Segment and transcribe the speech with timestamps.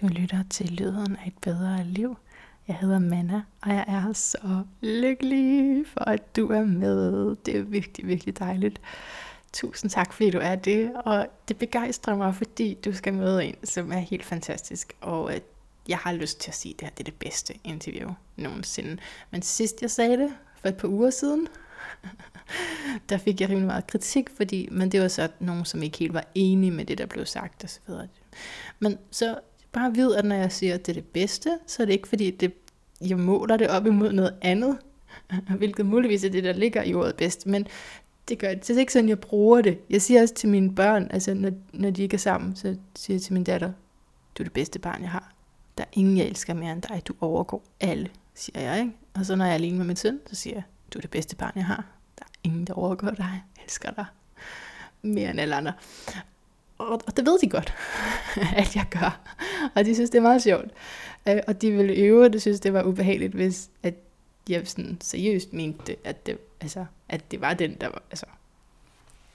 [0.00, 2.16] Du lytter til Lyden af et bedre liv.
[2.68, 7.36] Jeg hedder Manna, og jeg er så lykkelig for, at du er med.
[7.46, 8.80] Det er virkelig, virkelig dejligt.
[9.52, 13.54] Tusind tak, fordi du er det, og det begejstrer mig, fordi du skal møde en,
[13.64, 15.40] som er helt fantastisk, og øh,
[15.88, 18.98] jeg har lyst til at sige, at det her det er det bedste interview nogensinde.
[19.30, 21.48] Men sidst jeg sagde det, for et par uger siden,
[23.08, 26.14] der fik jeg rimelig meget kritik, fordi, men det var så nogen, som ikke helt
[26.14, 28.08] var enige med det, der blev sagt og så videre.
[28.78, 29.38] Men så
[29.76, 32.08] bare vid, at når jeg siger, at det er det bedste, så er det ikke
[32.08, 32.52] fordi, det,
[33.00, 34.78] jeg måler det op imod noget andet,
[35.58, 37.66] hvilket muligvis er det, der ligger i ordet bedst, men
[38.28, 38.68] det gør det.
[38.68, 39.78] Det er ikke sådan, jeg bruger det.
[39.90, 43.14] Jeg siger også til mine børn, altså når, når de ikke er sammen, så siger
[43.14, 43.72] jeg til min datter,
[44.38, 45.32] du er det bedste barn, jeg har.
[45.78, 47.02] Der er ingen, jeg elsker mere end dig.
[47.08, 48.80] Du overgår alle, siger jeg.
[48.80, 48.92] Ikke?
[49.14, 50.62] Og så når jeg er alene med min søn, så siger jeg,
[50.92, 51.84] du er det bedste barn, jeg har.
[52.18, 53.42] Der er ingen, der overgår dig.
[53.56, 54.04] Jeg elsker dig
[55.02, 55.72] mere end alle andre.
[56.78, 57.74] Og, og det ved de godt,
[58.62, 59.20] at jeg gør.
[59.74, 60.70] Og de synes, det er meget sjovt.
[61.28, 63.94] Øh, og de ville øve, det synes, det var ubehageligt, hvis at
[64.48, 68.26] jeg sådan seriøst mente, at det, altså, at det var den, der var, altså,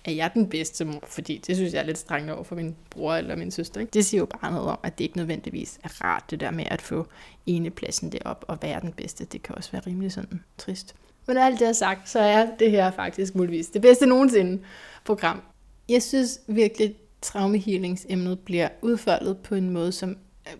[0.06, 1.04] er jeg den bedste mor?
[1.08, 3.82] Fordi det synes jeg er lidt strengt over for min bror eller min søster.
[3.82, 3.92] Ikke?
[3.92, 6.66] Det siger jo bare noget om, at det ikke nødvendigvis er rart, det der med
[6.68, 7.08] at få
[7.46, 9.26] enepladsen derop og være den bedste.
[9.26, 10.96] Det kan også være rimelig sådan trist.
[11.28, 14.62] Men alt det er sagt, så er det her faktisk muligvis det bedste nogensinde
[15.06, 15.42] program.
[15.90, 20.54] Jeg synes virkelig, traumehealingsemnet bliver udfoldet på en måde, som øh,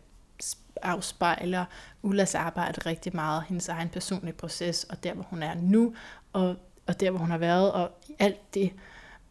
[0.82, 1.66] afspejler
[2.02, 5.94] Ullas arbejde rigtig meget, hendes egen personlige proces, og der, hvor hun er nu,
[6.34, 6.56] og,
[6.88, 8.72] og der, hvor hun har været, og alt det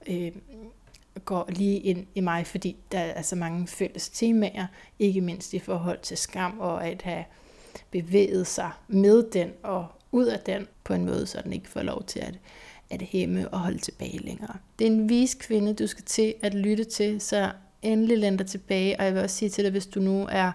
[0.06, 0.32] øh,
[1.24, 4.66] går lige ind i mig, fordi der er så mange fælles temaer,
[4.98, 7.24] ikke mindst i forhold til skam, og at have
[7.90, 11.82] bevæget sig med den, og ud af den, på en måde, så den ikke får
[11.82, 12.34] lov til at
[12.90, 14.56] at hæmme og holde tilbage længere.
[14.78, 18.46] Det er en vis kvinde, du skal til at lytte til, så endelig læn dig
[18.46, 20.52] tilbage, og jeg vil også sige til dig, hvis du nu er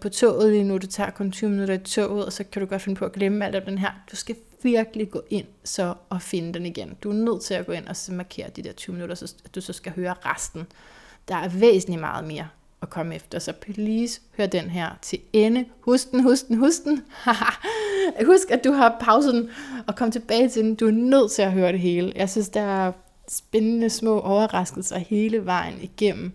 [0.00, 2.66] på toget lige nu, du tager kun 20 minutter i toget, og så kan du
[2.66, 3.90] godt finde på at glemme alt af den her.
[4.10, 6.96] Du skal virkelig gå ind så og finde den igen.
[7.02, 9.34] Du er nødt til at gå ind og så markere de der 20 minutter, så
[9.54, 10.66] du så skal høre resten.
[11.28, 12.48] Der er væsentligt meget mere
[12.82, 13.38] at komme efter.
[13.38, 15.64] Så please hør den her til ende.
[15.80, 17.04] Husk den, husk den, husk den.
[18.30, 19.50] husk, at du har pausen
[19.86, 20.74] og kom tilbage til den.
[20.74, 22.12] Du er nødt til at høre det hele.
[22.16, 22.92] Jeg synes, der er
[23.28, 26.32] spændende små overraskelser hele vejen igennem.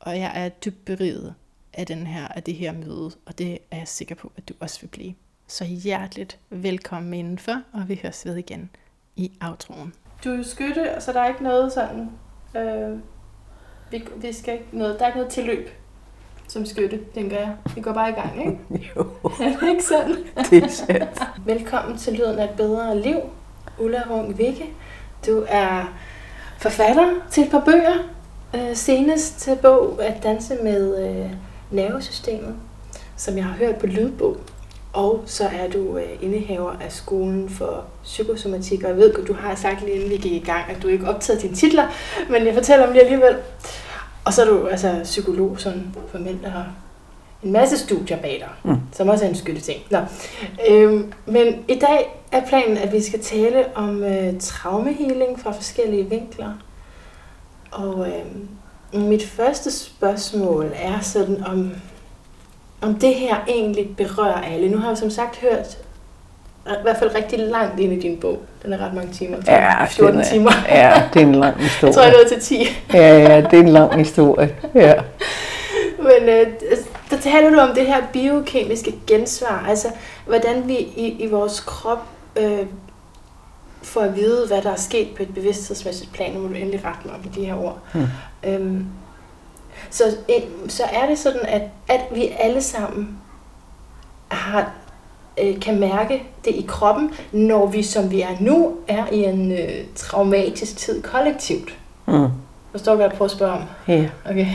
[0.00, 1.34] Og jeg er dybt beriget
[1.72, 3.10] af, den her, af det her møde.
[3.26, 5.14] Og det er jeg sikker på, at du også vil blive.
[5.46, 8.70] Så hjerteligt velkommen indenfor, og vi høres ved igen
[9.16, 9.94] i outroen.
[10.24, 12.10] Du er jo skytte, så der er ikke noget sådan...
[12.56, 12.98] Øh,
[13.90, 15.68] vi, vi skal ikke noget, der er ikke noget tilløb
[16.48, 17.52] som skytte, tænker jeg.
[17.74, 18.88] Vi går bare i gang, ikke?
[18.96, 19.06] jo.
[19.40, 20.16] Er det ikke sådan?
[20.50, 21.22] det er sandt.
[21.46, 23.16] Velkommen til Lyden af et bedre liv,
[23.78, 24.64] Ulla Rung Vikke.
[25.26, 25.94] Du er
[26.58, 27.98] forfatter til et par bøger.
[28.54, 31.30] Øh, senest til bog At danse med øh,
[31.70, 32.54] nervesystemet,
[33.16, 34.36] som jeg har hørt på lydbog.
[34.92, 39.34] Og så er du øh, indehaver af skolen for psykosomatik, og jeg ved, at du
[39.34, 41.86] har sagt lige inden vi gik i gang, at du ikke optaget dine titler,
[42.30, 43.36] men jeg fortæller om det alligevel.
[44.24, 46.66] Og så er du altså psykolog sådan for mænd, der har
[47.42, 48.80] en masse studier bag dig, mm.
[48.92, 49.82] som også er en skyldig ting.
[49.90, 49.98] Nå.
[50.68, 56.08] Øhm, men i dag er planen, at vi skal tale om øh, traumehealing fra forskellige
[56.08, 56.52] vinkler.
[57.70, 61.72] Og øh, mit første spørgsmål er sådan, om,
[62.80, 64.68] om det her egentlig berører alle.
[64.68, 65.78] Nu har jeg som sagt hørt
[66.66, 68.42] i hvert fald rigtig langt ind i din bog.
[68.62, 69.36] Den er ret mange timer.
[69.46, 70.50] Ja, 14 er, timer.
[70.68, 71.88] Ja, det er en lang historie.
[71.88, 72.66] jeg tror, jeg nåede til 10.
[72.92, 74.56] ja, ja, det er en lang historie.
[74.74, 74.94] Ja.
[75.98, 76.46] Men øh,
[77.10, 79.64] der taler du om det her biokemiske gensvar.
[79.68, 79.88] Altså,
[80.26, 82.66] hvordan vi i, i vores krop øh,
[83.82, 86.32] får at vide, hvad der er sket på et bevidsthedsmæssigt plan.
[86.32, 87.78] Nu må du endelig rette mig med de her ord.
[87.92, 88.06] Hmm.
[88.44, 88.86] Øhm,
[89.90, 90.04] så,
[90.68, 93.18] så er det sådan, at, at vi alle sammen
[94.28, 94.70] har
[95.42, 99.52] øh, kan mærke det i kroppen, når vi, som vi er nu, er i en
[99.52, 101.74] øh, traumatisk tid kollektivt.
[102.06, 102.26] Mm.
[102.70, 103.62] Forstår du, hvad jeg prøver at spørge om?
[103.88, 104.06] Ja.
[104.30, 104.46] Okay.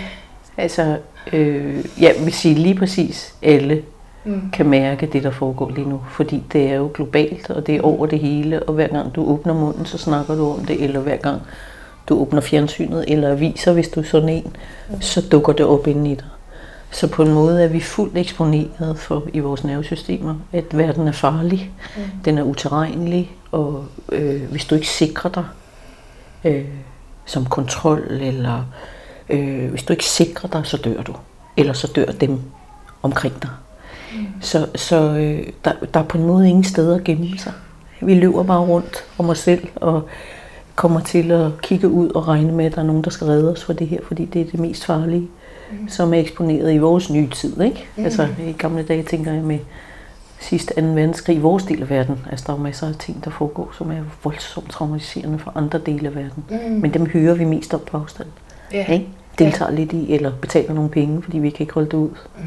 [0.58, 0.98] Altså,
[1.34, 3.84] øh, jeg vil sige lige præcis alle
[4.26, 4.42] mm.
[4.54, 6.02] kan mærke det, der foregår lige nu.
[6.12, 9.30] Fordi det er jo globalt, og det er over det hele, og hver gang du
[9.30, 11.42] åbner munden, så snakker du om det, eller hver gang
[12.10, 14.56] du åbner fjernsynet eller aviser, hvis du er sådan en,
[14.90, 15.02] mm.
[15.02, 16.26] så dukker det op inde i dig.
[16.92, 21.12] Så på en måde er vi fuldt eksponeret for i vores nervesystemer, at verden er
[21.12, 22.02] farlig, mm.
[22.26, 25.46] den er uterrenelig, og øh, hvis du ikke sikrer dig
[26.44, 26.66] øh,
[27.26, 28.64] som kontrol, eller
[29.30, 31.16] øh, hvis du ikke sikrer dig, så dør du.
[31.58, 32.40] Eller så dør dem
[33.02, 33.50] omkring dig.
[34.14, 34.26] Mm.
[34.42, 37.54] Så, så øh, der, der er på en måde ingen steder at gemme sig.
[38.02, 40.08] Vi løber bare rundt om os selv, og
[40.76, 43.52] kommer til at kigge ud og regne med, at der er nogen, der skal redde
[43.52, 45.28] os for det her, fordi det er det mest farlige.
[45.88, 47.62] Som er eksponeret i vores nye tid.
[47.62, 47.88] Ikke?
[47.96, 48.06] Mm.
[48.06, 49.60] Altså i gamle dage tænker jeg med
[50.40, 50.82] sidste 2.
[50.82, 52.18] verdenskrig i vores del af verden.
[52.32, 56.08] Altså der er masser af ting, der foregår, som er voldsomt traumatiserende for andre dele
[56.08, 56.44] af verden.
[56.50, 56.72] Mm.
[56.82, 58.28] Men dem hører vi mest op på afstand.
[58.76, 58.90] Yeah.
[58.90, 59.08] Ikke?
[59.40, 59.80] Deltager yeah.
[59.80, 62.10] lidt i, eller betaler nogle penge, fordi vi kan ikke holde det ud.
[62.10, 62.44] Mm.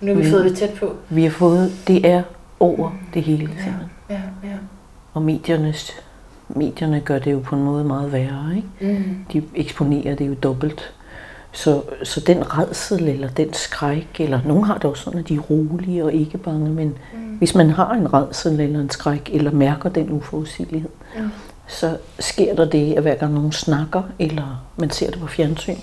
[0.00, 0.92] Nu har vi Men, fået det tæt på.
[1.08, 2.22] Vi har fået, det er
[2.60, 2.96] over mm.
[3.14, 3.50] det hele.
[3.66, 4.14] Ja.
[4.14, 4.54] Ja, ja.
[5.14, 5.92] Og mediernes,
[6.48, 8.56] medierne gør det jo på en måde meget værre.
[8.56, 8.98] Ikke?
[8.98, 9.16] Mm.
[9.32, 10.92] De eksponerer det jo dobbelt.
[11.56, 15.34] Så, så den redsel eller den skræk, eller nogen har det også sådan, at de
[15.34, 17.18] er rolige og ikke bange, men mm.
[17.18, 21.30] hvis man har en redsel eller en skræk, eller mærker den uforudsigelighed, mm.
[21.66, 25.76] så sker der det, at hver gang nogen snakker, eller man ser det på fjernsyn,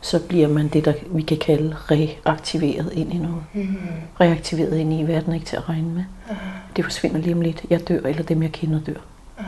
[0.00, 3.44] så bliver man det, der vi kan kalde reaktiveret ind i noget.
[3.52, 3.76] Mm.
[4.20, 6.04] Reaktiveret ind i, verden ikke til at regne med.
[6.30, 6.36] Uh.
[6.76, 7.64] Det forsvinder lige om lidt.
[7.70, 9.00] Jeg dør, eller dem jeg kender dør.
[9.38, 9.44] Uh.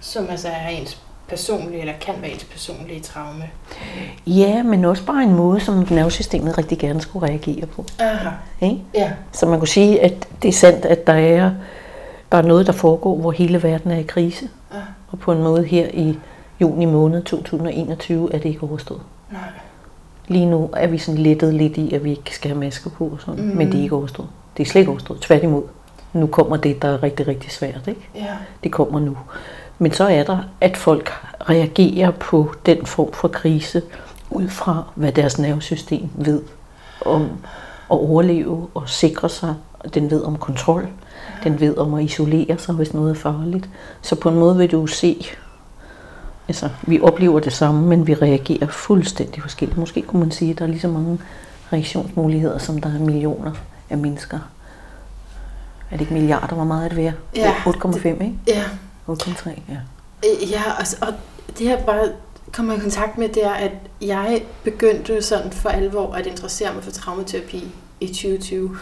[0.00, 3.50] Som altså er ens personlige, eller kan være ens personlige traume.
[4.26, 7.84] Ja, men også bare en måde, som nervesystemet rigtig gerne skulle reagere på.
[7.98, 8.30] Aha.
[8.60, 8.82] Ikke?
[8.94, 9.12] Ja.
[9.32, 11.50] Så man kunne sige, at det er sandt, at der er,
[12.32, 14.48] der er noget, der foregår, hvor hele verden er i krise.
[14.72, 14.80] Aha.
[15.08, 16.18] Og på en måde her i
[16.60, 19.02] juni måned 2021 er det ikke overstået.
[19.32, 19.40] Nej.
[20.28, 23.04] Lige nu er vi sådan lettet lidt i, at vi ikke skal have masker på
[23.04, 23.56] og sådan, mm.
[23.56, 24.28] men det er ikke overstået.
[24.56, 25.20] Det er slet ikke overstået.
[25.20, 25.62] Tværtimod.
[26.12, 27.80] Nu kommer det, der er rigtig, rigtig svært.
[27.88, 28.08] Ikke?
[28.14, 28.26] Ja.
[28.64, 29.16] Det kommer nu.
[29.78, 31.12] Men så er der, at folk
[31.48, 33.82] reagerer på den form for krise
[34.30, 36.42] ud fra, hvad deres nervesystem ved
[37.06, 37.22] om
[37.90, 39.54] at overleve og sikre sig.
[39.94, 40.88] Den ved om kontrol.
[41.44, 43.68] Den ved om at isolere sig, hvis noget er farligt.
[44.02, 45.26] Så på en måde vil du se,
[46.48, 49.78] altså vi oplever det samme, men vi reagerer fuldstændig forskelligt.
[49.78, 51.18] Måske kunne man sige, at der er lige så mange
[51.72, 53.52] reaktionsmuligheder, som der er millioner
[53.90, 54.38] af mennesker.
[55.90, 56.54] Er det ikke milliarder?
[56.54, 57.14] Hvor meget er det værd?
[57.36, 58.32] Ja, 8,5, ikke?
[58.48, 58.62] Ja,
[59.08, 59.78] 8,3, ja.
[60.24, 61.14] Øh, ja, og, og
[61.58, 62.08] det her bare
[62.52, 66.84] kommer i kontakt med, det er, at jeg begyndte sådan for alvor at interessere mig
[66.84, 67.64] for traumaterapi
[68.00, 68.70] i 2020.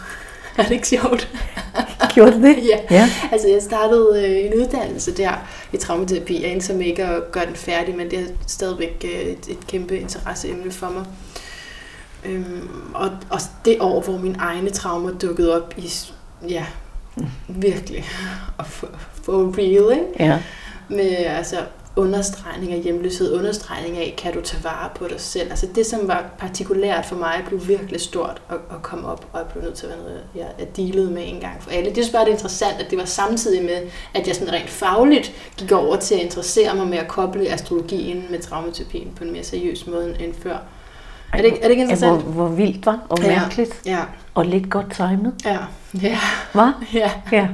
[0.57, 1.29] Er det ikke sjovt?
[2.13, 2.55] Gjorde det?
[2.69, 2.79] ja.
[2.95, 3.09] ja.
[3.31, 5.31] Altså, jeg startede øh, en uddannelse der
[5.73, 6.41] i traumaterapi.
[6.41, 9.67] Jeg endte som ikke at gøre den færdig, men det er stadigvæk øh, et, et
[9.67, 11.05] kæmpe interesseemne for mig.
[12.25, 15.91] Øhm, og, og det år, hvor mine egne traumer dukkede op i,
[16.49, 16.65] ja,
[17.47, 18.05] virkelig,
[18.57, 18.89] og for,
[19.23, 20.05] for real, ikke?
[20.19, 20.39] Ja.
[20.89, 21.57] Med altså
[21.95, 25.49] understregning af hjemløshed, understregning af, kan du tage vare på dig selv.
[25.49, 29.39] Altså det, som var partikulært for mig, blev virkelig stort at, at komme op, og
[29.39, 31.95] jeg blev nødt til at være noget, jeg, jeg dealede med en gang for alle.
[31.95, 33.81] Det er bare det interessant, at det var samtidig med,
[34.13, 38.25] at jeg sådan rent fagligt gik over til at interessere mig med at koble astrologien
[38.29, 40.57] med traumaterapien på en mere seriøs måde end før.
[41.33, 42.11] Er det, er det ikke interessant?
[42.11, 43.81] Ja, hvor, hvor vildt var og mærkeligt.
[43.85, 43.91] Ja.
[43.91, 43.99] ja.
[44.33, 45.33] Og lidt godt timet.
[45.45, 45.57] Ja.
[46.01, 46.17] Ja.
[46.53, 46.71] Hvad?
[46.93, 47.11] Ja.
[47.31, 47.47] ja.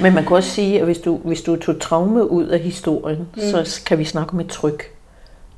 [0.00, 3.28] Men man kan også sige, at hvis du, hvis du tog traume ud af historien,
[3.34, 3.40] mm.
[3.40, 4.84] så kan vi snakke om et tryk.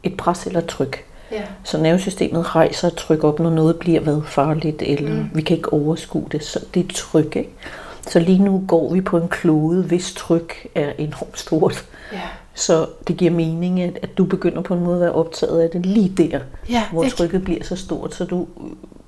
[0.02, 1.04] Et pres eller tryk.
[1.32, 1.42] Ja.
[1.64, 5.30] Så nervesystemet rejser og trykker op, når noget bliver hvad farligt, eller mm.
[5.34, 6.44] vi kan ikke overskue det.
[6.44, 7.50] Så det er tryk, ikke?
[8.08, 11.84] Så lige nu går vi på en klode, hvis tryk er enormt stort.
[12.12, 12.20] Ja.
[12.56, 15.70] Så det giver mening, at, at du begynder på en måde at være optaget af
[15.70, 17.16] det lige der, ja, hvor ikke?
[17.16, 18.46] trykket bliver så stort, så du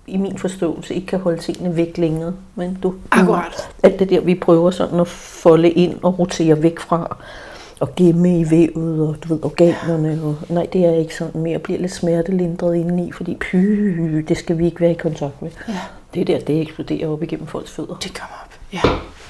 [0.07, 2.35] i min forståelse ikke kan holde tingene væk længere.
[2.55, 3.69] Men du, Akkurat.
[3.83, 7.17] alt det der, vi prøver sådan at folde ind og rotere væk fra,
[7.81, 10.21] og gemme i vævet, og du ved, organerne.
[10.25, 11.53] Og, nej, det er ikke sådan mere.
[11.53, 13.57] Jeg bliver lidt smertelindret indeni, fordi py,
[14.29, 15.51] det skal vi ikke være i kontakt med.
[15.69, 15.75] Ja.
[16.15, 17.95] Det der, det eksploderer op igennem folks fødder.
[17.95, 18.81] Det kommer op, ja.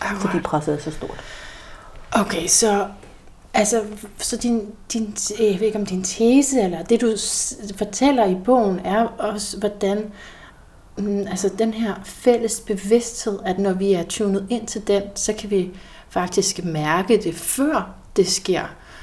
[0.00, 0.22] Akkurat.
[0.22, 1.20] Fordi presset er så stort.
[2.12, 2.86] Okay, så
[3.54, 3.82] Altså,
[4.18, 4.62] så din,
[4.92, 7.12] din, jeg ved ikke om din tese, eller det du
[7.76, 10.04] fortæller i bogen, er også, hvordan
[10.98, 15.32] mm, altså den her fælles bevidsthed, at når vi er tunet ind til den, så
[15.32, 15.70] kan vi
[16.10, 18.62] faktisk mærke det, før det sker.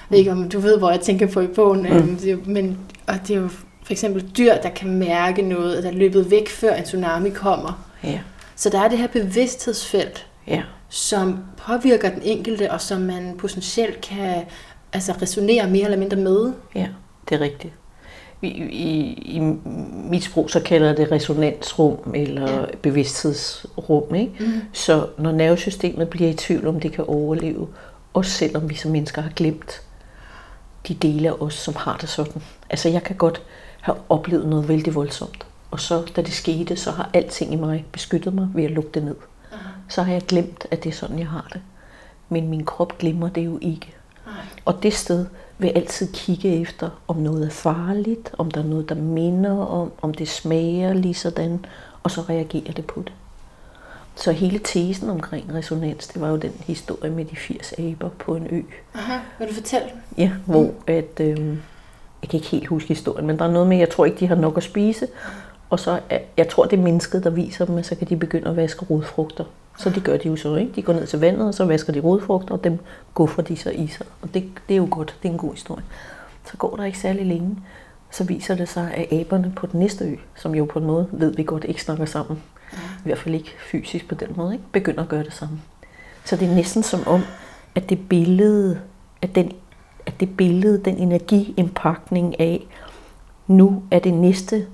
[0.09, 0.15] Mm.
[0.15, 2.17] Ikke om du ved, hvor jeg tænker på i bogen, mm.
[2.17, 3.49] Det, men og det er jo
[3.83, 7.87] for eksempel dyr, der kan mærke noget, der er løbet væk, før en tsunami kommer.
[8.03, 8.19] Ja.
[8.55, 10.63] Så der er det her bevidsthedsfelt, ja.
[10.89, 14.43] Som påvirker den enkelte, og som man potentielt kan
[14.93, 16.53] altså, resonere mere eller mindre med.
[16.75, 16.87] Ja,
[17.29, 17.73] det er rigtigt.
[18.41, 19.39] I, i, i
[20.09, 22.65] mit sprog så kalder det resonansrum eller ja.
[22.81, 24.15] bevidsthedsrum.
[24.15, 24.33] Ikke?
[24.39, 24.61] Mm.
[24.73, 27.67] Så når nervesystemet bliver i tvivl om det kan overleve,
[28.13, 29.81] også selvom vi som mennesker har glemt
[30.87, 32.41] de dele af os, som har det sådan.
[32.69, 33.41] Altså jeg kan godt
[33.81, 37.85] have oplevet noget vældig voldsomt, og så da det skete, så har alting i mig
[37.91, 39.15] beskyttet mig ved at lukke det ned.
[39.89, 41.61] Så har jeg glemt, at det er sådan, jeg har det.
[42.29, 43.95] Men min krop glemmer det jo ikke.
[44.65, 45.25] Og det sted
[45.57, 49.91] vil altid kigge efter, om noget er farligt, om der er noget, der minder om,
[50.01, 51.65] om det smager lige sådan,
[52.03, 53.13] og så reagerer det på det.
[54.15, 58.35] Så hele tesen omkring resonans, det var jo den historie med de 80 aber på
[58.35, 58.61] en ø.
[58.93, 59.87] Aha, vil du fortælle?
[60.17, 60.73] Ja, hvor mm.
[60.87, 61.57] at, øh,
[62.21, 64.27] jeg kan ikke helt huske historien, men der er noget med, jeg tror ikke, de
[64.27, 65.07] har nok at spise,
[65.69, 65.99] Og så,
[66.37, 68.85] jeg tror, det er mennesket, der viser dem, at så kan de begynde at vaske
[68.85, 69.43] rodfrugter.
[69.77, 70.71] Så det gør de jo så, ikke?
[70.75, 72.79] De går ned til vandet, og så vasker de rodfrugter, og dem
[73.13, 74.05] guffer de så i sig.
[74.21, 75.83] Og det, det er jo godt, det er en god historie.
[76.45, 77.57] Så går der ikke særlig længe,
[78.11, 81.07] så viser det sig, at aberne på den næste ø, som jo på en måde
[81.11, 84.65] ved vi godt ikke snakker sammen, i hvert fald ikke fysisk på den måde, ikke?
[84.71, 85.61] begynder at gøre det samme.
[86.25, 87.21] Så det er næsten som om,
[87.75, 88.79] at det billede,
[89.21, 89.51] at den,
[90.05, 92.67] at det billede, den energiindpakning af,
[93.47, 94.67] nu er det næste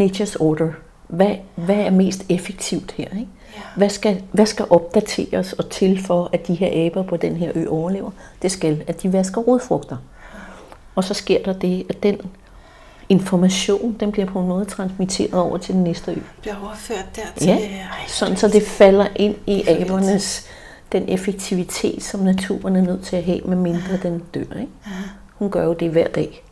[0.00, 0.72] nature's order.
[1.08, 3.08] Hvad, hvad er mest effektivt her?
[3.10, 3.28] Ikke?
[3.76, 7.52] Hvad, skal, hvad skal opdateres og til for, at de her aber på den her
[7.54, 8.10] ø overlever?
[8.42, 9.96] Det skal, at de vasker rodfrugter.
[10.94, 12.20] Og så sker der det, at den
[13.08, 16.18] information, den bliver på en måde transmitteret over til den næste ø.
[16.40, 17.46] Bliver overført dertil.
[17.46, 20.46] Ja, Ej, sådan så det falder ind i abernes,
[20.92, 24.60] den effektivitet, som naturen er nødt til at have, med mindre den dør.
[24.60, 24.72] Ikke?
[25.34, 26.42] Hun gør jo det hver dag.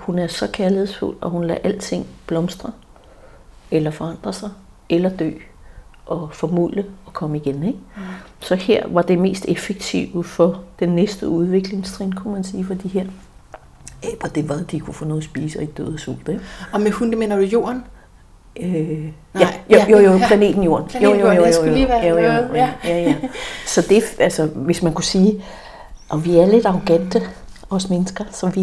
[0.00, 2.72] Hun er så kærlighedsfuld, og hun lader alting blomstre,
[3.70, 4.50] eller forandre sig,
[4.90, 5.30] eller dø,
[6.08, 7.62] og formulde og komme igen.
[7.62, 7.78] Ikke?
[8.40, 12.88] Så her var det mest effektive for den næste udviklingstrin, kunne man sige, for de
[12.88, 13.04] her
[14.04, 16.28] aber, det var, at de kunne få noget at spise og ikke døde af sult.
[16.28, 16.40] Ikke?
[16.72, 17.82] Og med hunde mener du jorden?
[18.60, 20.88] Øh, Nej, ja, jo, jo, jo, planeten Jorden.
[20.88, 22.70] Planeten jo, jo, jo, jo, være jo, jo, med, jo, ja.
[22.84, 23.14] ja.
[23.66, 25.44] Så det, altså, hvis man kunne sige,
[26.08, 27.22] og vi er lidt arrogante,
[27.70, 28.60] os mennesker, så vi,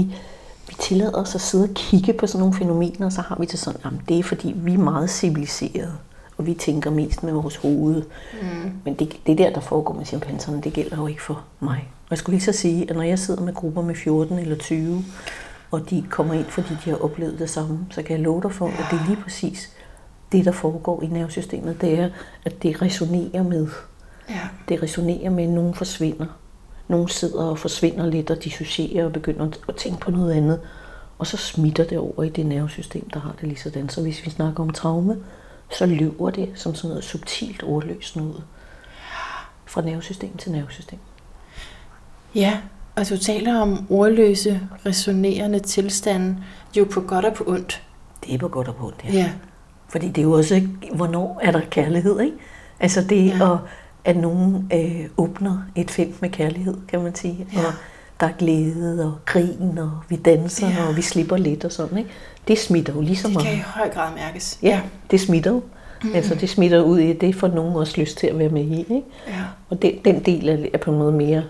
[0.68, 3.46] vi tillader os at sidde og kigge på sådan nogle fænomener, og så har vi
[3.46, 5.94] det sådan, jamen det er fordi, vi er meget civiliserede,
[6.38, 8.04] og vi tænker mest med vores hoved.
[8.42, 8.72] Mm.
[8.86, 11.90] Men det, det der, der foregår med chimpanserne, det gælder jo ikke for mig.
[12.06, 14.56] Og jeg skulle lige så sige, at når jeg sidder med grupper med 14 eller
[14.56, 15.04] 20,
[15.72, 18.52] og de kommer ind, fordi de har oplevet det samme, så kan jeg love dig
[18.52, 19.72] for, at det er lige præcis
[20.32, 21.82] det, der foregår i nervesystemet.
[21.82, 22.10] Det er,
[22.46, 23.68] at det resonerer med.
[24.30, 24.40] Ja.
[24.70, 26.26] Det resonerer med, at nogen forsvinder.
[26.88, 30.60] Nogen sidder og forsvinder lidt og dissocierer og begynder at tænke på noget andet.
[31.18, 33.90] Og så smitter det over i det nervesystem, der har det lige sådan.
[33.90, 35.18] Så hvis vi snakker om traume,
[35.72, 38.44] så løber det som sådan noget subtilt ordløst noget.
[39.66, 41.00] Fra nervesystem til nervesystem.
[42.36, 42.58] Ja,
[42.96, 46.38] og du taler om ordløse, resonerende tilstande,
[46.78, 47.84] jo på godt og på ondt.
[48.26, 49.12] Det er på godt og på ondt, ja.
[49.14, 49.32] Ja.
[49.90, 52.38] Fordi det er jo også, hvornår er der kærlighed, ikke?
[52.80, 53.54] Altså det Ja.
[53.54, 53.60] at,
[54.06, 57.48] at nogen øh, åbner et felt med kærlighed, kan man sige.
[57.54, 57.60] Ja.
[57.60, 57.74] Og
[58.20, 60.88] der er glæde og grin, og vi danser, ja.
[60.88, 62.10] og vi slipper lidt og sådan, ikke?
[62.48, 64.60] Det smitter jo lige så Det kan i høj grad mærkes.
[64.62, 65.62] Ja, det smitter jo.
[66.04, 66.16] Mm.
[66.16, 68.80] Altså det smitter ud i, det får nogen også lyst til at være med i,
[68.80, 69.02] ikke?
[69.28, 69.44] Ja.
[69.70, 71.44] Og den, den del er, er på en måde mere,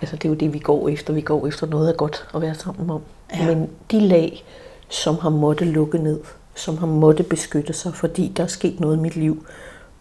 [0.00, 1.12] altså det er jo det, vi går efter.
[1.12, 3.00] Vi går efter noget er godt at være sammen om.
[3.34, 3.46] Ja.
[3.46, 4.44] Men de lag,
[4.88, 6.20] som har måttet lukke ned,
[6.54, 9.46] som har måttet beskytte sig, fordi der er sket noget i mit liv,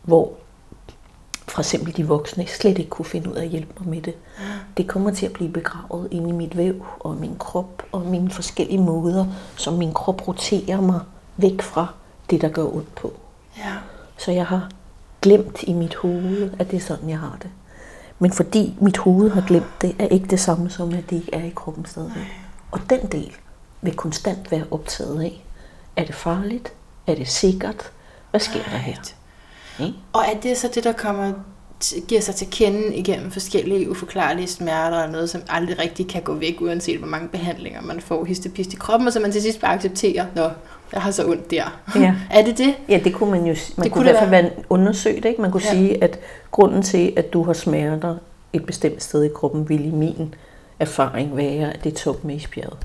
[0.04, 0.34] hvor
[1.52, 4.16] for eksempel de voksne slet ikke kunne finde ud af at hjælpe mig med det.
[4.78, 8.32] Det kommer til at blive begravet inde i mit væv og min krop og mine
[8.32, 11.00] forskellige måder, som min krop roterer mig
[11.38, 11.88] væk fra
[12.30, 13.14] det, der gør ondt på.
[13.58, 13.74] Ja.
[14.18, 14.70] Så jeg har
[15.22, 17.50] glemt i mit hoved, at det er sådan, jeg har det.
[18.20, 21.34] Men fordi mit hoved har glemt det, er ikke det samme som, at det ikke
[21.34, 22.24] er i kroppen stadigvæk.
[22.72, 23.32] Og den del
[23.82, 25.46] vil konstant være optaget af.
[25.96, 26.74] Er det farligt?
[27.08, 27.92] Er det sikkert?
[28.32, 28.96] Hvad sker der her?
[29.80, 29.94] Ikke?
[30.14, 31.34] Og er det så det, der kommer
[32.08, 36.34] giver sig til kende igennem forskellige uforklarlige smerter og noget, som aldrig rigtig kan gå
[36.34, 39.62] væk, uanset hvor mange behandlinger man får histopist i kroppen, og så man til sidst
[39.62, 40.50] bare accepterer, nå,
[40.94, 41.82] jeg har så ondt der.
[41.96, 42.16] Ja.
[42.40, 42.76] er det det?
[42.90, 45.26] Ja, det kunne man jo man Det kunne, kunne i hvert fald være undersøgt.
[45.26, 45.42] Ikke?
[45.42, 45.72] Man kunne Ja.
[45.72, 46.20] sige, at
[46.52, 48.16] grunden til, at du har smerter
[48.54, 50.36] et bestemt sted i kroppen, vil i min
[50.80, 51.96] erfaring være, at det er
[52.36, 52.78] isbjerget.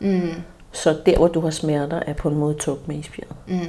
[0.00, 0.30] Mm,
[0.72, 2.54] Så der, hvor du har smerter, er på en måde
[2.94, 3.36] isbjerget.
[3.46, 3.60] mm,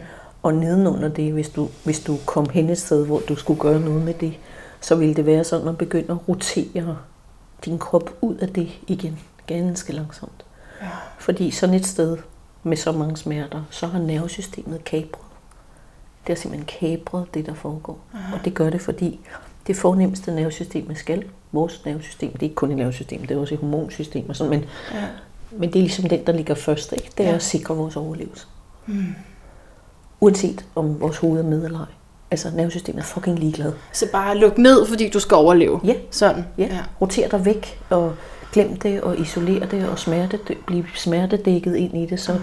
[0.48, 3.80] Og nedenunder det, hvis du, hvis du kom hen et sted, hvor du skulle gøre
[3.80, 4.34] noget med det,
[4.82, 6.98] så ville det være sådan at begynde at rotere
[7.66, 10.46] din krop ud af det igen, ganske langsomt.
[10.82, 10.88] Ja.
[11.20, 12.18] Fordi sådan et sted
[12.64, 15.26] med så mange smerter, så har nervesystemet kabret.
[16.28, 18.00] Det har simpelthen kabret det, der foregår.
[18.34, 19.20] Og det gør det, fordi
[19.68, 23.40] det fornemmeste nervesystem, man skal, vores nervesystem, det er ikke kun et nervesystem, det er
[23.42, 25.04] også et hormonsystem og sådan, men, ja.
[25.52, 27.12] men det er ligesom den, der ligger først, ikke?
[27.18, 27.36] det er Ja.
[27.36, 28.48] at sikre vores overlevelse.
[28.86, 29.16] Mm.
[30.20, 31.86] Uanset om vores hoved er med eller ej.
[32.32, 33.74] Altså, nervesystemet er fucking ligeglad.
[33.94, 35.80] Så bare luk ned, fordi du skal overleve.
[35.84, 35.94] Ja.
[36.12, 36.46] Sådan.
[36.58, 36.64] Ja.
[36.64, 36.80] ja.
[37.02, 38.14] Roter dig væk, og
[38.52, 42.40] glem det, og isoler det, og smerte, blive smertedækket ind i det, så,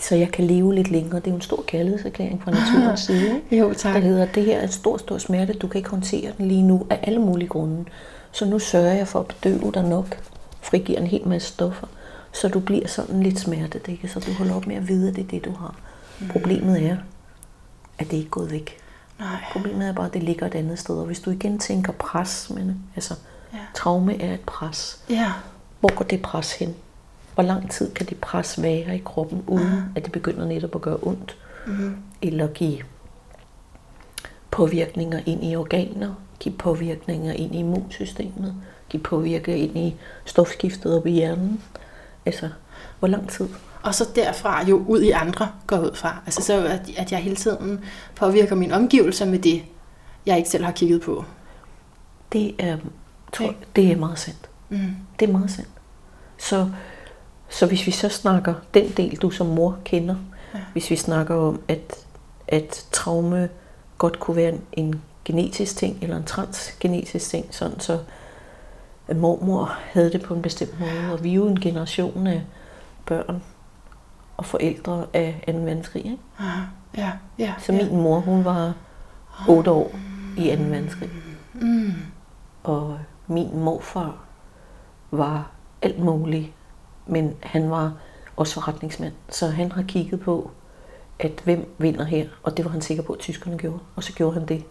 [0.00, 1.16] så jeg kan leve lidt længere.
[1.20, 3.40] Det er jo en stor kærlighedserklæring fra naturens side.
[3.52, 4.02] Jo, Der tak.
[4.02, 6.62] hedder, at det her er en stor, stor smerte, du kan ikke håndtere den lige
[6.62, 7.84] nu, af alle mulige grunde.
[8.32, 10.18] Så nu sørger jeg for at bedøve dig nok,
[10.60, 11.86] frigiver en hel masse stoffer,
[12.32, 15.24] så du bliver sådan lidt smertedækket, så du holder op med at vide, at det
[15.24, 15.74] er det, du har.
[16.30, 16.96] Problemet er,
[17.98, 18.76] at det ikke er gået væk.
[19.18, 19.36] Nej.
[19.52, 20.94] Problemet er bare, at det ligger et andet sted.
[20.94, 23.14] Og hvis du igen tænker pres, men, altså,
[23.52, 23.58] Ja.
[23.74, 25.02] traume er et pres.
[25.10, 25.32] Ja.
[25.80, 26.74] Hvor går det pres hen?
[27.34, 30.80] Hvor lang tid kan det pres være i kroppen, uden at det begynder netop at
[30.80, 31.36] gøre ondt?
[31.66, 31.96] mm.
[32.22, 32.78] eller give
[34.50, 38.54] påvirkninger ind i organer, give påvirkninger ind i immunsystemet,
[38.88, 41.62] give påvirkninger ind i stofskiftet op i hjernen.
[42.26, 42.50] Altså,
[42.98, 43.48] hvor lang tid?
[43.88, 46.22] Og så derfra jo ud i andre går ud fra.
[46.26, 47.80] Altså så at, at jeg hele tiden
[48.14, 49.62] påvirker mine omgivelser med det,
[50.26, 51.24] jeg ikke selv har kigget på.
[52.32, 52.76] Det er,
[53.32, 53.56] tror, okay.
[53.76, 54.50] det er meget sandt.
[54.68, 54.96] Mm.
[55.20, 55.68] Det er meget sandt.
[56.38, 56.70] Så,
[57.48, 60.16] så hvis vi så snakker den del, du som mor kender,
[60.54, 60.60] ja.
[60.72, 61.94] hvis vi snakker om, at,
[62.48, 63.48] at traume
[63.98, 67.98] godt kunne være en, en genetisk ting, eller en transgenetisk ting, sådan så
[69.08, 72.42] at mormor havde det på en bestemt måde, og vi er jo en generation af
[73.06, 73.42] børn
[74.38, 75.52] og forældre af 2.
[75.52, 76.04] verdenskrig.
[76.04, 76.18] Ikke?
[76.40, 76.52] Ja,
[76.96, 77.54] ja, ja.
[77.58, 78.74] Så min mor, hun var
[79.48, 79.90] 8 år
[80.36, 80.62] i 2.
[80.62, 81.10] verdenskrig.
[81.54, 81.92] Mm.
[82.62, 84.16] Og min morfar
[85.10, 85.50] var
[85.82, 86.52] alt muligt,
[87.06, 87.92] men han var
[88.36, 89.12] også forretningsmand.
[89.28, 90.50] Så han har kigget på,
[91.18, 93.78] at hvem vinder her, og det var han sikker på, at tyskerne gjorde.
[93.96, 94.64] Og så gjorde han det.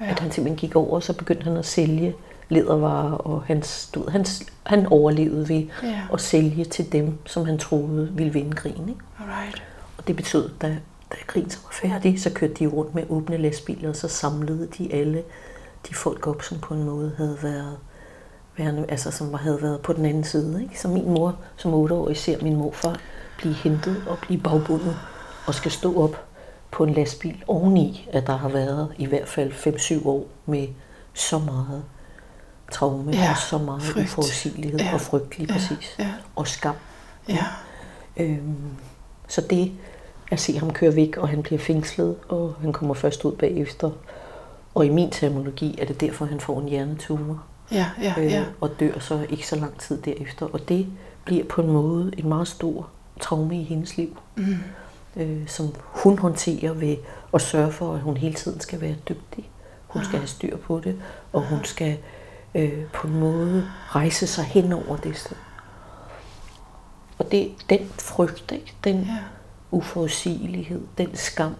[0.00, 0.06] Ja.
[0.06, 2.14] At han simpelthen gik over, og så begyndte han at sælge
[2.48, 4.26] ledervarer, og han, stod, han,
[4.62, 6.00] han overlevede ved ja.
[6.12, 8.88] at sælge til dem, som han troede ville vinde krigen.
[8.88, 9.00] Ikke?
[9.20, 9.62] Alright.
[9.98, 10.68] Og det betød, da,
[11.12, 14.68] da krigen så var færdig, så kørte de rundt med åbne lastbiler, og så samlede
[14.78, 15.22] de alle
[15.88, 17.76] de folk op, som på en måde havde været
[18.56, 20.62] værende, altså som havde været på den anden side.
[20.62, 20.80] Ikke?
[20.80, 23.00] Så min mor som 8 ser min morfar
[23.38, 24.96] blive hentet og blive bagbundet
[25.46, 26.24] og skal stå op
[26.70, 30.68] på en lastbil oveni, at der har været i hvert fald 5-7 år med
[31.14, 31.84] så meget
[32.74, 34.06] traume ja, og så meget frygt.
[34.06, 34.94] uforudsigelighed ja.
[34.94, 35.94] og frygt lige præcis.
[35.98, 36.10] Ja, ja.
[36.36, 36.74] Og skam.
[37.28, 37.44] Ja.
[38.16, 38.56] Øhm,
[39.28, 39.72] så det
[40.30, 43.90] at se ham køre væk, og han bliver fængslet, og han kommer først ud bagefter.
[44.74, 47.42] Og i min terminologi er det derfor, han får en hjernetumor.
[47.72, 48.40] Ja, ja, ja.
[48.40, 50.46] Øh, og dør så ikke så lang tid derefter.
[50.46, 50.86] Og det
[51.24, 52.88] bliver på en måde en meget stor
[53.20, 54.18] traume i hendes liv.
[54.36, 54.56] Mm.
[55.16, 56.96] Øh, som hun håndterer ved
[57.34, 59.50] at sørge for, at hun hele tiden skal være dygtig.
[59.86, 60.96] Hun skal have styr på det,
[61.32, 61.96] og hun skal
[62.54, 65.36] øh, på en måde rejse sig hen over det sted.
[67.18, 68.74] Og det, den frygt, ikke?
[68.84, 69.16] den ja.
[69.70, 71.54] uforudsigelighed, den skam,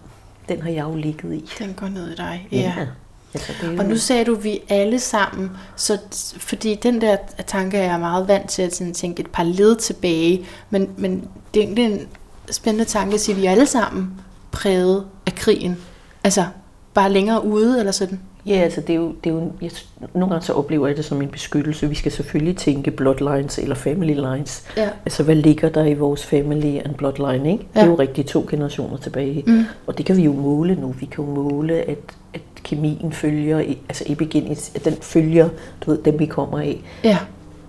[0.49, 1.49] den har jeg jo ligget i.
[1.59, 2.57] Den går ned i dig, ja.
[2.57, 2.87] ja.
[3.33, 5.99] Altså, det og nu sagde du, vi alle sammen, så,
[6.37, 9.75] fordi den der tanke er jeg meget vant til at sådan, tænke et par led
[9.75, 12.07] tilbage, men, men det er en
[12.51, 15.77] spændende tanke at sige, at vi er alle sammen præget af krigen.
[16.23, 16.45] Altså,
[16.93, 18.19] bare længere ude eller sådan.
[18.45, 19.71] Ja, altså det er jo, det er jo jeg,
[20.13, 21.89] nogle gange så oplever jeg det som en beskyttelse.
[21.89, 24.63] Vi skal selvfølgelig tænke bloodlines eller family lines.
[24.77, 24.89] Ja.
[25.05, 27.67] Altså hvad ligger der i vores family and bloodline, ikke?
[27.75, 27.79] Ja.
[27.79, 29.43] Det er jo rigtig to generationer tilbage.
[29.47, 29.63] Mm.
[29.87, 30.91] Og det kan vi jo måle nu.
[30.91, 31.99] Vi kan jo måle, at,
[32.33, 35.49] at kemien følger, altså epigenetik, at den følger,
[35.85, 36.81] du ved, dem vi kommer af.
[37.03, 37.17] Ja.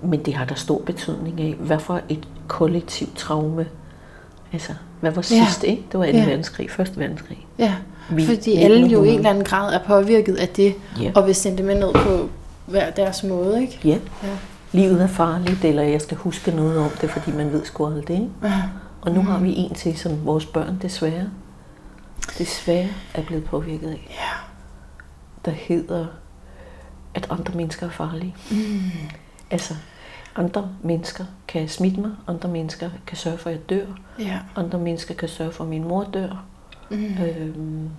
[0.03, 3.67] Men det har der stor betydning af, hvad for et kollektivt traume.
[4.53, 5.69] Altså, hvad var sidst, ja.
[5.69, 5.83] ikke?
[5.93, 6.13] Det var 2.
[6.13, 6.27] Ja.
[6.27, 6.99] verdenskrig, 1.
[6.99, 7.47] verdenskrig.
[7.59, 7.75] Ja.
[8.11, 11.13] Vi, Fordi alle jo i en eller anden grad er påvirket af det, ja.
[11.15, 12.29] og vil sende det med ned på
[12.67, 13.81] hver deres måde, ikke?
[13.85, 13.99] Ja.
[14.23, 14.37] ja.
[14.73, 18.17] Livet er farligt, eller jeg skal huske noget om det, fordi man ved sgu aldrig,
[18.17, 18.31] ikke?
[18.43, 18.63] Ja.
[19.01, 19.27] Og nu mm.
[19.27, 21.29] har vi en til, som vores børn desværre,
[22.39, 24.07] desværre er blevet påvirket af.
[24.11, 24.39] Ja.
[25.45, 26.07] Der hedder,
[27.15, 28.35] at andre mennesker er farlige.
[28.51, 28.81] Mm.
[29.51, 29.75] Altså,
[30.37, 33.87] andre mennesker kan smitte mig, andre mennesker kan sørge for, at jeg dør,
[34.19, 34.39] ja.
[34.57, 36.45] andre mennesker kan sørge for, at min mor dør,
[36.91, 37.15] Mm.
[37.23, 37.91] Øhm.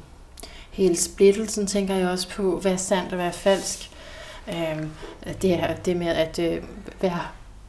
[0.72, 3.92] Hele splittelsen tænker jeg også på, hvad er sandt og hvad er falsk.
[4.48, 4.90] Øhm,
[5.42, 6.64] det, er, det med at øh,
[7.02, 7.20] være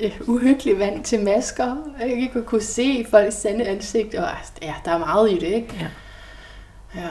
[0.00, 1.76] øh, uhyggelig vant til masker,
[2.06, 4.28] ikke at kunne se folks sande ansigt, og
[4.62, 5.74] ja, der er meget i det, ikke?
[5.80, 7.00] Ja.
[7.00, 7.08] ja.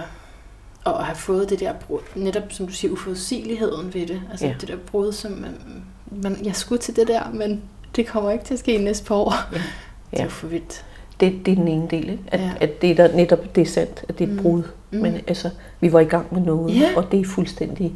[0.83, 4.45] Og at have fået det der brud, netop som du siger, uforudsigeligheden ved det, altså
[4.45, 4.53] ja.
[4.61, 7.63] det der brud, som man, man, jeg skulle til det der, men
[7.95, 9.33] det kommer ikke til at ske næste par år.
[9.51, 9.57] Ja.
[9.57, 9.63] Ja.
[10.11, 10.85] Det er jo for vildt.
[11.19, 12.23] Det, det er den ene del, ikke?
[12.27, 12.51] At, ja.
[12.62, 14.41] at det er der netop det er sandt, at det er et mm.
[14.41, 14.63] brud.
[14.91, 14.99] Mm.
[14.99, 15.49] Men altså,
[15.80, 16.89] vi var i gang med noget, ja.
[16.95, 17.93] og det er fuldstændig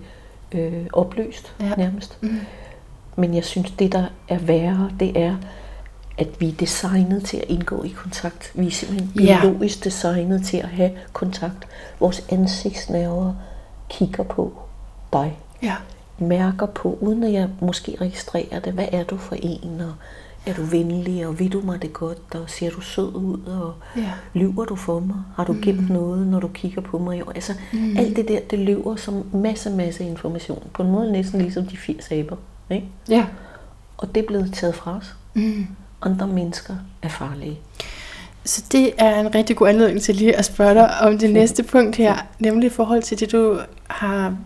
[0.52, 1.76] øh, opløst ja.
[1.78, 2.18] nærmest.
[2.22, 2.40] Mm.
[3.16, 5.36] Men jeg synes, det der er værre, det er,
[6.18, 8.52] at vi er designet til at indgå i kontakt.
[8.56, 9.90] Vi er simpelthen biologisk ja.
[9.90, 11.68] designet til at have kontakt.
[12.00, 13.34] Vores ansigtsnerver
[13.90, 14.54] kigger på
[15.14, 15.38] dig.
[15.64, 15.76] Ja.
[16.18, 18.74] Mærker på, uden at jeg måske registrerer det.
[18.74, 19.82] Hvad er du for en?
[19.82, 19.94] Og
[20.46, 23.74] er du venlig, og vil du mig det godt, og ser du sød ud, og
[23.98, 24.12] ja.
[24.34, 25.16] lyver du for mig?
[25.36, 25.96] Har du gemt mm.
[25.96, 27.22] noget, når du kigger på mig?
[27.36, 27.98] Altså, mm.
[27.98, 30.64] alt det der, det løber som masse, masse information.
[30.74, 32.36] På en måde næsten ligesom de 80 aber.
[32.70, 32.88] Ikke?
[33.10, 33.26] Ja.
[33.98, 35.16] Og det er blevet taget fra os.
[35.34, 35.68] Mm.
[36.02, 37.60] Andre mennesker er farlige.
[38.46, 41.64] Så det er en rigtig god anledning til lige at spørge dig om det næste
[41.64, 44.38] punkt her, nemlig i forhold til det, du har,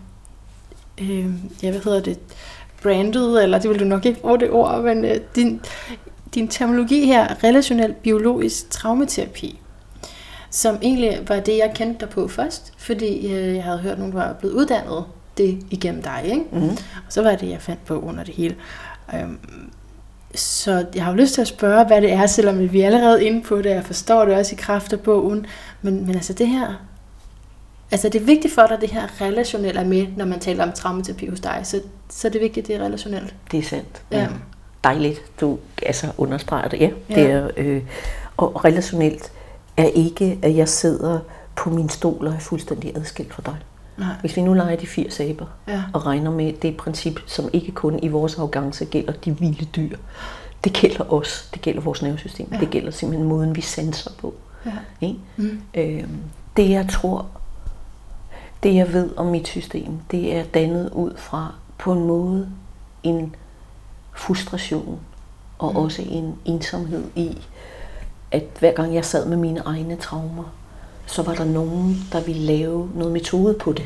[1.01, 1.25] øh,
[1.63, 2.19] ja, hvad hedder det,
[2.85, 5.61] brandet, eller det vil du nok ikke bruge det ord, men øh, din,
[6.35, 9.59] din terminologi her, relationel biologisk traumaterapi.
[10.49, 13.99] som egentlig var det, jeg kendte dig på først, fordi øh, jeg havde hørt, at
[13.99, 15.03] nogen var blevet uddannet
[15.37, 16.45] det igennem dig, ikke?
[16.51, 16.69] Mm.
[17.05, 18.55] Og så var det, jeg fandt på under det hele.
[19.15, 19.37] Øhm,
[20.35, 23.25] så jeg har jo lyst til at spørge, hvad det er, selvom vi er allerede
[23.25, 25.45] inde på det, jeg forstår det også i kraft af bogen,
[25.81, 26.73] men, men altså det her,
[27.91, 30.63] altså det er vigtigt for dig, at det her relationelle er med, når man taler
[30.63, 33.35] om traumaterapi hos dig, så, så er det vigtigt, at det er relationelt.
[33.51, 34.01] Det er sandt.
[34.11, 34.27] Ja.
[34.83, 36.79] Dejligt, du altså understreger det.
[36.81, 37.15] Ja, Ja.
[37.15, 37.81] det er, øh,
[38.37, 39.31] og relationelt
[39.77, 41.19] er ikke, at jeg sidder
[41.55, 43.55] på min stol og er fuldstændig adskilt fra dig.
[43.97, 44.07] Nej.
[44.21, 45.83] Hvis vi nu leger de 80 aber Ja.
[45.93, 49.97] og regner med det princip, som ikke kun i vores arrogance gælder de vilde dyr.
[50.63, 52.55] Det gælder os, det gælder vores nervesystem, Ja.
[52.55, 52.61] ja.
[52.61, 54.33] det gælder simpelthen måden, vi sanser på.
[54.65, 54.71] Ja.
[55.01, 55.19] Ikke?
[55.37, 55.61] Mm.
[55.73, 56.17] Øhm,
[56.57, 57.25] det jeg tror,
[58.65, 62.49] det jeg ved om mit system, det er dannet ud fra på en måde
[63.03, 63.35] en
[64.15, 64.99] frustration
[65.59, 65.77] og Mm.
[65.77, 67.37] også en ensomhed i,
[68.31, 70.43] at hver gang jeg sad med mine egne traumer,
[71.05, 73.85] så var der nogen, der ville lave noget metode på det.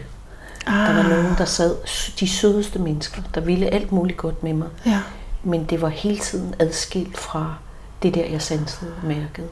[0.67, 0.73] Ah.
[0.87, 1.75] Der var nogen, der sad,
[2.19, 4.67] de sødeste mennesker, der ville alt muligt godt med mig.
[4.85, 4.99] Ja.
[5.43, 7.55] Men det var hele tiden adskilt fra
[8.03, 9.47] det der, jeg sansede og mærkede.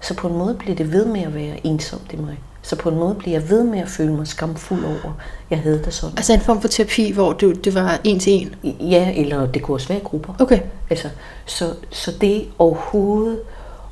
[0.00, 2.38] Så på en måde blev det ved med at være ensomt i mig.
[2.68, 5.12] Så på en måde blev jeg ved med at føle mig skamfuld over,
[5.50, 6.16] jeg havde det sådan.
[6.16, 8.54] Altså en form for terapi, hvor du, det var en til en.
[8.80, 10.34] Ja, eller det kunne også være i grupper.
[10.40, 10.60] Okay.
[10.90, 11.08] Altså,
[11.46, 13.40] så, så det overhovedet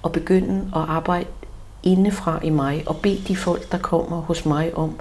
[0.05, 1.27] at begynde at arbejde
[1.83, 5.01] indefra i mig, og bede de folk, der kommer hos mig om,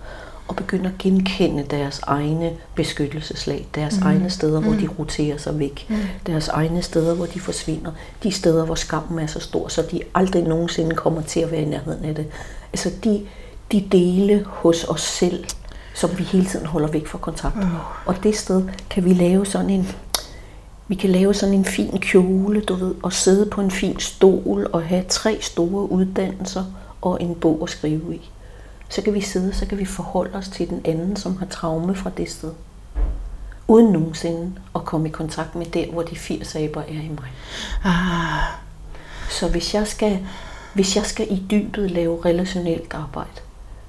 [0.49, 4.07] at begynde at genkende deres egne beskyttelseslag, deres mm.
[4.07, 5.95] egne steder, hvor de roterer sig væk, mm.
[6.25, 7.91] deres egne steder, hvor de forsvinder,
[8.23, 11.61] de steder, hvor skammen er så stor, så de aldrig nogensinde kommer til at være
[11.61, 12.25] i nærheden af det.
[12.73, 13.21] Altså de,
[13.71, 15.45] de dele hos os selv,
[15.93, 17.55] som vi hele tiden holder væk fra kontakt.
[17.55, 17.69] Mm.
[18.05, 19.95] Og det sted kan vi lave sådan en
[20.87, 24.67] vi kan lave sådan en fin kjole, du ved, og sidde på en fin stol
[24.73, 26.65] og have tre store uddannelser
[27.01, 28.31] og en bog at skrive i.
[28.89, 31.95] Så kan vi sidde, så kan vi forholde os til den anden, som har traume
[31.95, 32.51] fra det sted.
[33.67, 37.31] Uden nogensinde at komme i kontakt med der, hvor de 80 aber er i mig.
[37.83, 38.43] Ah.
[39.29, 40.27] Så hvis jeg skal,
[40.73, 43.41] hvis jeg skal i dybet lave relationelt arbejde,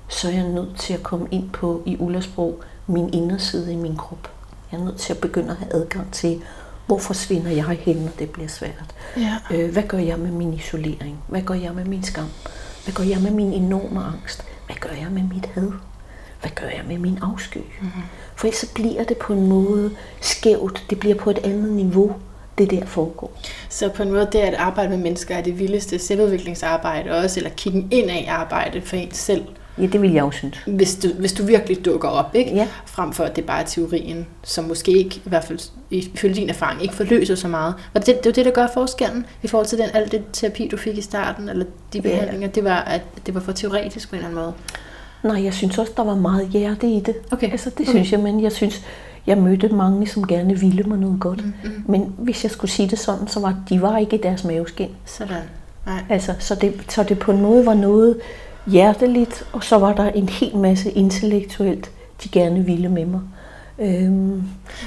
[0.09, 3.97] så er jeg nødt til at komme ind på, i Ullersprog, min inderside i min
[3.97, 4.31] krop.
[4.73, 6.43] Jeg er nødt til at begynde at have adgang til,
[6.87, 8.95] hvor forsvinder jeg hen, når det bliver svært.
[9.17, 9.37] Ja.
[9.51, 11.19] Øh, hvad gør jeg med min isolering?
[11.29, 12.29] Hvad gør jeg med min skam?
[12.85, 14.45] Hvad gør jeg med min enorme angst?
[14.67, 15.73] Hvad gør jeg med mit had?
[16.41, 17.59] Hvad gør jeg med min afsky?
[17.59, 18.03] Mm-hmm.
[18.37, 19.91] For ellers så bliver det på en måde
[20.21, 20.85] skævt.
[20.91, 22.17] Det bliver på et andet niveau,
[22.59, 23.33] det der foregår.
[23.69, 27.51] Så på en måde, det at arbejde med mennesker er det vildeste selvudviklingsarbejde også, eller
[27.51, 29.45] kigge ind af arbejde for en selv,
[29.79, 30.57] Ja, det vil jeg jo synes.
[30.67, 32.55] hvis du, hvis du virkelig dukker op, ikke?
[32.55, 32.69] Ja.
[32.87, 35.59] Frem for at det bare er teorien, som måske ikke, i hvert fald
[35.91, 37.75] ifølge din erfaring, ikke forløser så meget.
[37.95, 40.69] Var det, det var det, der gør forskellen i forhold til den, alt det terapi,
[40.69, 44.17] du fik i starten, eller de behandlinger, det var, at det var for teoretisk på
[44.17, 44.53] en eller anden måde?
[45.35, 47.15] Nej, jeg synes også, der var meget hjerte i det.
[47.31, 47.51] Okay.
[47.51, 47.91] Altså, det Okay.
[47.91, 48.83] synes jeg, men jeg synes,
[49.27, 51.45] jeg mødte mange, som gerne ville mig noget godt.
[51.45, 51.85] Mm-hmm.
[51.89, 54.89] Men hvis jeg skulle sige det sådan, så var de var ikke i deres maveskin.
[55.05, 55.37] Sådan.
[55.87, 56.03] Nej.
[56.09, 58.21] Altså, så, det, så det på en måde var noget
[58.67, 61.91] hjerteligt, og så var der en hel masse intellektuelt,
[62.25, 63.21] de gerne ville med mig.
[63.79, 64.43] Øhm,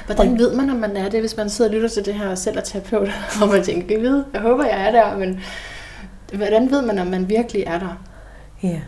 [0.06, 2.28] Hvordan ved man, om man er det, hvis man sidder og lytter til det her
[2.28, 3.08] og selv er terapeut,
[3.42, 5.40] og man tænker, jeg ved, jeg håber, jeg er der, men
[6.32, 8.02] hvordan ved man, om man virkelig er der?
[8.62, 8.80] ja.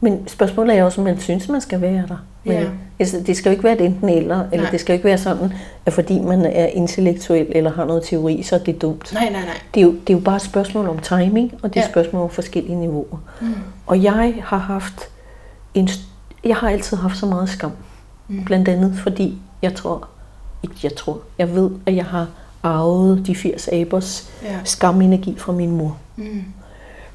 [0.00, 2.24] Men spørgsmålet er også, om man synes, man skal være der.
[2.44, 2.64] Men, Ja.
[2.98, 4.70] altså, det skal jo ikke være et enten eller, eller Nej.
[4.70, 5.52] det skal jo ikke være sådan,
[5.86, 9.10] at fordi man er intellektuel eller har noget teori, så er det dumt.
[9.14, 9.54] Nej, nej, nej.
[9.74, 11.86] Det er, jo, det er jo bare et spørgsmål om timing, og det er Ja.
[11.86, 13.18] et spørgsmål om forskellige niveauer.
[13.40, 13.54] Mm.
[13.86, 15.08] Og jeg har haft
[15.74, 15.88] en,
[16.44, 17.72] jeg har altid haft så meget skam.
[18.28, 18.44] Mm.
[18.44, 20.08] Blandt andet fordi jeg tror,
[20.62, 22.26] ikke jeg tror, jeg ved, at jeg har
[22.62, 24.56] arvet de 80 abers Ja.
[24.64, 25.96] skamenergi fra min mor.
[26.16, 26.44] Mm.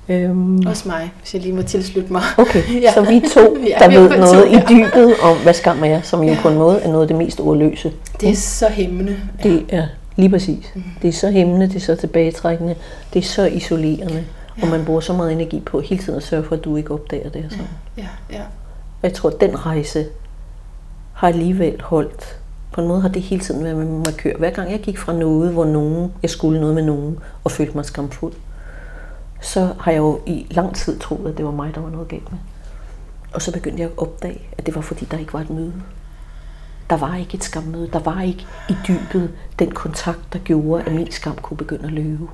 [0.10, 2.22] Øhm, Også mig, hvis jeg lige må tilslutte mig.
[2.38, 2.80] okay, Ja.
[2.86, 2.94] ja.
[2.94, 4.64] så vi to, Ja, der er ved noget to, i ja.
[4.70, 6.38] dybet om, hvad skam er, som jo Ja.
[6.42, 7.92] på en måde er noget af det mest ordløse.
[8.22, 9.18] Det er så hæmmende.
[9.44, 10.72] Det er lige præcis.
[10.76, 10.84] Mm.
[11.02, 12.76] Det er så hæmmende, det er så tilbagetrækkende,
[13.14, 14.24] det er så isolerende,
[14.58, 14.64] Ja.
[14.64, 16.92] og man bruger så meget energi på hele tiden at sørge for, at du ikke
[16.94, 17.46] opdager det.
[17.46, 17.68] og Sådan.
[17.98, 18.42] Ja, ja.
[19.02, 20.06] Og jeg tror, at den rejse
[21.14, 22.38] har alligevel holdt.
[22.74, 24.34] På en måde har det hele tiden været med mig køre.
[24.40, 27.76] Hver gang jeg gik fra noget, hvor nogen, jeg skulle noget med nogen, og følte
[27.76, 28.34] mig skamfuld,
[29.46, 32.08] så har jeg jo i lang tid troet, at det var mig, der var noget
[32.08, 32.40] galt med.
[33.34, 35.74] Og så begyndte jeg at opdage, at det var fordi, der ikke var et møde.
[36.90, 37.90] Der var ikke et skammøde.
[37.94, 41.92] Der var ikke i dybet den kontakt, der gjorde, at min skam kunne begynde at
[41.92, 42.28] løbe.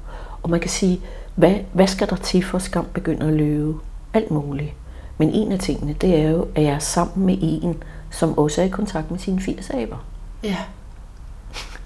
[0.44, 1.02] Og man kan sige,
[1.36, 3.74] hvad, hvad skal der til for at skam begynder at løbe?
[4.14, 4.74] Alt muligt.
[5.18, 8.62] Men en af tingene, det er jo, at jeg er sammen med en, som også
[8.62, 10.06] er i kontakt med sine 80 aber.
[10.44, 10.58] Ja.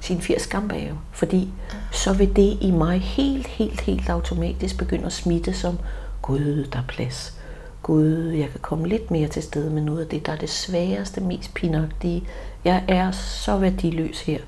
[0.06, 0.94] Sine 80 skambage.
[1.12, 1.50] Fordi
[1.92, 5.80] så vil det i mig helt, helt, helt automatisk begynde at smitte som,
[6.22, 7.34] Gud, der er plads.
[7.82, 10.50] Gud, jeg kan komme lidt mere til stede med noget af det, der er det
[10.50, 12.24] sværeste, mest pinagtige.
[12.66, 14.40] Jeg er så værdiløs her.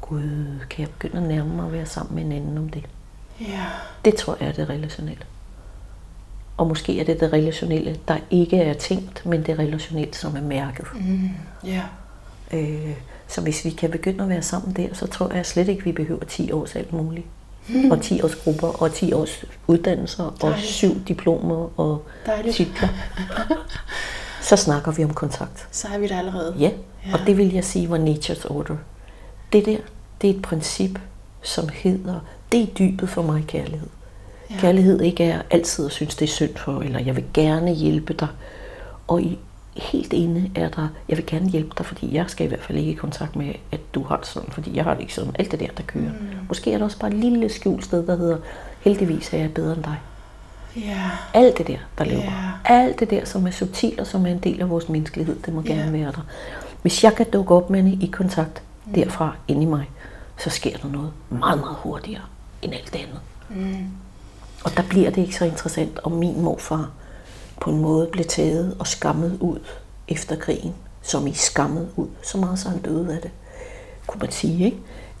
[0.00, 2.84] Gud, kan jeg begynde at nærme mig at være sammen med en anden om det?
[3.40, 3.64] Ja.
[4.04, 5.22] Det tror jeg er det relationelle.
[6.56, 10.40] Og måske er det det relationelle, der ikke er tænkt, men det relationelle, som er
[10.40, 10.86] mærket.
[10.94, 11.30] Mm.
[11.64, 11.82] Ja.
[12.52, 12.96] Øh,
[13.28, 15.92] så hvis vi kan begynde at være sammen der, så tror jeg slet ikke, vi
[15.92, 17.26] behøver 10 års alt muligt.
[17.90, 20.66] Og 10 års grupper, og 10 års uddannelser, og Dejligt.
[20.66, 22.56] syv diplomer og Dejligt.
[22.56, 22.88] titler.
[24.42, 25.68] Så snakker vi om kontakt.
[25.70, 26.54] Så er vi der allerede.
[26.58, 26.70] Ja,
[27.06, 27.12] Ja.
[27.14, 28.76] og det vil jeg sige var nature's order.
[29.52, 29.76] Det der,
[30.22, 30.98] det er et princip,
[31.42, 32.20] som hedder,
[32.52, 33.88] det er dybet for mig kærlighed.
[34.50, 34.54] Ja.
[34.58, 38.12] Kærlighed ikke er altid at synes, det er synd for, eller jeg vil gerne hjælpe
[38.14, 38.28] dig.
[39.06, 39.38] Og i,
[39.78, 42.78] helt inde er der, jeg vil gerne hjælpe dig, fordi jeg skal i hvert fald
[42.78, 45.32] ikke i kontakt med, at du har det sådan, fordi jeg har det ikke sådan.
[45.38, 46.10] Alt det der, der kører.
[46.20, 46.26] Mm.
[46.48, 48.38] Måske er der også bare et lille skjult sted, der hedder,
[48.80, 50.00] heldigvis er jeg bedre end dig.
[50.76, 51.10] Ja.
[51.34, 52.22] Alt det der, der lever.
[52.22, 52.74] Ja.
[52.74, 55.54] Alt det der, som er subtilt og som er en del af vores menneskelighed, det
[55.54, 56.26] må gerne være der.
[56.82, 58.62] Hvis jeg kan dukke op med det i kontakt
[58.94, 59.90] derfra ind i mig,
[60.38, 62.22] så sker der noget meget, meget hurtigere
[62.62, 63.20] end alt det andet.
[63.48, 63.86] Mm.
[64.64, 66.90] Og der bliver det ikke så interessant, om min morfar
[67.60, 69.58] på en måde blev taget og skammet ud
[70.08, 73.30] efter krigen, som i skammet ud, så meget så han døde af det,
[74.06, 74.76] kunne man sige, ikke?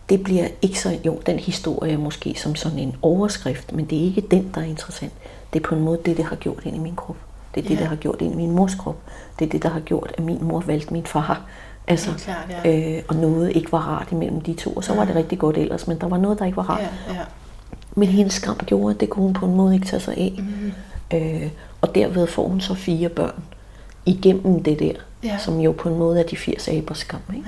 [0.08, 3.98] Det bliver ikke så, jo, den historie er måske som sådan en overskrift, men det
[3.98, 5.12] er ikke den, der er interessant.
[5.52, 7.16] Det er på en måde det, det har gjort ind i min krop.
[7.54, 7.80] Det er det, Ja.
[7.80, 8.96] der har gjort ind i min mors krop.
[9.38, 11.42] Det er det, der har gjort, at min mor valgte min far.
[11.86, 12.96] Altså, klart, ja.
[12.96, 15.56] øh, og noget ikke var rart imellem de to, og så var det rigtig godt
[15.56, 16.80] ellers, men der var noget, der ikke var rart.
[16.80, 17.20] Ja, ja.
[17.96, 20.34] Men hendes skam gjorde, at det kunne hun på en måde ikke tage sig af.
[20.38, 20.72] Mm.
[21.16, 23.42] Øh, og derved får hun så fire børn
[24.06, 24.92] igennem det der,
[25.24, 25.38] Ja.
[25.38, 27.20] som jo på en måde er de 80 abers skam.
[27.36, 27.46] Ikke?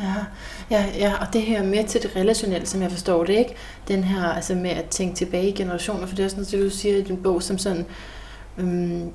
[0.71, 3.55] Ja, ja, ja, og det her med til det relationelle, som jeg forstår det, ikke?
[3.89, 6.71] Den her, altså med at tænke tilbage i generationer, for det er også noget, du
[6.77, 7.87] siger i din bog, som sådan,
[8.59, 9.11] øhm,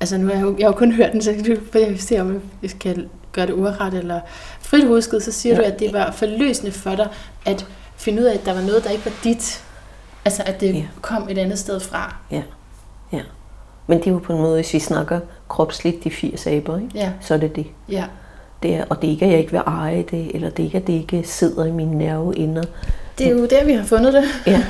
[0.00, 2.18] altså nu har jeg jo, jeg har jo kun hørt den, så jeg jeg se,
[2.20, 4.20] om jeg skal gøre det uret eller
[4.60, 5.60] frit husket, så siger Ja.
[5.60, 7.08] du, at det var forløsende for dig,
[7.46, 9.64] at finde ud af, at der var noget, der ikke var dit.
[10.24, 10.82] Altså, at det Ja.
[11.00, 12.16] kom et andet sted fra.
[12.30, 12.42] Ja.
[13.86, 16.90] Men det er jo på en måde, hvis vi snakker kropsligt de 80 aber, ikke?
[16.94, 17.66] Ja, så er det det.
[17.88, 18.04] ja,
[18.62, 20.64] det er, og det er ikke, at jeg ikke vil eje det, eller det er
[20.64, 22.62] ikke, at det ikke sidder i mine nerveender.
[23.18, 24.24] det er jo der, vi har fundet det.
[24.46, 24.62] Ja.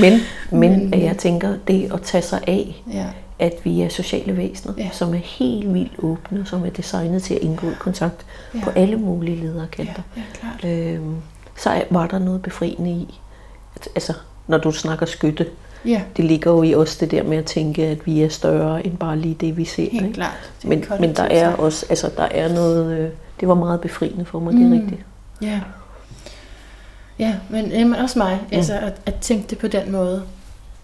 [0.00, 0.20] Men,
[0.60, 3.06] men Men- jeg tænker, det at tage sig af, Ja,
[3.38, 4.88] at vi er sociale væsener, Ja.
[4.92, 8.60] som er helt vildt åbne, som er designet til at indgå i kontakt Ja.
[8.64, 10.02] på alle mulige ja, lederkanter.
[10.16, 10.64] ja klart.
[10.72, 11.14] Øhm,
[11.56, 13.20] så var der noget befriende i,
[13.76, 14.12] at, altså
[14.46, 15.46] når du snakker skytte,
[15.84, 18.86] Ja, det ligger jo i os det der med at tænke, at vi er større
[18.86, 19.82] end bare lige det, vi ser.
[19.82, 20.14] helt ikke?
[20.14, 20.50] klart.
[20.62, 23.08] Det Men, men der er også, altså der er noget, øh,
[23.40, 24.72] det var meget befriende for mig, det er Mm.
[24.72, 25.00] rigtigt.
[25.42, 25.60] Ja.
[27.18, 28.56] Ja, men, øh, men også mig, mm.
[28.56, 30.22] altså at, at tænke det på den måde.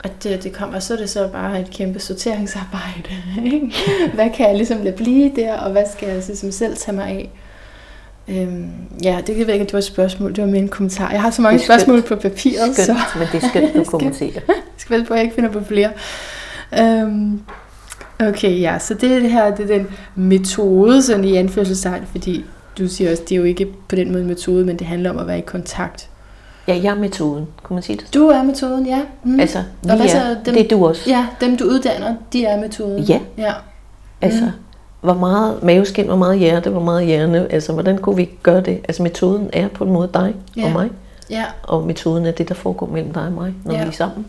[0.04, 3.10] At det, det kommer, så er det så bare et kæmpe sorteringsarbejde.
[3.54, 3.72] Ikke?
[4.14, 7.06] hvad kan jeg ligesom lade blive der, og hvad skal jeg ligesom selv tage mig
[7.08, 7.30] af?
[8.28, 8.66] Øhm,
[9.04, 11.10] ja, det kan være ikke, at det var et spørgsmål, det var mere en kommentar.
[11.10, 14.30] Jeg har så mange spørgsmål på papiret, så Skønt, men det er skønt, du kommenterer.
[14.48, 15.90] jeg skal vælge på, at jeg ikke finder på flere.
[16.78, 17.40] Øhm,
[18.20, 22.44] okay, ja, så det er det her, det er den metode, sådan i anførselstegn, fordi
[22.78, 25.10] du siger også, det er jo ikke på den måde en metode, men det handler
[25.10, 26.08] om at være i kontakt.
[26.68, 28.14] Ja, jeg er metoden, kunne man sige det?
[28.14, 29.00] Du er metoden, ja.
[29.24, 29.40] Mm.
[29.40, 31.02] Altså, vi så er, dem- det er du også.
[31.10, 33.02] Ja, dem du uddanner, de er metoden.
[33.02, 33.20] Ja.
[33.38, 33.52] Ja,
[34.20, 34.50] Altså, Mm.
[35.00, 37.52] Hvor meget maveskin, hvor meget hjerte, hvor meget hjerne.
[37.52, 38.80] Altså, hvordan kunne vi gøre det?
[38.88, 40.64] Altså, metoden er på en måde dig Ja.
[40.64, 40.90] og mig.
[41.30, 41.44] ja.
[41.62, 43.82] Og metoden er det, der foregår mellem dig og mig, når Ja.
[43.82, 44.26] vi er sammen.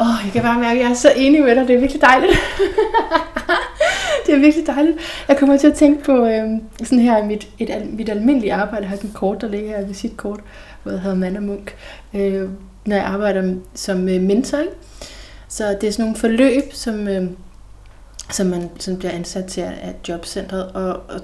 [0.00, 1.68] Åh, oh, jeg kan bare mærke, at jeg er så enig med dig.
[1.68, 2.32] Det er virkelig dejligt.
[4.26, 4.96] det er virkelig dejligt.
[5.28, 8.82] Jeg kommer til at tænke på øhm, sådan her mit, et, mit almindelige arbejde.
[8.82, 10.40] Jeg har sådan et kort, der ligger her, visitkort,
[10.82, 11.74] hvor jeg hedder Manna Munk.
[12.14, 12.48] Øh,
[12.86, 14.58] når jeg arbejder som øh, mentor.
[14.58, 14.72] Ikke?
[15.48, 17.24] Så det er sådan nogle forløb, som, øh,
[18.30, 20.72] som man som bliver ansat til af jobcentret.
[20.72, 21.20] Og, og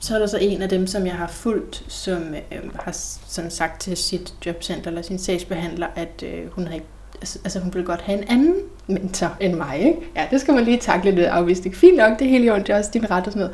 [0.00, 2.92] så er der så en af dem, som jeg har fulgt, som øh, har
[3.28, 6.86] sådan sagt til sit jobcenter eller sin sagsbehandler, at øh, hun har ikke
[7.20, 8.54] altså, altså, hun ville godt have en anden
[8.86, 9.98] mentor end mig, ikke?
[10.16, 11.76] Ja, det skal man lige takle lidt afvisning.
[11.76, 13.50] Fint nok, det hele jo, i orden, det er også din ret og sådan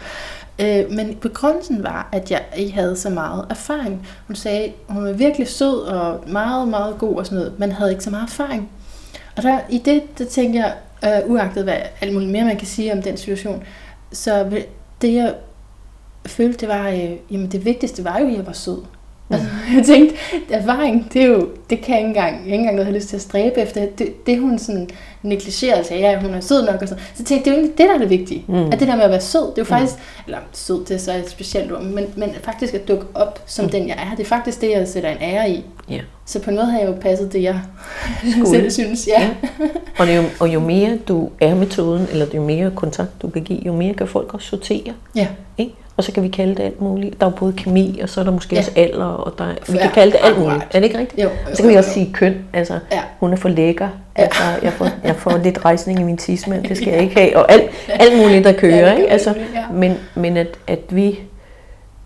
[0.59, 0.85] noget.
[0.87, 4.09] Øh, men begrundelsen var, at jeg ikke havde så meget erfaring.
[4.26, 7.90] Hun sagde, hun var virkelig sød og meget, meget god og sådan noget, men havde
[7.90, 8.70] ikke så meget erfaring.
[9.37, 12.66] Og der, i det, der tænkte jeg, øh, uagtet hvad alt muligt mere man kan
[12.66, 13.64] sige om den situation,
[14.12, 14.62] så
[15.02, 15.34] det jeg
[16.26, 18.84] følte, det var, øh, jamen det vigtigste var jo, at jeg var sød.
[19.31, 20.16] Altså, jeg tænkte,
[20.51, 23.09] erfaring, det er jo, det kan jeg ikke engang, jeg ikke engang noget, har lyst
[23.09, 23.87] til at stræbe efter.
[23.99, 24.88] Det, det hun sådan
[25.23, 27.05] negligerer, altså, ja, hun er sød nok og sådan.
[27.14, 28.45] Så tænkte jeg, det er jo egentlig det, der er det vigtige.
[28.49, 28.55] Mm.
[28.55, 28.66] Mm.
[28.73, 30.23] At det der med at være sød, det er jo faktisk, mm.
[30.27, 33.64] eller sød, det er så et specielt ord, men, men faktisk at dukke op som
[33.64, 33.66] Mm.
[33.66, 33.73] mm.
[33.73, 34.16] den, jeg er.
[34.16, 35.64] Det er faktisk det, jeg sætter en ære i.
[35.90, 36.01] Ja.
[36.27, 37.61] Så på en måde har jeg jo passet det, jeg
[38.31, 38.49] Skulle.
[38.57, 39.09] selv synes.
[39.09, 39.23] Ja.
[39.23, 39.31] Ja.
[39.99, 43.59] Og, jo, og jo mere du er metoden, eller jo mere kontakt du kan give,
[43.66, 44.95] jo mere kan folk også sortere.
[45.14, 45.27] ja.
[45.59, 45.73] Ikke?
[46.00, 47.20] Og så kan vi kalde det alt muligt.
[47.20, 48.60] Der er jo både kemi, og så er der måske Ja.
[48.60, 50.62] også alder, og der, vi Ja, kan kalde det alt muligt.
[50.62, 51.22] Er det ikke rigtigt?
[51.24, 52.34] Jo, Så kan vi også sige køn.
[52.52, 53.00] Altså, Ja.
[53.18, 53.88] hun er for lækker.
[54.18, 54.22] Ja.
[54.22, 57.36] Altså, jeg, får, jeg får lidt rejsning i min tidsmand, det skal jeg ikke have.
[57.36, 58.76] Og alt, alt muligt, der kører.
[58.90, 59.08] Ja, ikke?
[59.10, 59.64] Altså, ja.
[59.72, 61.20] Men, men at, at vi,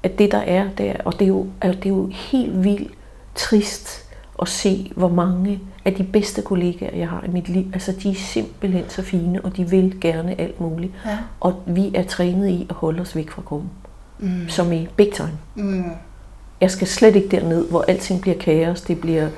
[0.03, 2.65] at det der er, det er, og det er, jo, altså, det er jo helt
[2.65, 2.93] vildt
[3.35, 4.05] trist
[4.43, 8.11] at se, hvor mange af de bedste kollegaer, jeg har i mit liv, altså de
[8.11, 10.93] er simpelthen så fine, og de vil gerne alt muligt.
[11.07, 11.11] Ja.
[11.41, 13.71] Og vi er trænet i at holde os væk fra gruppen,
[14.19, 14.49] Mm.
[14.49, 15.39] som i big time.
[15.55, 15.85] Mm.
[16.61, 19.29] Jeg skal slet ikke derned, hvor alting bliver kaos, det bliver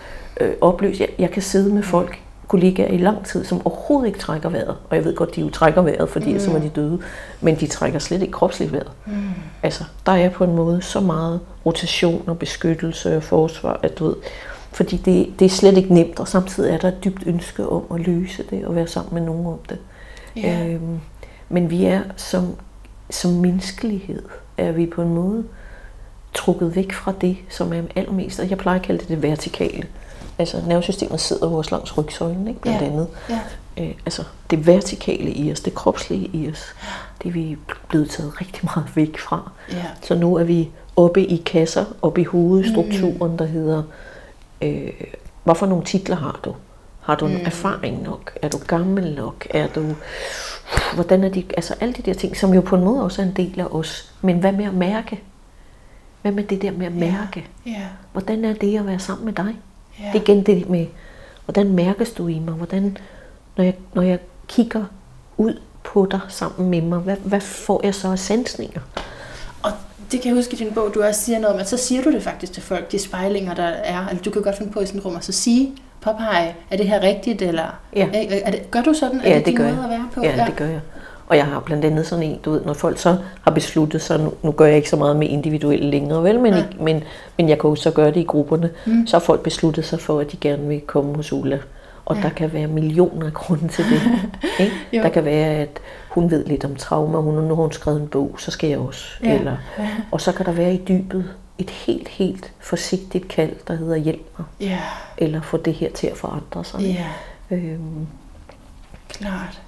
[0.40, 1.00] øh, opløst.
[1.00, 4.76] Jeg, jeg kan sidde med folk, kollegaer i lang tid, som overhovedet ikke trækker vejret.
[4.90, 6.40] Og jeg ved godt, de jo trækker vejret, fordi mm.
[6.40, 7.00] så var de døde.
[7.40, 8.90] Men de trækker slet ikke kropsligt vejret.
[9.06, 9.12] Mm.
[9.62, 14.04] Altså, der er på en måde så meget rotation og beskyttelse og forsvar, at du
[14.06, 14.16] ved,
[14.72, 17.82] fordi det, det er slet ikke nemt, og samtidig er der et dybt ønske om
[17.94, 19.78] at løse det og være sammen med nogen om det.
[20.36, 20.66] Ja.
[20.66, 21.00] Øhm,
[21.48, 22.54] men vi er som,
[23.10, 24.22] som menneskelighed,
[24.58, 25.44] er vi på en måde
[26.34, 29.84] trukket væk fra det, som er allermest, og jeg plejer at kalde det det vertikale.
[30.38, 32.86] Altså nervesystemet sidder jo også langs rygsøjlen, ikke, blandt Ja.
[32.86, 33.08] andet.
[33.30, 33.40] Ja.
[33.78, 36.64] Øh, altså det vertikale i os, det kropslige i os,
[37.22, 37.56] det er vi
[37.88, 39.50] blevet taget rigtig meget væk fra.
[39.72, 39.84] Ja.
[40.02, 43.38] Så nu er vi oppe i kasser, oppe i hovedstrukturen, Mm.
[43.38, 43.82] der hedder,
[44.62, 44.90] øh,
[45.44, 46.54] hvad for nogle titler har du?
[47.06, 47.36] Har du mm.
[47.44, 48.38] erfaring nok?
[48.42, 49.46] Er du gammel nok?
[49.50, 49.94] Er du,
[50.94, 53.26] hvordan er de, altså alle de der ting, som jo på en måde også er
[53.26, 54.12] en del af os.
[54.20, 55.22] Men hvad med at mærke?
[56.22, 57.46] Hvad med det der med at mærke?
[57.66, 57.82] Ja.
[58.12, 59.56] Hvordan er det at være sammen med dig?
[60.00, 60.04] Ja.
[60.04, 60.86] Det er igen det med,
[61.44, 62.54] hvordan mærkes du i mig?
[62.54, 62.96] Hvordan,
[63.56, 64.84] når jeg, når jeg kigger
[65.36, 68.80] ud på dig sammen med mig, hvad, hvad får jeg så af sansninger?
[69.62, 69.70] Og
[70.12, 72.12] det kan jeg huske i din bog, du også siger noget at så siger du
[72.12, 74.06] det faktisk til folk, de spejlinger, der er.
[74.08, 75.72] Altså, du kan godt finde på i sådan et rum, og så sige,
[76.12, 77.62] påpege, er det her rigtigt, eller
[77.96, 78.08] Ja.
[78.44, 79.20] er, det, gør du sådan?
[79.24, 79.84] Er Ja, det, det gør måde jeg.
[79.84, 80.22] at være på?
[80.22, 80.80] Ja, det gør jeg.
[81.28, 84.20] Og jeg har blandt andet sådan en, du ved, når folk så har besluttet sig,
[84.20, 86.58] nu, nu gør jeg ikke så meget med individuelle længere, vel, men, Ja.
[86.58, 87.02] ikke, men,
[87.36, 89.06] men jeg kan jo så gøre det i grupperne, mm.
[89.06, 91.58] så har folk besluttet sig for, at de gerne vil komme hos Ulla.
[92.04, 92.22] Og ja.
[92.22, 94.00] der kan være millioner af grunde til det.
[94.60, 94.72] ikke?
[95.02, 95.68] Der kan være, at
[96.08, 98.78] hun ved lidt om trauma, hun, nu har hun skrevet en bog, så skal jeg
[98.78, 99.04] også.
[99.24, 99.38] Ja.
[99.38, 99.56] Eller,
[100.10, 101.24] og så kan der være i dybet
[101.58, 104.80] et helt, helt forsigtigt kald, der hedder hjælp mig, Ja,
[105.18, 106.80] eller få det her til at forandre sig.
[106.80, 107.06] ja,
[107.50, 108.06] Øhm,
[109.08, 109.62] klart.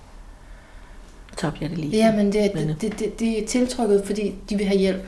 [1.37, 1.97] tabte jeg det lige.
[1.97, 5.05] Ja, men det, Men, det, det, det, det er tiltrykket, fordi de vil have hjælp.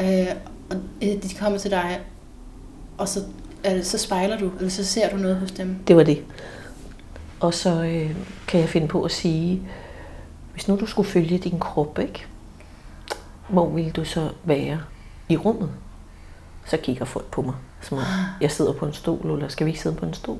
[0.00, 0.26] Øh,
[0.70, 2.00] og øh, de kommer til dig,
[2.98, 3.20] og så,
[3.70, 5.76] øh, så spejler du, eller så ser du noget hos dem.
[5.88, 6.24] Det var det.
[7.40, 8.16] Og så øh,
[8.48, 9.62] kan jeg finde på at sige,
[10.52, 12.24] hvis nu du skulle følge din krop, ikke?
[13.48, 14.80] hvor ville du så være
[15.28, 15.70] i rummet?
[16.66, 18.04] Så kigger folk på mig, som om
[18.40, 20.38] jeg sidder på en stol, eller skal vi ikke sidde på en stol?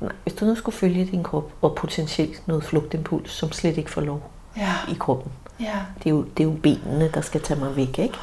[0.00, 3.90] Nej, hvis du nu skulle følge din krop, og potentielt noget flugtimpuls, som slet ikke
[3.90, 5.32] får lov Ja, i kroppen.
[5.60, 8.14] ja, Det er jo, det er jo benene, der skal tage mig væk, ikke?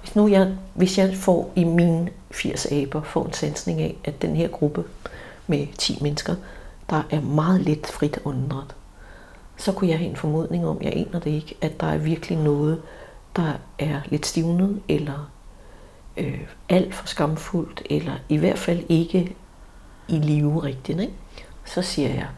[0.00, 4.22] Hvis nu jeg, hvis jeg får i mine 80 aber, får en sansning af, at
[4.22, 4.84] den her gruppe
[5.46, 6.34] med 10 mennesker,
[6.90, 8.74] der er meget lidt frit åndedræt,
[9.56, 12.38] så kunne jeg have en formodning om, jeg aner det ikke, at der er virkelig
[12.38, 12.82] noget,
[13.36, 15.30] der er lidt stivnet, eller
[16.16, 19.36] øh, alt for skamfuldt, eller i hvert fald ikke
[20.08, 21.00] i live rigtigt.
[21.00, 21.14] Ikke?
[21.64, 22.28] Så siger jeg,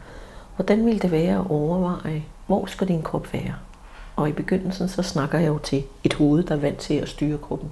[0.55, 3.55] hvordan vil det være at overveje, hvor skal din krop være?
[4.15, 7.09] Og i begyndelsen, så snakker jeg jo til et hoved, der er vant til at
[7.09, 7.69] styre kroppen.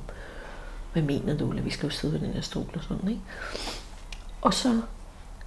[0.94, 3.22] Hvad mener du, at vi skal jo sidde ved den her stol og sådan, ikke?
[4.42, 4.82] Og så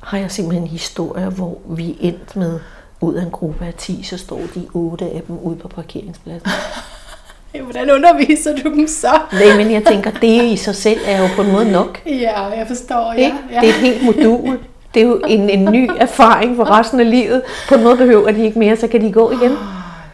[0.00, 2.60] har jeg simpelthen en historie, hvor vi endte med,
[3.00, 6.50] ud af en gruppe af 10, så står de otte af dem ude på parkeringspladsen.
[7.54, 9.18] Ja, Hvordan underviser du dem så?
[9.32, 12.00] Nej, men jeg tænker, det i sig selv er jo på en måde nok.
[12.06, 13.32] Ja, jeg forstår, ja.
[13.52, 13.60] ja.
[13.60, 14.58] Det er et helt modul.
[14.94, 17.42] Det er jo en, en ny erfaring for resten af livet.
[17.68, 19.56] På en måde behøver de ikke mere, så kan de gå igen.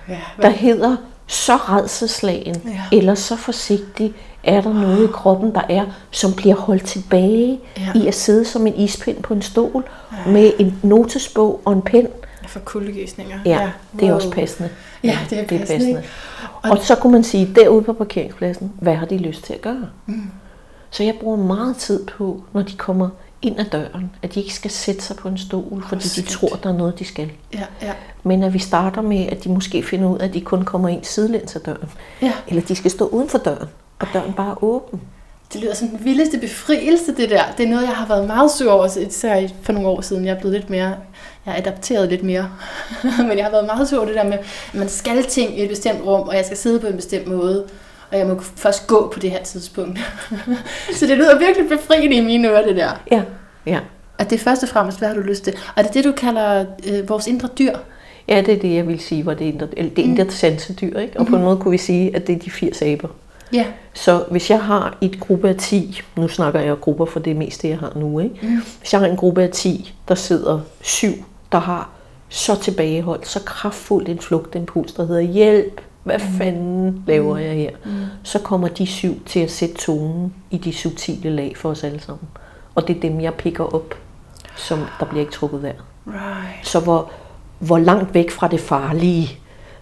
[0.08, 2.96] ja, Der hedder så redselslagen, Ja.
[2.96, 7.82] eller så forsigtig, er der noget i kroppen, der er, som bliver holdt tilbage Ja.
[8.00, 9.84] i at sidde som en ispind på en stol
[10.26, 12.06] med en notesbog og en pen.
[12.48, 13.38] Får kuldegysninger.
[13.44, 14.14] Ja, ja det er wow.
[14.16, 14.68] også passende.
[15.04, 16.02] Ja, det er passende, ikke?
[16.62, 19.88] Og så kunne man sige, derude på parkeringspladsen, hvad har de lyst til at gøre?
[20.06, 20.30] Mm.
[20.90, 23.08] Så jeg bruger meget tid på, når de kommer
[23.42, 26.28] ind ad døren, at de ikke skal sætte sig på en stol, fordi de skønt.
[26.28, 27.30] tror, der er noget, de skal.
[27.54, 27.92] Ja, ja.
[28.22, 30.88] Men at vi starter med, at de måske finder ud af, at de kun kommer
[30.88, 31.90] ind sidelæns af døren.
[32.22, 32.32] Ja.
[32.48, 35.00] Eller de skal stå uden for døren, og døren bare er åben.
[35.52, 37.42] Det lyder som den vildeste befrielse, det der.
[37.56, 40.24] Det er noget, jeg har været meget sur over, især for nogle år siden.
[40.24, 40.94] Jeg er blevet lidt mere,
[41.46, 42.50] jeg er adapteret lidt mere.
[43.28, 45.68] Men jeg har været meget sur det der med, at man skal ting i et
[45.68, 47.64] bestemt rum, og jeg skal sidde på en bestemt måde.
[48.12, 49.98] Og jeg må først gå på det her tidspunkt.
[50.98, 52.90] så det lyder virkelig befriende i mine ører, det der.
[53.10, 53.22] Ja,
[53.66, 53.80] ja.
[54.18, 55.54] At det er først og fremmest, hvad har du lyst til?
[55.76, 57.72] Og det er det, du kalder øh, vores indre dyr?
[58.28, 60.30] Ja, det er det, jeg vil sige, var det indre, eller det indre mm.
[60.30, 61.20] sansedyr, ikke?
[61.20, 63.08] Og på en måde kunne vi sige, at det er de 80 aber.
[63.52, 63.66] Ja.
[63.94, 67.62] Så hvis jeg har et gruppe af 10, nu snakker jeg grupper, for det mest
[67.62, 68.38] det, jeg har nu, ikke?
[68.42, 68.62] Mm.
[68.78, 71.12] Hvis jeg har en gruppe af 10, der sidder syv,
[71.54, 71.90] der har
[72.28, 76.38] så tilbageholdt, så kraftfuldt en flugtimpuls, der hedder hjælp, hvad mm.
[76.38, 77.70] fanden laver jeg her?
[77.84, 77.92] Mm.
[78.22, 82.00] Så kommer de syv til at sætte tonen i de subtile lag for os alle
[82.00, 82.28] sammen.
[82.74, 83.94] Og det er dem, jeg picker op,
[84.56, 85.74] som der bliver ikke trukket vejr.
[86.06, 86.66] Right.
[86.66, 87.10] Så hvor,
[87.58, 89.38] hvor langt væk fra det farlige,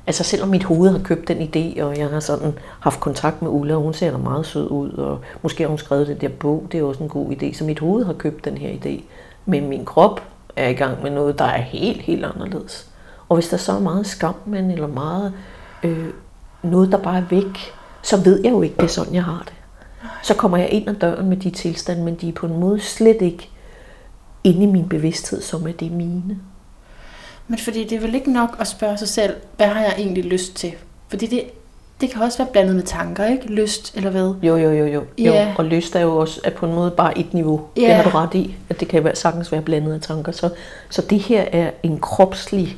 [0.06, 3.50] altså selvom mit hoved har købt den idé, og jeg har sådan haft kontakt med
[3.50, 6.28] Ulla, og hun ser da meget sød ud, og måske har hun skrevet den der
[6.28, 9.02] bog, det er også en god idé, så mit hoved har købt den her idé.
[9.46, 10.22] Men min krop
[10.56, 12.86] er i gang med noget, der er helt, helt anderledes.
[13.28, 15.32] Og hvis der så er meget skam, men eller meget
[15.82, 16.08] øh,
[16.62, 19.42] noget, der bare er væk, så ved jeg jo ikke, det er sådan, jeg har
[19.46, 19.52] det.
[20.22, 22.80] Så kommer jeg ind ad døren med de tilstande, men de er på en måde
[22.80, 23.50] slet ikke
[24.44, 26.38] inde i min bevidsthed, som er det mine.
[27.48, 30.24] Men fordi det er vel ikke nok at spørge sig selv, hvad har jeg egentlig
[30.24, 30.72] lyst til?
[31.08, 31.42] Fordi det,
[32.02, 33.46] det kan også være blandet med tanker, ikke?
[33.46, 34.34] Lyst eller hvad?
[34.42, 35.04] Jo, jo, jo, jo.
[35.18, 35.46] Ja.
[35.48, 35.54] jo.
[35.58, 37.60] Og lyst er jo også er på en måde bare et niveau.
[37.76, 37.80] Ja.
[37.80, 40.32] Det har du ret i, at det kan være, sagtens være blandet af tanker.
[40.32, 40.50] Så,
[40.90, 42.76] så det her er en kropslig,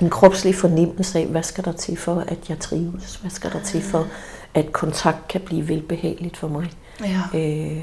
[0.00, 3.14] en kropslig fornemmelse af, hvad skal der til for, at jeg trives?
[3.14, 4.06] Hvad skal der til for,
[4.54, 6.70] at kontakt kan blive velbehageligt for mig?
[7.00, 7.38] Ja.
[7.38, 7.82] Øh,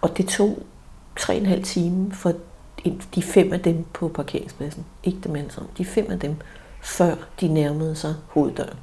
[0.00, 0.58] og det tog
[1.16, 2.32] tre og en halv time for
[3.14, 4.84] de fem af dem på parkeringspladsen.
[5.04, 5.70] Ikke dem alle sammen.
[5.78, 6.36] De fem af dem,
[6.82, 8.78] før de nærmede sig hoveddøren.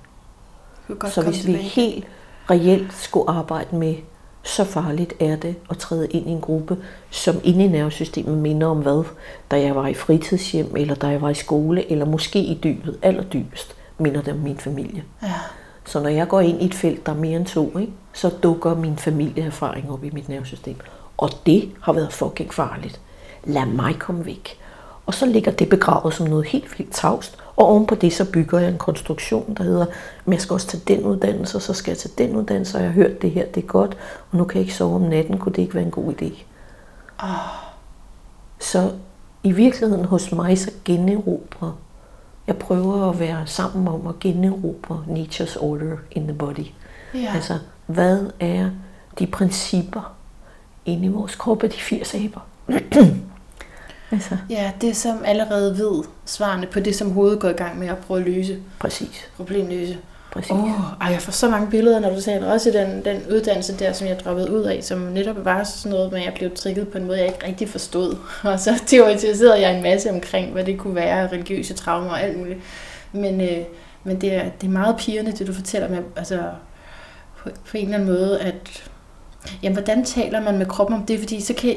[0.87, 1.63] Godt Så hvis vi tilbage.
[1.63, 2.05] helt
[2.49, 3.95] reelt skulle arbejde med,
[4.43, 6.77] så farligt er det at træde ind i en gruppe,
[7.09, 9.03] som inde i nervesystemet minder om hvad,
[9.51, 12.99] da jeg var i fritidshjem, eller da jeg var i skole, eller måske i dybet,
[13.01, 15.03] allerdybest, minder det om min familie.
[15.23, 15.33] Ja.
[15.85, 18.29] Så når jeg går ind i et felt, der er mere end to, ikke, så
[18.43, 20.75] dukker min familieerfaring op i mit nervesystem.
[21.17, 22.99] Og det har været fucking farligt.
[23.43, 24.59] Lad mig komme væk.
[25.05, 27.37] Og så ligger det begravet som noget helt vildt tavst.
[27.55, 30.95] Og ovenpå det, så bygger jeg en konstruktion, der hedder, at jeg skal også tage
[30.95, 33.45] den uddannelse, og så skal jeg tage den uddannelse, og jeg har hørt det her,
[33.45, 33.97] det er godt,
[34.31, 36.43] og nu kan jeg ikke sove om natten, kunne det ikke være en god idé?
[38.59, 38.91] Så
[39.43, 41.73] i virkeligheden hos mig, så generobre.
[42.47, 46.65] Jeg prøver at være sammen om at generobre nature's order in the body.
[47.13, 47.31] Ja.
[47.35, 48.69] Altså, hvad er
[49.19, 50.13] de principper
[50.85, 52.39] inde i vores krop af de 80 aber?
[54.11, 57.87] altså, ja, det som allerede ved svarene på det, som hovedet går i gang med
[57.87, 59.29] at prøve at løse, præcis.
[59.35, 59.97] problemløse.
[60.33, 60.51] præcis.
[60.51, 62.51] Åh, oh, jeg får så mange billeder, når du taler.
[62.51, 65.91] Også i den, den uddannelse der, som jeg droppede ud af, som netop var sådan
[65.91, 68.15] noget med, at jeg blev trigget på en måde, jeg ikke rigtig forstod.
[68.43, 72.37] Og så teoretiserede jeg en masse omkring, hvad det kunne være, religiøse traumer og alt
[72.37, 72.59] muligt.
[73.11, 73.65] Men, øh,
[74.03, 76.39] men det, er, det er meget pigerne, det du fortæller med, altså
[77.37, 78.83] på, på en eller anden måde, at
[79.63, 81.19] jamen, hvordan taler man med kroppen om det?
[81.19, 81.75] Fordi så kan,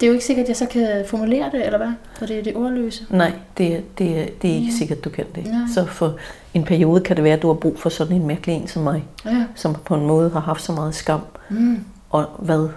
[0.00, 1.92] det er jo ikke sikkert, at jeg så kan formulere det, eller hvad?
[2.18, 3.06] For det er det ordløse.
[3.10, 4.78] Nej, det, er- det, er- det er ikke Mm.
[4.78, 5.46] sikkert, du kan det.
[5.46, 5.60] Nej.
[5.74, 6.16] Så for
[6.54, 8.82] en periode kan det være, at du har brug for sådan en mærkelig en som
[8.82, 9.44] mig, Ja.
[9.54, 11.20] som på en måde har haft så meget skam.
[11.50, 11.84] Mm.
[12.10, 12.68] Og hvad?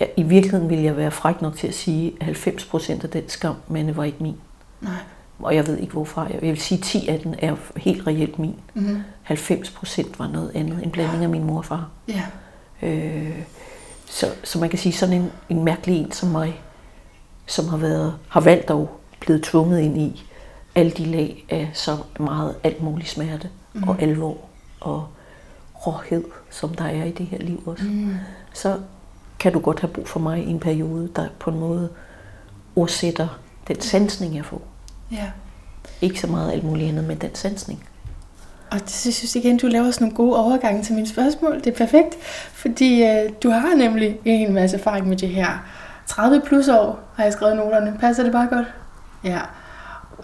[0.00, 3.10] Ja, I virkeligheden vil jeg være fræk nok til at sige, at 90 procent af
[3.10, 4.36] den skam, Manne, var ikke min.
[4.80, 4.92] Nej.
[5.38, 6.26] Og jeg ved ikke hvorfra.
[6.32, 8.54] Jeg vil sige, at 10 af den er helt reelt min.
[8.74, 8.98] Mm.
[9.22, 10.78] 90 procent var noget andet.
[10.82, 11.88] En blanding af min mor og far.
[12.08, 12.22] Ja.
[12.82, 13.38] Øh,
[14.06, 16.62] så, så man kan sige, sådan en, en mærkelig en som mig,
[17.46, 20.24] som har været har valgt og blevet tvunget ind i
[20.74, 23.88] alle de lag af så meget alt mulig smerte mm.
[23.88, 24.36] og alvor
[24.80, 25.08] og
[25.86, 27.84] råhed, som der er i det her liv også.
[27.84, 28.14] Mm.
[28.52, 28.80] Så
[29.38, 31.88] kan du godt have brug for mig i en periode, der på en måde
[32.76, 33.28] ordsætter
[33.68, 34.62] den sansning, jeg får.
[35.12, 35.30] Ja.
[36.00, 37.88] Ikke så meget alt muligt andet, men den sansning.
[38.74, 41.58] Og det synes jeg igen, du laver sådan nogle gode overgange til mine spørgsmål.
[41.58, 42.16] Det er perfekt,
[42.52, 45.66] fordi øh, du har nemlig en masse erfaring med det her.
[46.06, 47.96] 30 plus år har jeg skrevet noterne.
[48.00, 48.66] Passer det bare godt?
[49.24, 49.40] Ja.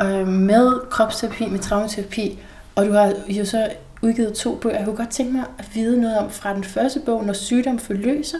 [0.00, 2.38] Øh, med kropsterapi, med traumaterapi,
[2.74, 3.68] og du har jo så
[4.02, 4.76] udgivet to bøger.
[4.76, 7.78] Jeg kunne godt tænke mig at vide noget om fra den første bog, Når sygdom
[7.78, 8.38] forløser,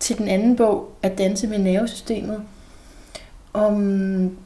[0.00, 2.42] til den anden bog, At danse med nervesystemet.
[3.52, 4.36] Om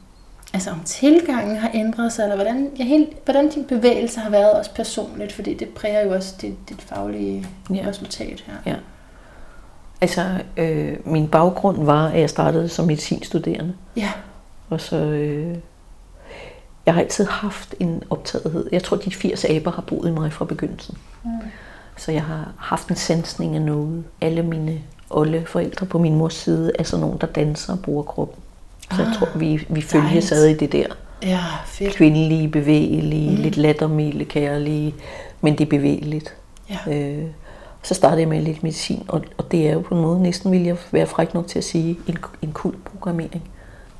[0.53, 4.51] Altså om tilgangen har ændret sig, eller hvordan, ja, helt, hvordan din bevægelse har været
[4.53, 7.83] også personligt, fordi det præger jo også dit, dit faglige Ja.
[7.87, 8.53] resultat her.
[8.65, 8.75] Ja.
[10.01, 10.25] Altså,
[10.57, 13.73] øh, min baggrund var, at jeg startede som medicinstuderende.
[13.95, 14.11] Ja,
[14.69, 15.55] Og så, øh,
[16.85, 18.69] jeg har altid haft en optagethed.
[18.71, 20.97] Jeg tror, de 80 aber har boet i mig fra begyndelsen.
[21.23, 21.29] Mm.
[21.97, 24.03] Så jeg har haft en sansning af noget.
[24.21, 28.03] Alle mine olle forældre på min mors side er sådan nogen, der danser og bruger
[28.03, 28.43] kroppen.
[28.95, 30.31] Så jeg tror, vi, vi følges dejligt.
[30.31, 30.85] ad i det der
[31.23, 31.95] ja fedt.
[31.95, 33.35] kvindelige, bevægelige, mm.
[33.41, 34.95] lidt lattermilde, kærlige,
[35.41, 36.33] men det er bevægeligt.
[36.69, 36.93] Ja.
[36.93, 37.25] Øh,
[37.83, 40.51] Så startede jeg med lidt medicin, og, og det er jo på en måde, næsten
[40.51, 43.43] vil jeg være fræk nok til at sige, en, en kul programmering.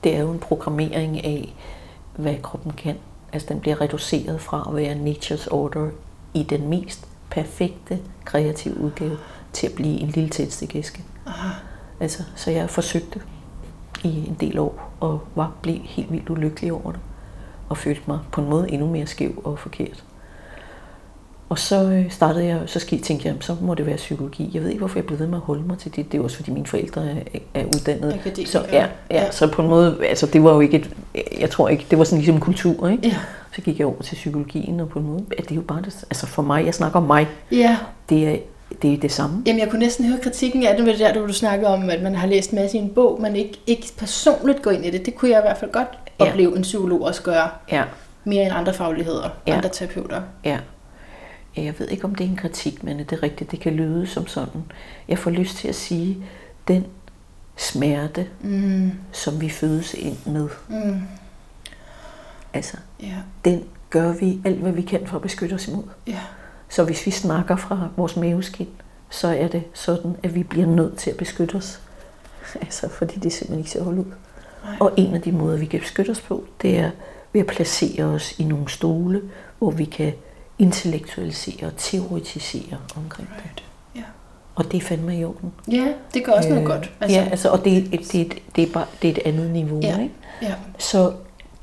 [0.04, 1.54] Det er jo en programmering af,
[2.16, 2.96] hvad kroppen kan.
[3.34, 5.90] Altså den bliver reduceret fra at være nature's order
[6.34, 9.18] i den mest perfekte kreative udgave
[9.54, 11.04] til at blive en lille tændstikæske.
[12.00, 13.20] Altså, så jeg forsøgte
[14.04, 17.00] i en del år og var blev helt vildt ulykkelig over det
[17.70, 20.04] og følte mig på en måde endnu mere skæv og forkert.
[21.50, 24.52] Og så øh, startede jeg, så skidt tænkte jeg, så må det være psykologi.
[24.54, 26.12] Jeg ved ikke, hvorfor jeg blev ved med at holde mig til det.
[26.12, 28.20] Det er også fordi mine forældre er, er uddannet.
[28.46, 30.90] Så, ja, ja, ja, så på en måde, altså det var jo ikke et,
[31.40, 33.08] jeg tror ikke, det var sådan ligesom kultur, ikke?
[33.08, 33.16] Ja.
[33.52, 35.82] Så gik jeg over til psykologien, og på en måde, at det er jo bare
[35.82, 37.28] det, altså for mig, jeg snakker om mig.
[37.52, 37.78] Ja.
[38.10, 38.38] Det er,
[38.82, 39.44] det er det samme.
[39.46, 42.02] Jamen, jeg kunne næsten høre kritikken af det med det der, du snakker om, at
[42.02, 44.90] man har læst en masse i en bog, men ikke, ikke personligt går ind i
[44.90, 45.06] det.
[45.06, 45.88] Det kunne jeg i hvert fald godt
[46.20, 46.56] opleve ja.
[46.56, 47.50] en psykolog også gøre.
[47.72, 47.84] Ja.
[48.24, 49.56] Mere end andre fagligheder, ja.
[49.56, 50.22] andre terapeuter.
[50.44, 50.60] Ja.
[51.58, 53.52] Jeg ved ikke, om det er en kritik, men det er rigtigt.
[53.52, 54.64] Det kan lyde som sådan.
[55.08, 56.18] Jeg får lyst til at sige,
[56.68, 56.86] den
[57.58, 58.92] smerte, mm.
[59.12, 61.02] som vi fødes ind med, mm.
[62.54, 63.16] altså, ja.
[63.46, 65.84] den gør vi alt, hvad vi kan for at beskytte os imod.
[66.08, 66.20] Ja.
[66.70, 68.68] Så hvis vi snakker fra vores maveskin,
[69.10, 71.80] så er det sådan, at vi bliver nødt til at beskytte os.
[72.62, 74.06] Altså, fordi det simpelthen ikke ser holde ud.
[74.64, 74.76] Nej.
[74.80, 76.92] Og en af de måder, vi kan beskytte os på, det er
[77.34, 79.22] ved at placere os i nogle stole,
[79.60, 80.14] hvor vi kan
[80.60, 83.56] intellektualisere og teoretisere omkring right.
[83.56, 83.64] det.
[83.96, 84.04] Ja.
[84.56, 85.52] Og det er fandme i orden.
[85.72, 86.92] Ja, det gør også øh, noget godt.
[87.02, 87.20] Altså.
[87.20, 89.80] Ja, altså, og det, det, det, det, er bare, det er et andet niveau.
[89.82, 90.00] Ja.
[90.02, 90.14] Ikke?
[90.42, 90.54] Ja.
[90.78, 91.14] Så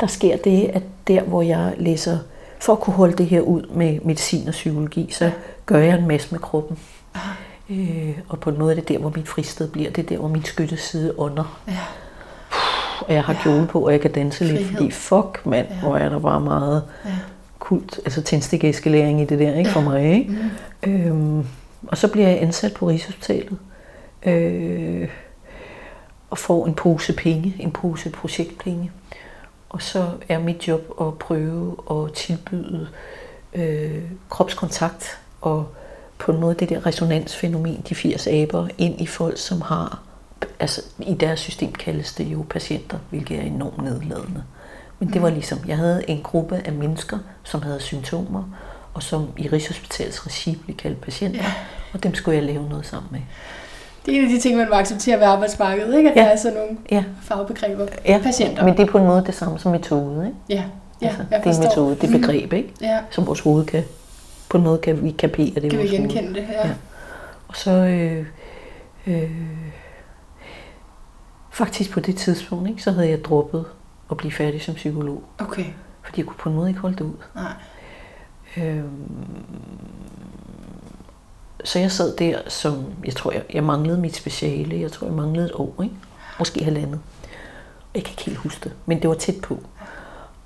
[0.01, 2.19] der sker det, at der hvor jeg læser,
[2.65, 5.31] for at kunne holde det her ud med medicin og psykologi, så
[5.67, 6.79] gør jeg en masse med kroppen.
[7.71, 9.91] Øh, og på en måde er det der, hvor mit fristed bliver.
[9.91, 11.61] Det er der, hvor min skytteside under.
[11.69, 11.79] Ja.
[13.01, 13.39] Og jeg har ja.
[13.43, 14.59] kjole på, og jeg kan danse Frihed.
[14.59, 15.81] lidt, fordi fuck mand, ja.
[15.81, 17.11] hvor er der bare meget ja.
[17.59, 19.77] kult, altså tændstikæskelæring i det der, ikke ja.
[19.77, 20.13] for mig.
[20.13, 20.39] Ikke?
[20.87, 20.91] Mm.
[20.93, 21.47] Øhm,
[21.87, 23.59] og så bliver jeg ansat på Rigshospitalet.
[24.27, 25.09] Øh,
[26.31, 28.91] og får en pose penge, en pose projektpenge.
[29.75, 32.89] Og så er mit job at prøve at tilbyde
[33.55, 35.69] øh, kropskontakt og
[36.19, 40.03] på en måde det der resonansfænomen, de 80 aber, ind i folk, som har,
[40.61, 44.45] altså i deres system kaldes det jo patienter, hvilket er enormt nedladende.
[44.99, 45.35] Men det var mm.
[45.35, 48.45] ligesom, jeg havde en gruppe af mennesker, som havde symptomer,
[48.95, 51.53] og som i Rigshospitalets regi blev kaldt patienter, ja.
[51.93, 53.21] og dem skulle jeg lave noget sammen med.
[54.07, 56.11] Det er en af de ting, man må acceptere ved arbejdsmarkedet, ikke?
[56.11, 56.23] at ja.
[56.23, 57.05] der er sådan nogle ja.
[57.23, 57.87] fagbegreber.
[58.05, 58.21] Ja.
[58.23, 58.65] Patienter.
[58.65, 60.27] Men det er på en måde det samme som metode.
[60.27, 60.39] Ikke?
[60.49, 60.65] Ja,
[61.03, 62.73] ja altså, Det er en metode, det er begreb, ikke?
[62.81, 62.99] Ja.
[63.11, 63.85] som vores hoved kan
[64.55, 65.71] på en måde kan vi kapere det.
[65.71, 66.35] Kan vi genkende hoved.
[66.35, 66.69] det, ja.
[66.69, 66.75] ja.
[67.49, 68.27] Og så øh,
[69.07, 69.31] øh,
[71.51, 73.65] faktisk på det tidspunkt, ikke, så havde jeg droppet
[74.11, 75.23] at blive færdig som psykolog.
[75.39, 75.65] Okay.
[76.03, 77.17] Fordi jeg kunne på en måde ikke holde det ud.
[77.35, 77.53] Nej.
[78.57, 78.85] Øh,
[81.65, 84.81] så jeg sad der som, jeg tror, jeg, jeg manglede mit speciale.
[84.81, 85.95] Jeg tror, jeg manglede et år, ikke?
[86.39, 87.01] Måske halvandet.
[87.95, 89.59] Jeg kan ikke helt huske det, men det var tæt på.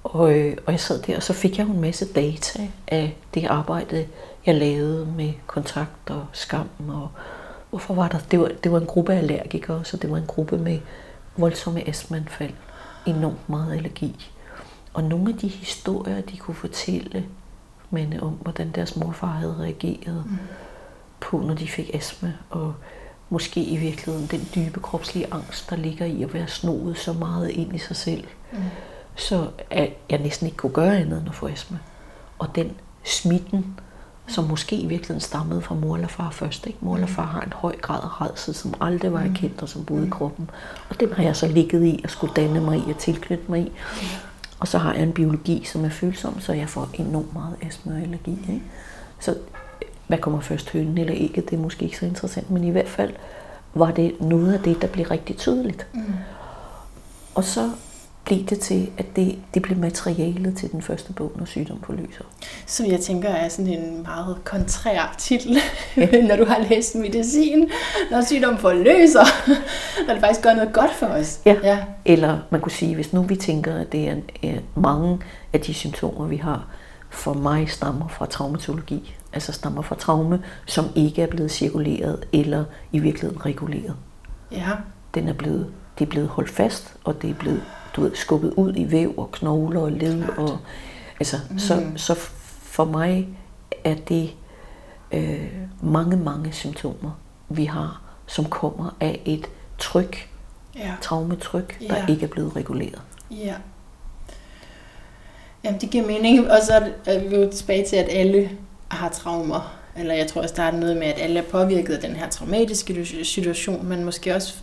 [0.05, 3.45] Og, øh, og jeg sad der, og så fik jeg en masse data af det
[3.45, 4.07] arbejde,
[4.47, 6.69] jeg lavede med kontakt og skam.
[6.89, 7.09] Og
[7.71, 8.19] hvorfor var der?
[8.31, 10.79] Det var, det var en gruppe af allergikere, så det var en gruppe med
[11.37, 12.53] voldsomme astmanfald.
[13.07, 14.31] Enormt meget allergi.
[14.95, 17.27] Og nogle af de historier, de kunne fortælle
[17.91, 20.39] men om, hvordan deres morfar havde reageret mm
[21.21, 22.75] på, når de fik astma, og
[23.31, 27.51] måske i virkeligheden den dybe kropslige angst, der ligger i at være snoet så meget
[27.51, 28.25] ind i sig selv.
[28.53, 28.59] Mm
[29.19, 31.79] så at jeg næsten ikke kunne gøre andet end at få astma.
[32.39, 32.73] Og den
[33.05, 33.81] smitten,
[34.27, 36.67] som måske i virkeligheden stammede fra mor eller far først.
[36.67, 36.79] Ikke?
[36.83, 39.85] Mor eller far har en høj grad af redsel, som aldrig var erkendt og som
[39.85, 40.11] boede i mm.
[40.11, 40.51] kroppen.
[40.89, 43.61] Og den har jeg så ligget i og skulle danne mig i og tilknytte mig
[43.61, 43.73] i.
[44.61, 47.93] Og så har jeg en biologi, som er følsom, så jeg får enormt meget astma
[47.93, 48.31] og allergi.
[48.31, 48.63] Ikke?
[49.21, 49.37] Så
[50.09, 52.89] hvad kommer først, hønen eller ikke, det er måske ikke så interessant, men i hvert
[52.89, 53.13] fald
[53.75, 55.87] var det noget af det, der blev rigtig tydeligt.
[55.95, 56.03] Mm.
[57.35, 57.71] Og så
[58.29, 62.25] blev det til, at det, det blev materialet til den første bog, Når sygdom forløser.
[62.67, 65.57] Som jeg tænker er sådan en meget kontrær titel,
[65.97, 66.23] ja.
[66.29, 67.71] når du har læst medicin.
[68.11, 69.51] Når sygdom forløser,
[70.07, 71.41] når det faktisk gør noget godt for os.
[71.47, 71.57] Ja.
[71.63, 71.79] ja.
[72.05, 75.19] Eller man kunne sige, hvis nu vi tænker, at det er, er mange
[75.53, 76.67] af de symptomer, vi har,
[77.19, 79.15] for mig stammer fra traumatologi.
[79.33, 83.97] Altså stammer fra traume, som ikke er blevet cirkuleret eller i virkeligheden reguleret.
[84.53, 84.71] Ja.
[85.15, 87.63] Den er blevet, det er blevet holdt fast, og det er blevet
[87.97, 90.29] du ved, skubbet ud i væv og knogler og led.
[90.29, 90.59] Og,
[91.21, 91.59] altså, mm.
[91.59, 92.15] så, så
[92.63, 93.29] for mig
[93.85, 94.31] er det
[95.13, 95.53] øh,
[95.83, 97.11] mange, mange symptomer,
[97.49, 99.47] vi har, som kommer af et
[99.79, 100.29] tryk,
[100.77, 100.95] ja.
[101.03, 102.07] traumetryk, der ja.
[102.07, 103.03] ikke er blevet reguleret.
[103.31, 103.55] Ja.
[105.65, 106.51] Jamen, det giver mening.
[106.51, 108.51] Og så er vi jo tilbage til, at alle
[108.89, 109.75] har traumer.
[109.97, 112.29] eller jeg tror også, der er noget med, at alle er påvirket af den her
[112.29, 114.55] traumatiske situation, men måske også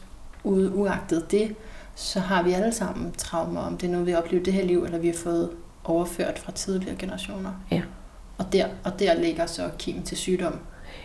[0.43, 1.55] uagtet det,
[1.95, 4.65] så har vi alle sammen traumer, om det er noget, vi har oplevet det her
[4.65, 5.49] liv, eller vi har fået
[5.83, 7.51] overført fra tidligere generationer.
[7.71, 7.81] Ja.
[8.37, 10.59] Og der, og der ligger så kim til sygdom.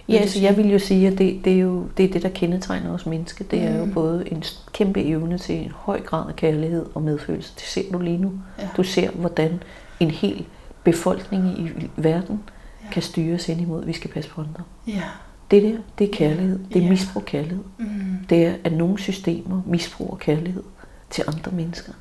[0.09, 2.29] Ja, så jeg vil jo sige, at det, det er jo det, er det der
[2.29, 3.45] kendetegner os mennesker.
[3.45, 3.89] Det er mm.
[3.89, 7.53] jo både en kæmpe evne til en høj grad af kærlighed og medfølelse.
[7.55, 8.33] Det ser du lige nu.
[8.59, 8.69] Ja.
[8.77, 9.63] Du ser, hvordan
[10.01, 10.47] en hel
[10.85, 12.43] befolkning i verden
[12.85, 12.91] ja.
[12.91, 14.63] kan styres ind imod, at vi skal passe på andre.
[14.87, 15.03] Ja.
[15.51, 16.59] Det der, det er kærlighed.
[16.69, 16.89] Det er ja.
[16.89, 17.65] misbrug kærlighed.
[17.79, 18.27] Mm.
[18.29, 20.63] Det er, at nogle systemer misbruger kærlighed
[21.11, 21.93] til andre mennesker.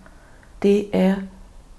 [0.62, 1.16] Det er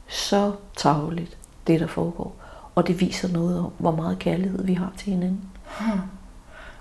[0.09, 2.37] så tageligt, det der foregår.
[2.75, 5.41] Og det viser noget om, hvor meget kærlighed vi har til hinanden.
[5.81, 6.01] Hmm.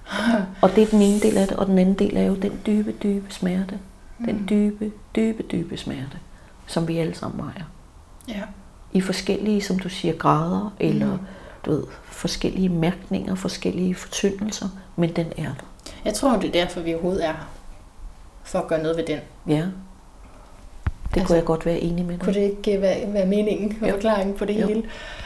[0.61, 2.59] Og det er den ene del af det, og den anden del er jo den
[2.65, 3.79] dybe, dybe smerte.
[4.17, 4.47] Den hmm.
[4.47, 6.19] dybe, dybe, dybe smerte,
[6.67, 7.63] som vi alle sammen ejer.
[8.27, 8.41] Ja.
[8.93, 11.19] I forskellige, som du siger, grader, eller mm.
[11.65, 15.91] du ved, forskellige mærkninger, forskellige fortyndelser, men den er der.
[16.05, 17.49] Jeg tror, det er derfor, vi overhovedet er her.
[18.43, 19.19] For at gøre noget ved den.
[19.47, 19.53] Ja.
[19.55, 19.65] Det
[21.13, 22.23] altså, kunne jeg godt være enig med dig.
[22.23, 24.67] Kunne det ikke være, være meningen og forklaringen på det jo.
[24.67, 24.83] hele?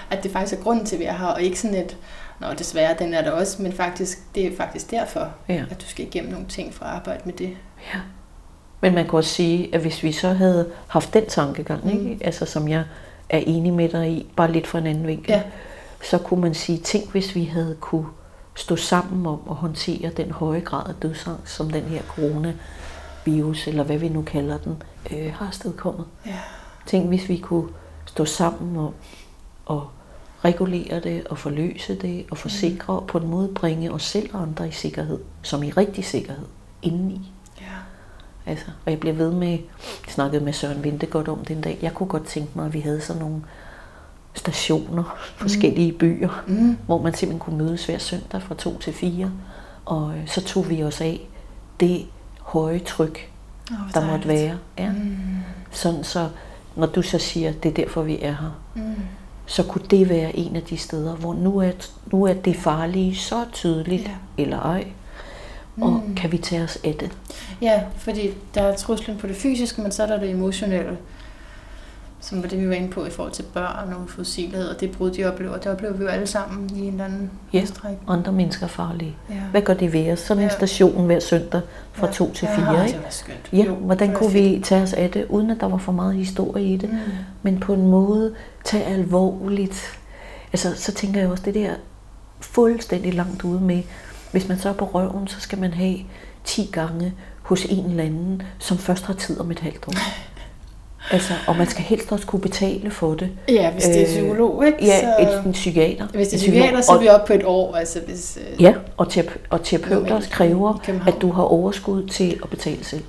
[0.10, 1.98] At det faktisk er grunden til, at vi er her, og ikke sådan et,
[2.42, 5.64] nå desværre, den er der også, men faktisk, det er faktisk derfor, ja.
[5.70, 7.50] at du skal igennem nogle ting for at arbejde med det.
[7.94, 8.00] Ja.
[8.82, 12.10] Men man kan også sige, at hvis vi så havde haft den tankegang, mm.
[12.10, 12.26] ikke?
[12.26, 12.84] Altså, som jeg
[13.30, 15.42] er enig med dig i, bare lidt fra en anden vinkel, ja.
[16.04, 18.06] så kunne man sige, tænk hvis vi havde kunne
[18.56, 23.84] stå sammen om at håndtere den høje grad af dødsangst, som den her coronavirus, eller
[23.84, 26.06] hvad vi nu kalder den, øh, har afstedkommet.
[26.26, 26.40] Ja.
[26.86, 27.70] Tænk hvis vi kunne
[28.06, 28.94] stå sammen om
[29.70, 29.84] at
[30.46, 34.42] regulere det og forløse det og forsikre og på en måde bringe os selv og
[34.42, 36.46] andre i sikkerhed, som i rigtig sikkerhed,
[36.82, 37.33] indeni.
[38.46, 39.60] Altså, og jeg bliver ved med, jeg
[40.08, 43.02] snakkede med Søren Vintegodt om den dag, jeg kunne godt tænke mig, at vi havde
[43.02, 43.42] sådan nogle
[44.34, 45.98] stationer, forskellige mm.
[45.98, 46.78] byer, mm.
[46.86, 49.32] hvor man simpelthen kunne mødes hver søndag fra 2 til 4.
[49.86, 51.30] Og øh, så tog vi os af
[51.80, 52.06] det
[52.40, 53.32] høje tryk,
[53.72, 54.58] oh, der måtte være.
[54.78, 54.92] Ja.
[54.92, 55.18] Mm.
[55.72, 56.30] Sådan så,
[56.76, 58.96] når du så siger, det er derfor vi er her, mm
[59.46, 61.72] så kunne det være en af de steder, hvor nu er,
[62.12, 64.44] nu er det farlige så tydeligt, ja.
[64.44, 64.88] eller ej, og
[65.76, 66.16] mm.
[66.16, 67.12] kan vi tage os af det.
[67.62, 70.98] Ja, fordi der er truslen på det fysiske, men så er der det emotionelle,
[72.22, 74.92] som var det, vi var inde på i forhold til børn og uforudsigelighed, og det
[74.92, 77.98] brud, de oplever, det oplever vi jo alle sammen i en eller anden ja, udstræk.
[78.08, 79.16] andre mennesker er farlige.
[79.30, 79.36] Ja.
[79.52, 80.20] Hvad gør det ved os?
[80.20, 80.56] Sådan en ja.
[80.56, 81.62] station hver søndag
[81.94, 82.14] fra ja.
[82.14, 83.00] to til fire, ja, ikke?
[83.06, 83.50] Det skønt.
[83.54, 86.16] Ja, jo, hvordan kunne vi tage os af det, uden at der var for meget
[86.16, 86.98] historie i det, mm.
[87.44, 90.00] men på en måde tage alvorligt.
[90.54, 91.74] Altså, så tænker jeg også, det der
[92.40, 93.84] fuldstændig langt ude med,
[94.34, 95.98] hvis man så er på røven, så skal man have
[96.44, 99.94] 10 gange hos en eller anden, som først har tid om et halvt år.
[101.12, 103.30] Altså, og man skal helst også kunne betale for det.
[103.50, 104.78] Ja, hvis det er øh, psykolog, ikke?
[104.86, 105.42] Ja, så...
[105.46, 106.08] en psykiater.
[106.08, 107.76] Hvis det er psykiater, så er vi oppe på et år.
[107.76, 108.62] Altså, hvis, øh...
[108.62, 113.04] Ja, og, terape- og terapeuter kræver, at du har overskud til at betale selv.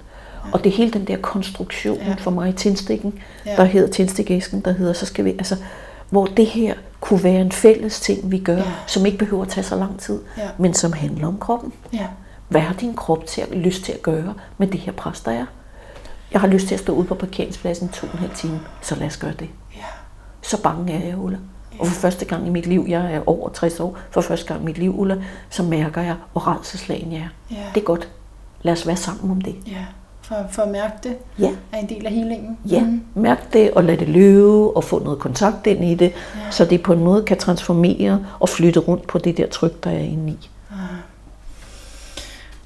[0.53, 2.15] Og det er hele den der konstruktion ja.
[2.19, 3.15] for mig i tændstikken,
[3.47, 3.57] ja.
[3.57, 5.57] der hedder tændstikæsken, der hedder, så skal vi, altså,
[6.11, 8.73] hvor det her kunne være en fælles ting, vi gør, ja.
[8.87, 10.49] som ikke behøver at tage så lang tid, ja.
[10.59, 11.73] men som handler om kroppen.
[11.93, 12.07] Ja.
[12.49, 15.31] Hvad har din krop til at, lyst til at gøre med det her pres, der
[15.31, 15.47] er?
[16.33, 18.95] Jeg har lyst til at stå ude på parkeringspladsen to og en halv time, så
[18.95, 19.49] lad os gøre det.
[19.77, 19.85] Ja.
[20.43, 21.39] Så bange er jeg, Ulla.
[21.79, 24.63] Og for første gang i mit liv, jeg er over 60 år, for første gang
[24.63, 25.17] i mit liv, Ulla,
[25.51, 27.55] så mærker jeg, hvor redselslagen jeg er.
[27.55, 27.63] Ja.
[27.75, 28.09] Det er godt.
[28.63, 29.57] Lad os være sammen om det.
[29.67, 29.85] Ja,
[30.25, 31.51] for, for at mærke det ja.
[31.73, 32.59] er en del af healingen.
[32.71, 33.03] Ja, mm.
[33.15, 36.51] mærk det og lad det løbe og få noget kontakt ind i det, ja.
[36.51, 39.91] så det på en måde kan transformere og flytte rundt på det der tryk, der
[39.91, 40.51] er inde i.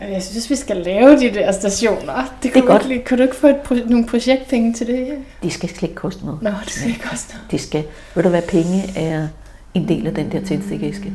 [0.01, 2.35] Jeg synes, vi skal lave de der stationer.
[2.43, 2.91] Det, det er godt.
[2.91, 5.19] Ikke, kan du ikke få et, nogle projektpenge til det?
[5.43, 6.43] De skal slet ikke koste noget.
[6.43, 7.51] Nå, det skal ikke koste noget.
[7.51, 7.85] Det skal.
[8.15, 9.29] Ved du hvad, penge er
[9.75, 11.13] en del af den der tændstikæske.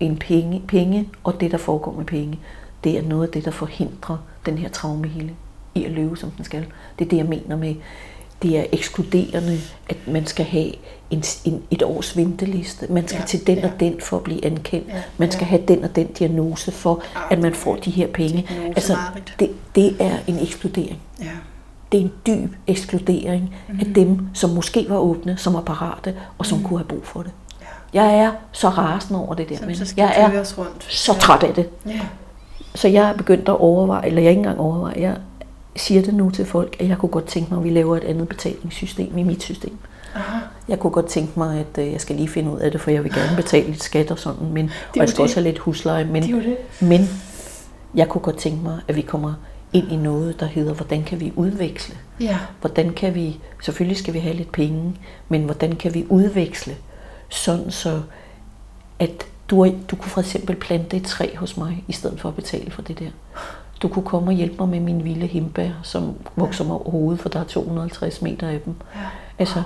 [0.00, 2.38] En penge, penge og det, der foregår med penge,
[2.86, 4.16] det er noget af det, der forhindrer
[4.46, 5.36] den her traumehealing
[5.74, 6.66] i at løbe, som den skal.
[6.98, 7.74] Det er det, jeg mener med,
[8.42, 9.58] det er ekskluderende,
[9.88, 10.72] at man skal have
[11.10, 12.86] en, en, et års venteliste.
[12.90, 13.66] Man skal ja, til den ja.
[13.66, 14.88] og den for at blive ankendt.
[14.88, 15.48] Ja, man skal ja.
[15.48, 18.48] have den og den diagnose for, at man får de her penge.
[18.66, 18.96] Altså,
[19.38, 21.00] det, det er en ekskludering.
[21.20, 21.30] Ja.
[21.92, 23.80] Det er en dyb ekskludering mm.
[23.80, 26.64] af dem, som måske var åbne, som var parate, og som mm.
[26.64, 27.32] kunne have brug for det.
[27.94, 28.02] Ja.
[28.02, 29.66] Jeg er så rasende over det der.
[29.66, 30.86] men jeg er rundt.
[30.88, 31.68] så træt af det.
[31.86, 32.00] Ja.
[32.76, 35.16] Så jeg er begyndt at overveje, eller jeg ikke engang overveje, jeg
[35.76, 38.04] siger det nu til folk, at jeg kunne godt tænke mig, at vi laver et
[38.04, 39.78] andet betalingssystem i mit system.
[40.14, 40.38] Aha.
[40.68, 42.90] Jeg kunne godt tænke mig, at øh, jeg skal lige finde ud af det, for
[42.90, 45.24] jeg vil gerne betale lidt skat og sådan, men, og jeg skal det.
[45.24, 46.04] også have lidt husleje.
[46.04, 46.56] Men, det det.
[46.88, 47.08] men
[47.94, 49.34] jeg kunne godt tænke mig, at vi kommer
[49.72, 51.94] ind i noget, der hedder, hvordan kan vi udveksle?
[52.20, 52.38] Ja.
[52.60, 54.94] Hvordan kan vi, selvfølgelig skal vi have lidt penge,
[55.28, 56.76] men hvordan kan vi udveksle,
[57.28, 58.02] sådan så
[58.98, 62.34] at Du, du kunne for eksempel plante et træ hos mig, i stedet for at
[62.34, 63.10] betale for det der.
[63.82, 67.20] Du kunne komme og hjælpe mig med min vilde himbær, som vokser mig over hovedet,
[67.20, 68.74] for der er 250 meter af dem.
[69.38, 69.62] Altså,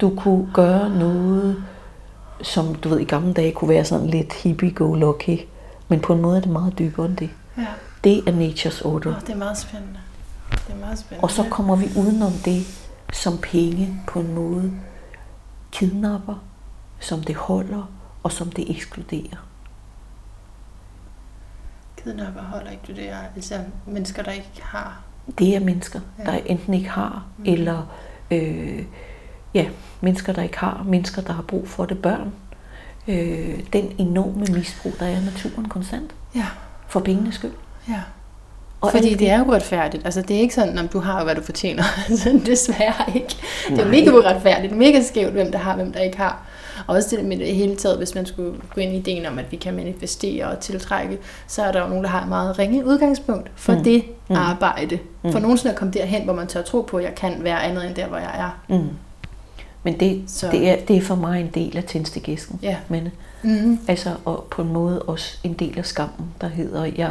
[0.00, 1.64] du kunne gøre noget,
[2.42, 5.46] som du ved i gamle dage kunne være sådan lidt hippie-go-lucky,
[5.88, 7.30] men på en måde er det meget dybere end det.
[7.58, 7.66] Ja.
[8.04, 9.14] Det er nature's order.
[9.16, 9.98] Oh, det er meget spændende.
[10.50, 11.24] Det er meget spændende.
[11.24, 12.66] Og så kommer vi udenom det,
[13.12, 14.72] som penge på en måde
[15.72, 16.34] kidnapper,
[17.00, 17.90] som det holder,
[18.22, 19.46] og som det ekskluderer.
[22.04, 23.54] Kidnapper holder ikke det der, altså
[23.86, 25.00] mennesker, der ikke har.
[25.38, 26.24] Det er mennesker, Ja.
[26.24, 27.44] der enten ikke har, Mm.
[27.46, 27.82] eller
[28.30, 28.82] øh,
[29.54, 29.68] ja,
[30.00, 32.32] mennesker, der ikke har, mennesker, der har brug for det, børn.
[33.08, 36.46] Øh, den enorme misbrug, der er af naturen konstant, Ja,
[36.88, 37.52] for pengenes skyld.
[37.88, 38.00] ja.
[38.80, 40.04] Og Fordi det er jo uretfærdigt.
[40.04, 41.82] Altså, det er ikke sådan, at du har, hvad du fortjener.
[42.08, 43.36] altså, desværre ikke.
[43.68, 43.90] Det er Nej.
[43.90, 44.76] mega uretfærdigt.
[44.76, 46.42] Mega skævt, hvem der har, hvem der ikke har.
[46.86, 49.38] Og også det med det hele taget, hvis man skulle gå ind i ideen om,
[49.38, 52.58] at vi kan manifestere og tiltrække, så er der jo nogen, der har et meget
[52.58, 53.78] ringe udgangspunkt for Mm.
[53.78, 53.84] mm.
[53.84, 54.36] det Mm.
[54.36, 54.98] arbejde.
[55.22, 55.32] Mm.
[55.32, 57.86] For nogensinde at komme derhen, hvor man tør tro på, at jeg kan være andet
[57.86, 58.30] end der, hvor jeg
[58.68, 58.74] er.
[58.78, 58.88] Mm.
[59.82, 62.58] Men det, Så- det, er, det er for mig en del af tændstegæsken.
[62.62, 62.76] Ja.
[62.88, 63.08] Men,
[63.42, 63.78] Mm-hmm.
[63.88, 67.10] altså, og på en måde også en del af skammen, der hedder, jeg,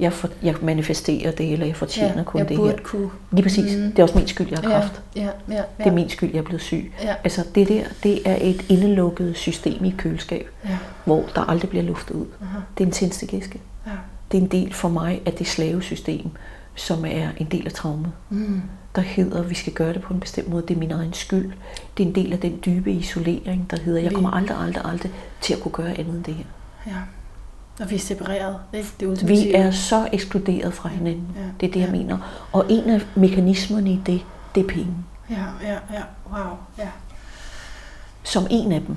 [0.00, 2.78] jeg, for, jeg manifesterer det, eller jeg fortjener Ja, kun jeg det burde her.
[2.84, 3.10] kunne.
[3.32, 3.76] Lige præcis.
[3.76, 3.82] Mm.
[3.82, 5.02] Det er også min skyld, jeg har kræft.
[5.16, 5.62] Ja, ja, ja, ja.
[5.78, 6.92] Det er min skyld, jeg er blevet syg.
[7.02, 10.78] Ja, Altså det der, det er et indelukket system i køleskab, ja.
[11.04, 12.26] hvor der aldrig bliver luftet ud.
[12.42, 12.58] Aha.
[12.78, 13.60] Det er en tændstegæske.
[13.86, 13.90] ja.
[14.32, 16.30] Det er en del for mig af det slavesystem,
[16.74, 18.12] som er en del af traumet.
[18.30, 18.62] Mm.
[18.94, 20.62] Der hedder, at vi skal gøre det på en bestemt måde.
[20.68, 21.52] Det er min egen skyld.
[21.96, 25.10] Det er en del af den dybe isolering, der hedder, jeg kommer aldrig, aldrig, aldrig
[25.40, 26.44] til at kunne gøre andet end det her.
[26.86, 26.92] Ja.
[27.80, 28.56] Og vi er separeret.
[28.72, 28.88] Ikke?
[29.00, 29.26] Det er.
[29.26, 31.28] Vi er så ekskluderet fra hinanden.
[31.36, 31.92] Ja, Det er det, jeg ja.
[31.96, 32.18] mener.
[32.52, 34.20] Og en af mekanismerne i det,
[34.54, 34.94] det er penge.
[35.30, 36.02] Ja, ja, ja.
[36.32, 36.56] Wow.
[36.78, 36.88] Ja.
[38.22, 38.96] Som en af dem.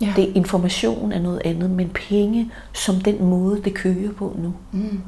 [0.00, 0.12] Ja.
[0.16, 5.00] Det information er noget andet, men penge som den måde, det kører på nu, Mm.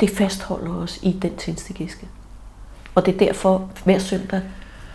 [0.00, 2.08] det fastholder os i den tændstegæske.
[2.94, 4.40] Og det er derfor hver søndag,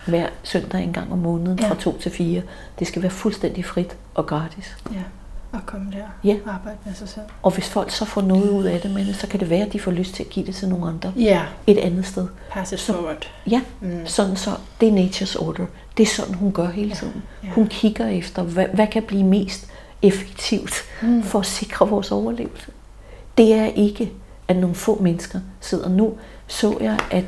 [0.08, 1.70] hver søndag en gang om måneden Ja.
[1.70, 2.42] fra 2 til 4,
[2.80, 4.78] det skal være fuldstændig frit og gratis.
[4.92, 4.98] Ja.
[5.54, 6.04] Og komme der.
[6.24, 6.36] Ja.
[6.46, 7.26] Og arbejde med sig selv.
[7.42, 9.74] Og hvis folk så får noget ud af det, men så kan det være, at
[9.74, 11.42] de får lyst til at give det til nogle andre Ja.
[11.68, 12.28] et andet sted.
[12.52, 13.30] Pass it Så- forward.
[13.50, 14.06] Ja, Mm.
[14.08, 14.50] sådan så,
[14.82, 15.66] det er nature's order.
[15.98, 17.24] Det er sådan, hun gør hele tiden.
[17.44, 17.50] ja.
[17.50, 19.68] Hun kigger efter, hvad, hvad kan blive mest
[20.02, 21.24] effektivt Mm.
[21.24, 22.72] for at sikre vores overlevelse.
[23.38, 24.12] Det er ikke,
[24.48, 26.14] at nogle få mennesker sidder nu.
[26.48, 27.26] Så jeg, at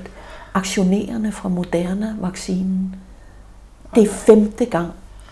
[0.53, 2.95] aktionærerne fra Moderna-vaccinen,
[3.95, 4.91] det er femte gang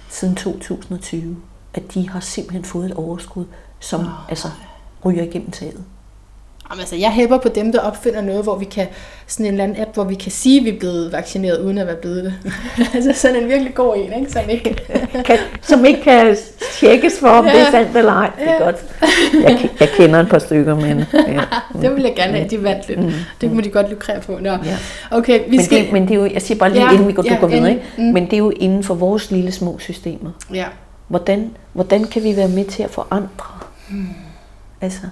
[0.10, 1.38] siden 2020,
[1.74, 3.46] at de har simpelthen fået et overskud,
[3.80, 4.48] som Åh, altså
[5.06, 5.84] ryger igennem taget.
[6.70, 8.88] Jamen, altså, jeg hæpper på dem, der opfinder noget, hvor vi kan,
[9.28, 11.78] sådan en eller anden app, hvor vi kan sige, at vi er blevet vaccineret, uden
[11.78, 12.34] at være blevet det.
[12.96, 14.32] altså sådan en virkelig god en, ikke?
[14.32, 14.76] Som ikke...
[15.26, 16.38] kan, som ikke kan
[16.80, 17.52] tjekkes for, om Ja.
[17.52, 18.32] det er sandt eller ej.
[18.40, 18.64] Det er Ja.
[18.64, 18.76] godt.
[19.44, 21.04] Jeg, jeg kender et par stykker, men...
[21.14, 21.42] Ja.
[21.82, 23.00] det vil jeg gerne have, de vandt lidt.
[23.00, 23.12] Mm.
[23.42, 24.38] Det må de godt lukrere på.
[24.42, 24.50] Nå.
[24.50, 24.78] Ja.
[25.12, 25.84] Okay, vi Men, skal...
[25.84, 27.40] det, men det er jo, jeg siger bare lige, Ja, inden vi går, ja, du
[27.40, 27.84] går videre, ikke?
[27.98, 28.04] mm.
[28.04, 30.32] men det er jo inden for vores lille små systemer.
[30.54, 30.66] Ja.
[31.12, 33.46] Hvordan, hvordan kan vi være med til at forandre?
[33.90, 34.08] Hmm.
[34.82, 35.08] Altså,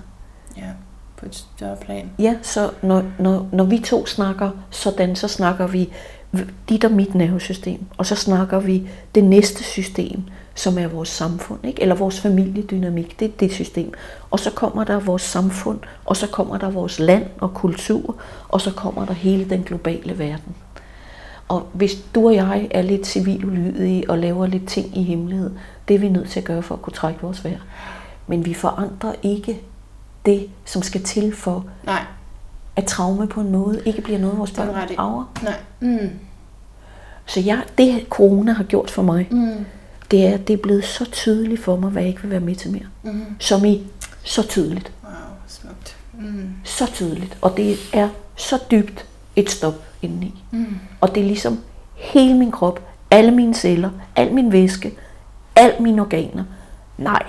[0.58, 0.70] ja,
[1.18, 2.10] på et større plan.
[2.20, 5.90] ja, så når, når, når vi to snakker sådan, så snakker vi
[6.70, 10.24] dit og mit nervesystem, og så snakker vi det næste system,
[10.56, 11.82] som er vores samfund, ikke?
[11.82, 13.94] eller vores familiedynamik, det er det system.
[14.32, 18.16] Og så kommer der vores samfund, og så kommer der vores land og kultur,
[18.50, 20.56] og så kommer der hele den globale verden.
[21.50, 25.52] Og hvis du og jeg er lidt civil ulydige og laver lidt ting i hemmelighed,
[25.88, 27.60] det er vi nødt til at gøre for at kunne trække vores vejr.
[28.28, 29.62] Men vi forandrer ikke
[30.26, 32.02] det, som skal til for, Nej,
[32.76, 35.26] at traume på en måde ikke bliver noget, vores børn arver.
[35.44, 35.56] nej.
[35.80, 36.10] Mm.
[37.26, 39.66] Så jeg, det corona har gjort for mig, Mm.
[40.12, 42.40] det er, at det er blevet så tydeligt for mig, hvad jeg ikke vil være
[42.40, 42.86] med til mere.
[43.04, 43.26] Mm.
[43.40, 43.88] Som i
[44.24, 44.92] så tydeligt.
[45.04, 45.12] Wow,
[45.48, 45.96] smukt.
[46.14, 46.50] Mm.
[46.64, 47.38] Så tydeligt.
[47.42, 50.44] Og det er så dybt et stop indeni.
[50.52, 50.80] Mm.
[51.02, 51.60] Og det er ligesom
[51.96, 52.82] hele min krop,
[53.12, 54.94] alle mine celler, al min væske,
[55.56, 56.44] al mine organer.
[56.98, 57.24] Nej.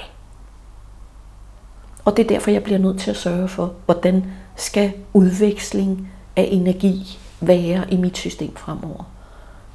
[2.04, 4.24] Og det er derfor, jeg bliver nødt til at sørge for, hvordan
[4.56, 9.04] skal udveksling af energi være i mit system fremover.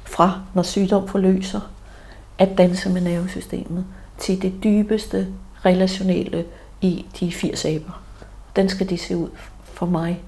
[0.04, 1.60] Fra når sygdom forløser,
[2.38, 3.84] at danse med nervesystemet,
[4.18, 5.26] til det dybeste
[5.64, 6.44] relationelle
[6.80, 8.02] i de 80 aber.
[8.56, 9.28] Den skal de se ud
[9.64, 10.22] for mig,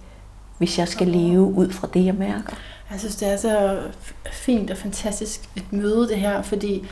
[0.58, 2.56] hvis jeg skal leve ud fra det, jeg mærker.
[2.90, 3.78] Jeg synes, det er så
[4.32, 6.86] fint og fantastisk et møde, det her, fordi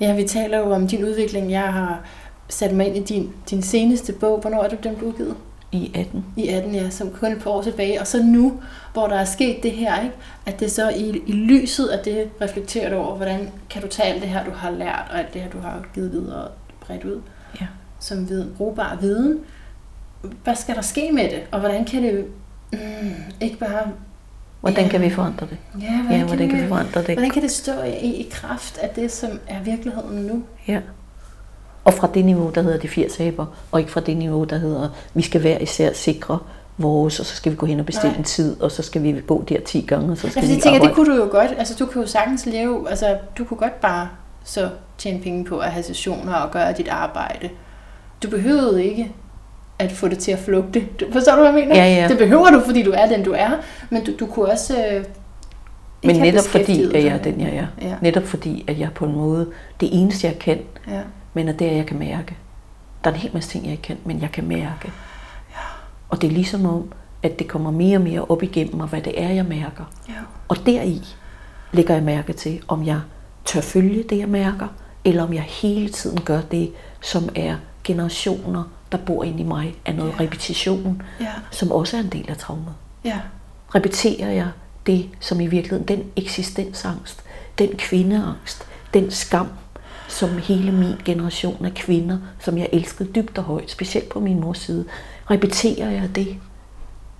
[0.00, 1.50] ja, vi taler jo om din udvikling.
[1.50, 2.00] Jeg har
[2.48, 4.40] sat mig ind i din, din seneste bog.
[4.40, 5.36] Hvornår er det, den blev udgivet?
[5.72, 6.24] I 18.
[6.36, 8.00] I 18, ja, som kun et par år tilbage.
[8.00, 8.60] Og så nu,
[8.92, 10.16] hvor der er sket det her, ikke?
[10.46, 14.08] at det så i, i lyset af det reflekterer du over, hvordan kan du tage
[14.08, 16.50] alt det her, du har lært, og alt det her, du har givet videre og
[16.80, 17.20] bredt ud.
[17.60, 17.66] Ja.
[18.00, 19.40] som viden, brugbar viden.
[20.44, 22.26] Hvad skal der ske med det, og hvordan kan det
[22.72, 23.82] mm, ikke bare...
[24.60, 25.56] Hvordan kan vi forandre det?
[25.82, 27.14] Ja, hvordan, Ja, hvordan kan vi det, forandre det?
[27.14, 30.42] hvordan kan det stå i, i kraft af det, som er virkeligheden nu?
[30.68, 30.80] Ja.
[31.84, 34.58] Og fra det niveau, der hedder de 80 aber, og ikke fra det niveau, der
[34.58, 36.38] hedder, vi skal hver især sikre
[36.78, 38.18] vores, og så skal vi gå hen og bestille Nej.
[38.18, 40.46] en tid, og så skal vi gå der 10 gange, og så Ja, skal fordi
[40.52, 40.94] vi jeg tænker, det arbejde.
[40.94, 44.08] kunne du jo godt, altså du kan jo sagtens leve, altså du kunne godt bare
[44.44, 47.48] så tjene penge på at have sessioner og gøre dit arbejde.
[48.22, 49.12] Du behøvede ikke
[49.80, 50.86] at få det til at flugte.
[51.00, 51.76] Du, forstår du, hvad jeg mener?
[51.76, 52.08] Ja, ja.
[52.08, 53.50] Det behøver du, fordi du er den, du er,
[53.90, 55.04] men du, du kunne også øh,
[56.04, 57.66] Men netop fordi, at jeg er den, jeg er.
[57.88, 59.50] Ja, Netop fordi, at jeg på en måde,
[59.80, 60.58] det eneste jeg kan,
[60.88, 61.00] ja.
[61.34, 62.36] men er det, jeg kan mærke.
[63.04, 64.92] Der er en hel masse ting, jeg ikke kan, men jeg kan mærke.
[66.08, 69.00] Og det er ligesom om, at det kommer mere og mere op igennem mig, hvad
[69.00, 69.84] det er, jeg mærker.
[70.08, 70.14] ja.
[70.48, 71.02] Og deri
[71.72, 73.00] lægger jeg mærke til, om jeg
[73.44, 74.66] tør følge det, jeg mærker,
[75.04, 78.62] eller om jeg hele tiden gør det, som er generationer,
[78.92, 80.20] der bor inde i mig, af noget Ja.
[80.24, 82.74] repetition, Ja, som også er en del af traumet.
[83.04, 83.18] ja,
[83.74, 84.48] Repeterer jeg
[84.86, 87.22] det, som i virkeligheden, den eksistensangst,
[87.58, 89.48] den kvindeangst, den skam,
[90.08, 94.40] som hele min generation af kvinder, som jeg elskede dybt og højt, specielt på min
[94.40, 94.84] mors side,
[95.30, 96.36] repeterer jeg det?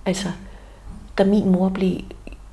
[0.05, 0.27] Altså,
[1.17, 1.97] da min mor blev,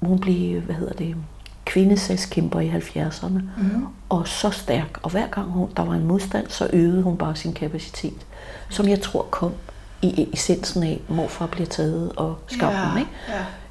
[0.01, 1.17] hun blev, hvad hedder det,
[1.65, 3.87] kvindesagskæmper i 70'erne, mm.
[4.09, 4.99] og så stærk.
[5.03, 8.27] Og hver gang hun, der var en modstand, så øgede hun bare sin kapacitet.
[8.69, 9.53] Som jeg tror kom
[10.03, 12.79] i essensen af, at morfar bliver taget og skammen.
[12.95, 13.11] ja, Ikke?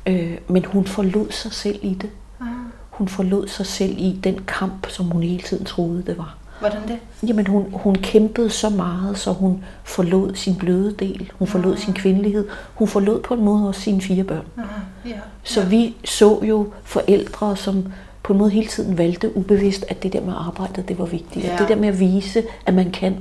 [0.05, 0.33] ja.
[0.33, 2.09] Øh, men hun forlod sig selv i det.
[2.41, 2.47] Ah,
[2.89, 6.37] Hun forlod sig selv i den kamp, som hun hele tiden troede, det var.
[6.59, 7.29] Hvordan det?
[7.29, 11.31] Jamen hun, hun kæmpede så meget, så hun forlod sin bløde del.
[11.39, 12.47] Hun forlod sin kvindelighed.
[12.75, 14.45] Hun forlod på en måde også sine fire børn.
[14.57, 14.63] Ah,
[15.09, 15.15] ja.
[15.43, 17.85] Så vi så jo forældre, som
[18.23, 21.45] på en måde hele tiden valgte ubevidst, at det der med arbejdet, det var vigtigt.
[21.45, 21.51] Ja.
[21.51, 21.57] Ja.
[21.57, 23.17] Det der med at vise, at man kan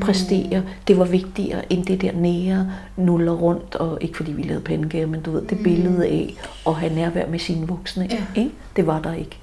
[0.00, 4.64] præstere, det var vigtigere end det der nære, nuller rundt, og ikke fordi vi lavede
[4.64, 6.36] pandekager, men du ved, det billede af
[6.66, 8.40] at have nærvær med sine voksne, Ja.
[8.40, 8.50] ikke?
[8.76, 9.38] det var der ikke.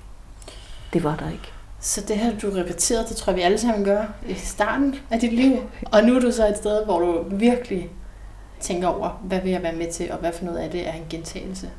[0.93, 1.51] Det var der ikke.
[1.79, 5.19] Så det her, du repeterede, det tror jeg, vi alle sammen gør i starten af
[5.19, 5.55] dit liv.
[5.85, 7.89] Og nu er du så et sted, hvor du virkelig
[8.59, 10.93] tænker over, hvad vil jeg være med til, og hvad for noget af det er
[10.93, 11.69] en gentagelse.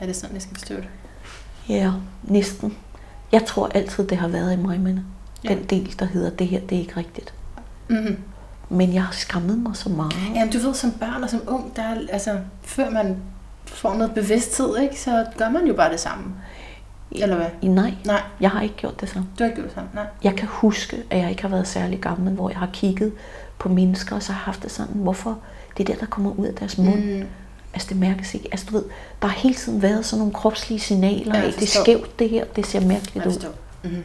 [0.00, 0.88] Er det sådan, jeg skal forstå det?
[1.68, 1.90] Ja,
[2.22, 2.76] næsten.
[3.32, 5.00] Jeg tror altid, det har været i mig, men
[5.44, 5.48] Ja.
[5.48, 7.34] den del, der hedder, det her, det er ikke rigtigt.
[7.90, 8.16] Mm-hmm.
[8.68, 10.12] Men jeg har skammet mig så meget.
[10.34, 13.16] Jamen, du ved, som børn og som ung, der, er- altså, før man
[13.66, 16.24] får noget bevidsthed, ikke, så gør man jo bare det samme.
[17.12, 17.46] Eller hvad?
[17.62, 19.28] Nej, Nej, jeg har ikke gjort det samme.
[19.38, 19.90] du har ikke gjort det samme.
[19.94, 20.04] Nej.
[20.24, 23.12] Jeg kan huske, at jeg ikke har været særlig gammel, hvor jeg har kigget
[23.58, 25.38] på mennesker, og så har haft det sådan, hvorfor
[25.76, 27.04] det er der, der kommer ud af deres mund.
[27.04, 27.16] Mm.
[27.18, 27.26] Mm.
[27.74, 28.48] Altså det mærkes ikke.
[28.52, 28.84] Altså du ved,
[29.22, 32.44] der har hele tiden været sådan nogle kropslige signaler af, det er skævt det her,
[32.44, 33.46] det ser mærkeligt ud.
[33.84, 34.02] Mm-hmm.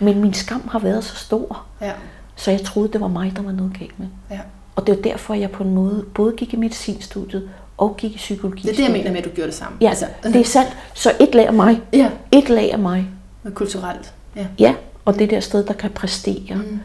[0.00, 1.92] Men min skam har været så stor, Ja,
[2.36, 4.06] så jeg troede, det var mig, der var noget galt med.
[4.30, 4.40] ja.
[4.76, 8.16] Og det var derfor, jeg på en måde både gik i medicinstudiet og gik i
[8.16, 8.62] psykologi.
[8.62, 9.78] Det er det, jeg mener med, at du gjorde det samme.
[9.80, 10.76] Ja, altså, det er sandt.
[10.94, 13.06] Så et lag af mig, Ja, et lag af mig,
[13.44, 14.12] noget kulturelt.
[14.36, 14.46] Ja.
[14.58, 14.74] ja,
[15.04, 16.54] og det der sted, der kan præstere.
[16.54, 16.80] Mm.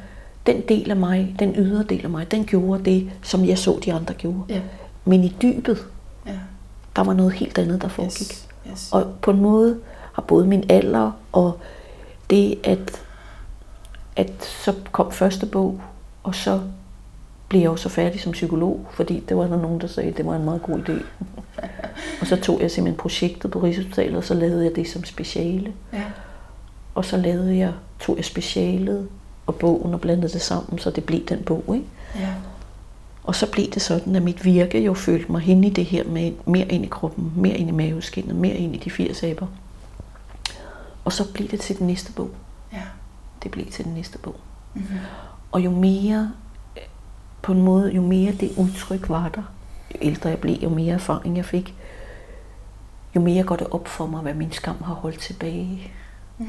[0.45, 3.79] Den del af mig, den ydre del af mig, den gjorde det, som jeg så
[3.85, 4.39] de andre gjorde.
[4.49, 4.59] Ja,
[5.05, 5.85] Men i dybet,
[6.25, 6.31] ja.
[6.95, 8.21] der var noget helt andet, der foregik.
[8.21, 8.47] Yes.
[8.71, 8.89] yes.
[8.91, 9.77] Og på en måde
[10.13, 11.57] har både min alder og
[12.29, 13.01] det, at,
[14.19, 15.81] at så kom første bog,
[16.23, 16.61] og så
[17.49, 20.17] blev jeg jo så færdig som psykolog, fordi det var der nogen, der sagde, at
[20.17, 21.03] det var en meget god idé.
[22.21, 25.73] og så tog jeg simpelthen projektet på Rigshospitalet, og så lavede jeg det som speciale.
[25.93, 26.03] Ja.
[26.95, 29.07] Og så lavede jeg, tog jeg specialet
[29.47, 31.63] og bogen og blandede det sammen, så det blev den bog.
[31.73, 31.87] Ikke?
[32.15, 32.33] Ja.
[33.23, 36.03] Og så blev det sådan, at mit virke jo følte mig hen i det her
[36.03, 39.47] med mere ind i kroppen, mere ind i maveskinnet, mere ind i de 80 aber.
[41.05, 42.29] Og så blev det til den næste bog.
[43.43, 44.35] Det blev til den næste bog.
[44.73, 44.97] Mm-hmm.
[45.51, 46.31] Og jo mere,
[47.41, 49.43] på en måde, jo mere det udtryk var der,
[49.93, 51.75] jo ældre jeg blev, jo mere erfaring jeg fik,
[53.15, 55.91] jo mere går det op for mig, hvad min skam har holdt tilbage.
[56.37, 56.47] Mm.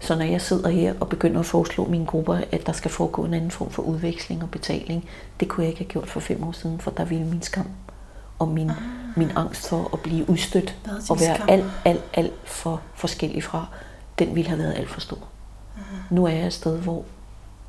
[0.00, 3.24] Så når jeg sidder her og begynder at foreslå mine grupper, at der skal foregå
[3.24, 5.08] en anden form for udveksling og betaling,
[5.40, 7.66] det kunne jeg ikke have gjort for fem år siden, for der ville min skam
[8.38, 8.76] og min, ah.
[9.16, 10.76] min angst for at blive udstødt
[11.10, 11.48] og være skam?
[11.48, 13.66] alt, alt, alt for forskellig fra,
[14.18, 15.18] den ville have været alt for stor.
[15.76, 15.82] Ah.
[16.10, 17.04] Nu er jeg et sted, hvor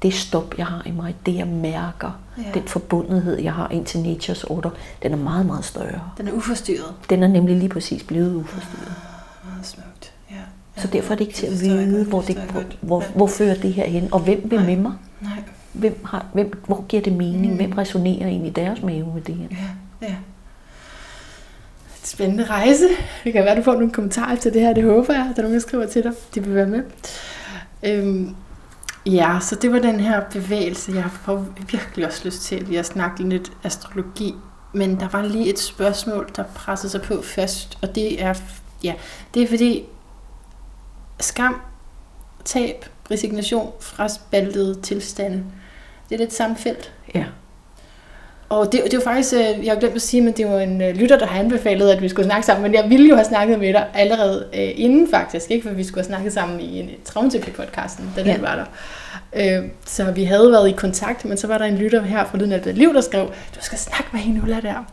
[0.01, 2.43] det stop, jeg har i mig, det jeg mærker, Ja.
[2.53, 4.69] den forbundethed, jeg har ind til Nature's Order,
[5.03, 6.01] den er meget, meget større.
[6.17, 6.93] Den er uforstyrret.
[7.09, 8.93] Den er nemlig lige præcis blevet uforstyrret.
[9.53, 10.13] Meget smukt.
[10.31, 10.35] Ja.
[10.35, 10.81] ja.
[10.81, 12.63] Så derfor er det ikke til at forstår jeg vide, godt, hvor, det det, hvor,
[12.81, 13.07] hvor, Ja.
[13.15, 14.65] hvor fører det her hen, og hvem vil Nej.
[14.67, 14.93] med mig?
[15.21, 15.43] Nej.
[15.73, 17.51] Hvem har, hvem, hvor giver det mening?
[17.51, 17.55] Mm.
[17.57, 19.47] Hvem resonerer i deres mave med det her?
[20.01, 20.15] Ja, ja.
[22.07, 22.87] Spændende rejse.
[23.23, 24.73] Det kan være, du får nogle kommentarer til det her.
[24.73, 25.23] Det håber jeg.
[25.35, 26.11] Der er nogen, der skriver til dig.
[26.35, 26.83] De vil være med.
[27.83, 28.35] Øhm,
[29.05, 30.91] Ja, så det var den her bevægelse.
[30.91, 34.35] Jeg får virkelig også lyst til lige at snakke lidt astrologi.
[34.73, 37.77] Men der var lige et spørgsmål, der pressede sig på først.
[37.81, 38.33] Og det er,
[38.83, 38.93] ja,
[39.33, 39.85] det er fordi
[41.19, 41.61] skam,
[42.45, 45.43] tab, resignation, fraspaltede tilstande.
[46.09, 46.93] Det er lidt samme felt.
[47.15, 47.25] Ja.
[48.49, 50.81] Og det, det var faktisk, øh, jeg har glemt at sige, men det var en
[50.81, 52.63] øh, lytter, der har anbefalet, at vi skulle snakke sammen.
[52.63, 55.67] Men jeg ville jo have snakket med dig allerede øh, inden faktisk, ikke?
[55.67, 58.39] for vi skulle have snakket sammen i en traumaterapi-podcasten, da den ja.
[58.41, 58.65] var der.
[59.35, 62.37] Øh, så vi havde været i kontakt, men så var der en lytter her fra
[62.37, 64.85] Lyden af Liv, der skrev, du skal snakke med hende, Ulla, der.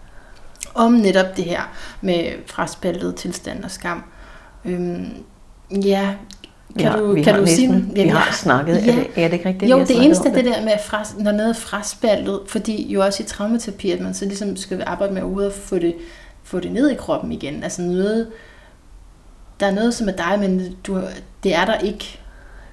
[0.75, 4.05] Om netop det her med fraspaltet tilstand og skam.
[4.65, 5.07] Øhm,
[5.71, 6.15] ja,
[6.79, 8.93] kan ja, du, vi kan har du næsten, sige, ja, vi har snakket, ja.
[8.93, 9.71] er, det, er det ikke rigtigt?
[9.71, 13.05] Jo, det eneste er det der med, at fras, når noget er fraspaltet, fordi jo
[13.05, 15.95] også i traumaterapi, at man så ligesom skal arbejde med at få det,
[16.43, 17.63] få det ned i kroppen igen.
[17.63, 18.27] Altså noget,
[19.61, 21.01] der er noget, som er dig, men du,
[21.43, 22.19] det er der ikke.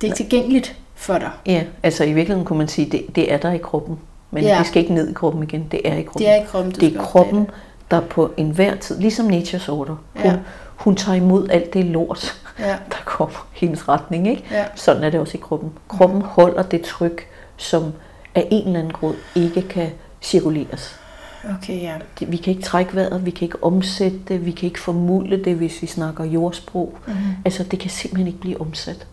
[0.02, 1.32] Det er ikke tilgængeligt for dig.
[1.46, 4.00] Ja, altså i virkeligheden kunne man sige, det, det er der i kroppen.
[4.32, 4.58] Men ja.
[4.60, 5.68] det skal ikke ned i kroppen igen.
[5.72, 6.22] Det er i kroppen.
[6.22, 7.48] Det er i kroppen, det er kroppen,
[7.92, 10.38] der på enhver tid, ligesom Nature's Order, hun, ja.
[10.76, 12.78] hun tager imod alt det lort, ja.
[12.90, 14.28] der kommer hendes retning.
[14.28, 14.44] Ikke?
[14.52, 14.66] Ja.
[14.76, 15.72] Sådan er det også i kroppen.
[15.88, 16.26] Kroppen mm.
[16.26, 17.28] holder det tryk,
[17.58, 17.94] som
[18.36, 19.90] af en eller anden grund ikke kan
[20.22, 21.00] cirkuleres.
[21.44, 21.94] Okay, ja.
[22.28, 25.56] Vi kan ikke trække vejret, vi kan ikke omsætte det, vi kan ikke formule det,
[25.56, 26.98] hvis vi snakker jordsprog.
[27.08, 27.14] Mm.
[27.46, 29.08] Altså, det kan simpelthen ikke blive omsat.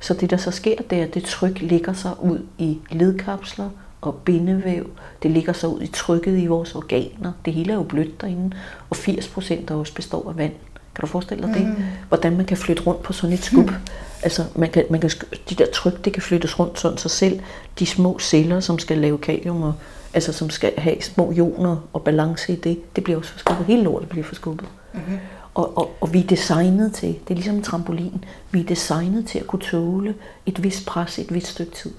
[0.00, 3.70] Så det, der så sker, det er, at det tryk ligger sig ud i ledkapsler
[4.00, 4.90] og bindevæv.
[5.22, 7.32] Det ligger sig ud i trykket i vores organer.
[7.44, 8.56] Det hele er jo blødt derinde,
[8.90, 10.52] og 80 procent af os består af vand.
[10.98, 11.66] Kan du forestille dig det?
[11.66, 11.84] Mm.
[12.08, 13.70] Hvordan man kan flytte rundt på sådan et skub.
[13.70, 13.76] Mm.
[14.22, 15.10] Altså, man kan, man kan,
[15.50, 17.40] de der tryk, det kan flyttes rundt sådan sig selv.
[17.78, 19.74] De små celler, som skal lave kalium, og,
[20.14, 23.66] altså som skal have små ioner og balance i det, det bliver også forskubbet.
[23.66, 24.68] Hele lortet bliver forskubbet.
[24.94, 25.18] Mm-hmm.
[25.54, 29.26] Og, og, og vi er designet til, det er ligesom en trampolin, vi er designet
[29.26, 30.14] til at kunne tåle
[30.46, 31.90] et vist pres et vist stykke tid.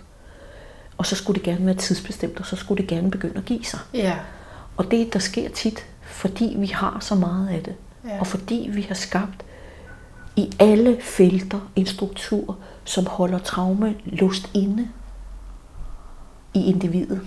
[0.97, 3.63] Og så skulle det gerne være tidsbestemt, og så skulle det gerne begynde at give
[3.63, 3.79] sig.
[3.93, 4.15] Ja.
[4.77, 7.73] Og det, der sker tit, fordi vi har så meget af det,
[8.05, 8.19] ja.
[8.19, 9.45] og fordi vi har skabt
[10.35, 14.87] i alle felter en struktur, som holder traume lust inde
[16.53, 17.21] i individet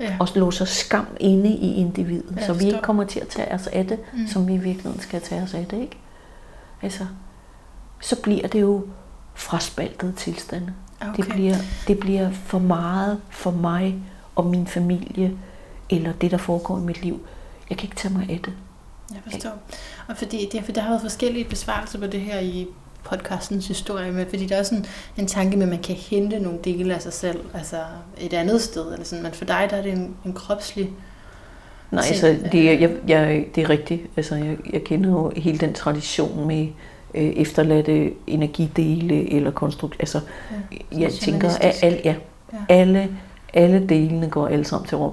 [0.00, 0.16] ja.
[0.20, 3.66] og låser skam inde i individet, ja, så vi ikke kommer til at tage os
[3.66, 4.26] af det, mm.
[4.26, 5.80] som vi i virkeligheden skal tage os af det.
[5.80, 5.98] Ikke?
[6.82, 7.06] Altså,
[8.00, 8.86] så bliver det jo
[9.34, 10.72] fraspaltede tilstande.
[11.00, 11.16] Okay.
[11.16, 11.56] Det, bliver,
[11.88, 14.02] det bliver for meget for mig
[14.34, 15.32] og min familie,
[15.90, 17.26] eller det, der foregår i mit liv.
[17.70, 18.52] Jeg kan ikke tage mig af det.
[19.10, 19.50] Jeg forstår.
[20.08, 22.66] Og fordi, det, for der har været forskellige besvarelser på det her i
[23.04, 24.86] podcastens historie med, fordi der er også en,
[25.16, 27.76] en tanke med, at man kan hente nogle dele af sig selv, altså
[28.18, 30.90] et andet sted, eller sådan, men for dig der er det en, en kropslig
[31.90, 32.24] Nej, ting.
[32.24, 34.02] altså det, jeg, jeg, det er rigtigt.
[34.16, 36.68] Altså, jeg, jeg kender jo hele den tradition med
[37.14, 39.96] øh, efterladte energidele eller konstrukt.
[39.98, 40.20] Altså,
[40.92, 42.14] ja, jeg tænker, at al, ja,
[42.52, 42.58] ja.
[42.68, 43.16] Alle,
[43.54, 45.12] alle delene går alle sammen til rum.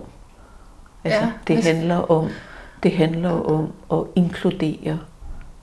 [1.03, 2.29] Altså, ja, det handler om
[2.83, 4.99] det handler om at inkludere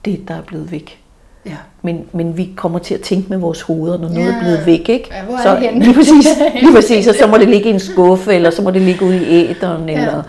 [0.05, 1.01] det, der er blevet væk.
[1.45, 1.57] Ja.
[1.81, 4.35] Men, men vi kommer til at tænke med vores hoveder, når noget ja.
[4.35, 5.09] er blevet væk, ikke?
[5.11, 6.27] Ja, hvor er så, det lige præcis,
[6.63, 9.05] lige præcis, og så må det ligge i en skuffe, eller så må det ligge
[9.05, 9.99] ude i æderen, ja.
[9.99, 10.23] eller,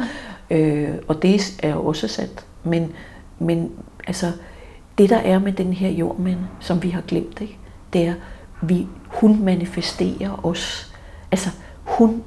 [0.50, 2.44] øh, og det er jo også sandt.
[2.64, 2.92] Men,
[3.38, 3.70] men
[4.06, 4.26] altså,
[4.98, 7.58] det der er med den her jordmand, som vi har glemt, ikke?
[7.92, 8.14] det er,
[8.62, 10.92] vi, hun manifesterer os.
[11.30, 11.50] Altså,
[11.84, 12.22] hun,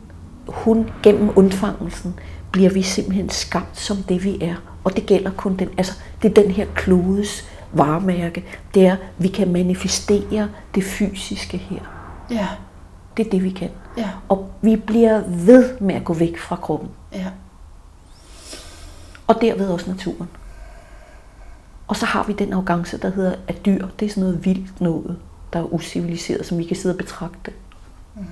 [0.47, 2.19] hun gennem undfangelsen
[2.55, 4.55] bliver vi simpelthen skabt som det, vi er.
[4.83, 8.99] Og det gælder kun den, altså, det er den her klodes varemærke, det er, at
[9.17, 11.79] vi kan manifestere det fysiske her.
[12.31, 12.47] Ja.
[13.17, 13.69] Det er det, vi kan.
[13.97, 14.09] Ja.
[14.29, 16.89] Og vi bliver ved med at gå væk fra kroppen.
[17.13, 17.27] Ja.
[19.27, 20.29] Og derved også naturen.
[21.87, 24.81] Og så har vi den arrogance, der hedder, at dyr, det er sådan noget vildt
[24.81, 25.17] noget,
[25.53, 27.51] der er usiviliseret, som vi kan sidde og betragte.
[28.15, 28.25] Mm.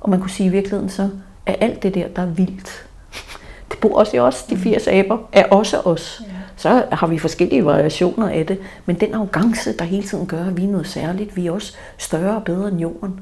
[0.00, 1.10] Og man kunne sige i virkeligheden så,
[1.46, 2.89] at alt det der, der er vildt,
[3.70, 6.22] det bor også i os, de 80 aber, er også os.
[6.26, 6.32] Ja.
[6.56, 10.56] Så har vi forskellige variationer af det, men den arrogance, der hele tiden gør, at
[10.56, 13.20] vi er noget særligt, vi er også større og bedre end jorden.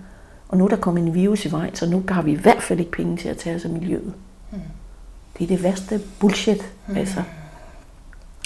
[0.48, 2.62] Og nu er der kommet en virus i vejen, så nu har vi i hvert
[2.62, 4.12] fald ikke penge til at tage os af miljøet.
[4.50, 4.60] Mm.
[5.38, 6.96] Det er det værste bullshit, mm.
[6.96, 7.22] altså.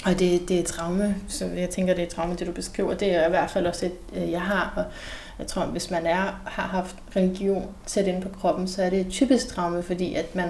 [0.05, 3.15] Og det, det er traume, så jeg tænker, det er traume, det du beskriver, det
[3.15, 4.83] er i hvert fald også et, øh, jeg har, og
[5.39, 8.99] jeg tror, hvis man er, har haft religion tæt ind på kroppen, så er det
[8.99, 10.49] et typisk traume, fordi at man,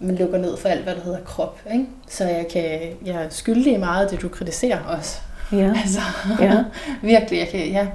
[0.00, 1.60] man lukker ned for alt, hvad der hedder krop.
[1.72, 1.86] Ikke?
[2.08, 2.62] Så jeg, kan,
[3.04, 5.18] jeg er skyldig i meget af det, du kritiserer også.
[5.52, 5.72] Ja.
[5.82, 6.00] Altså,
[6.40, 6.64] ja.
[7.12, 7.86] virkelig, jeg kan, ja.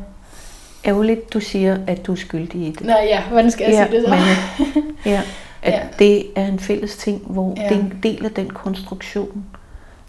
[0.85, 2.85] Ærgerligt, du siger, at du er skyldig i det.
[2.85, 4.15] Nej, ja, hvordan skal jeg ja, sige det så?
[4.75, 4.83] Men,
[5.13, 5.21] ja,
[5.61, 5.81] at ja.
[5.99, 7.69] det er en fælles ting, hvor ja.
[7.69, 9.45] det er en del af den konstruktion,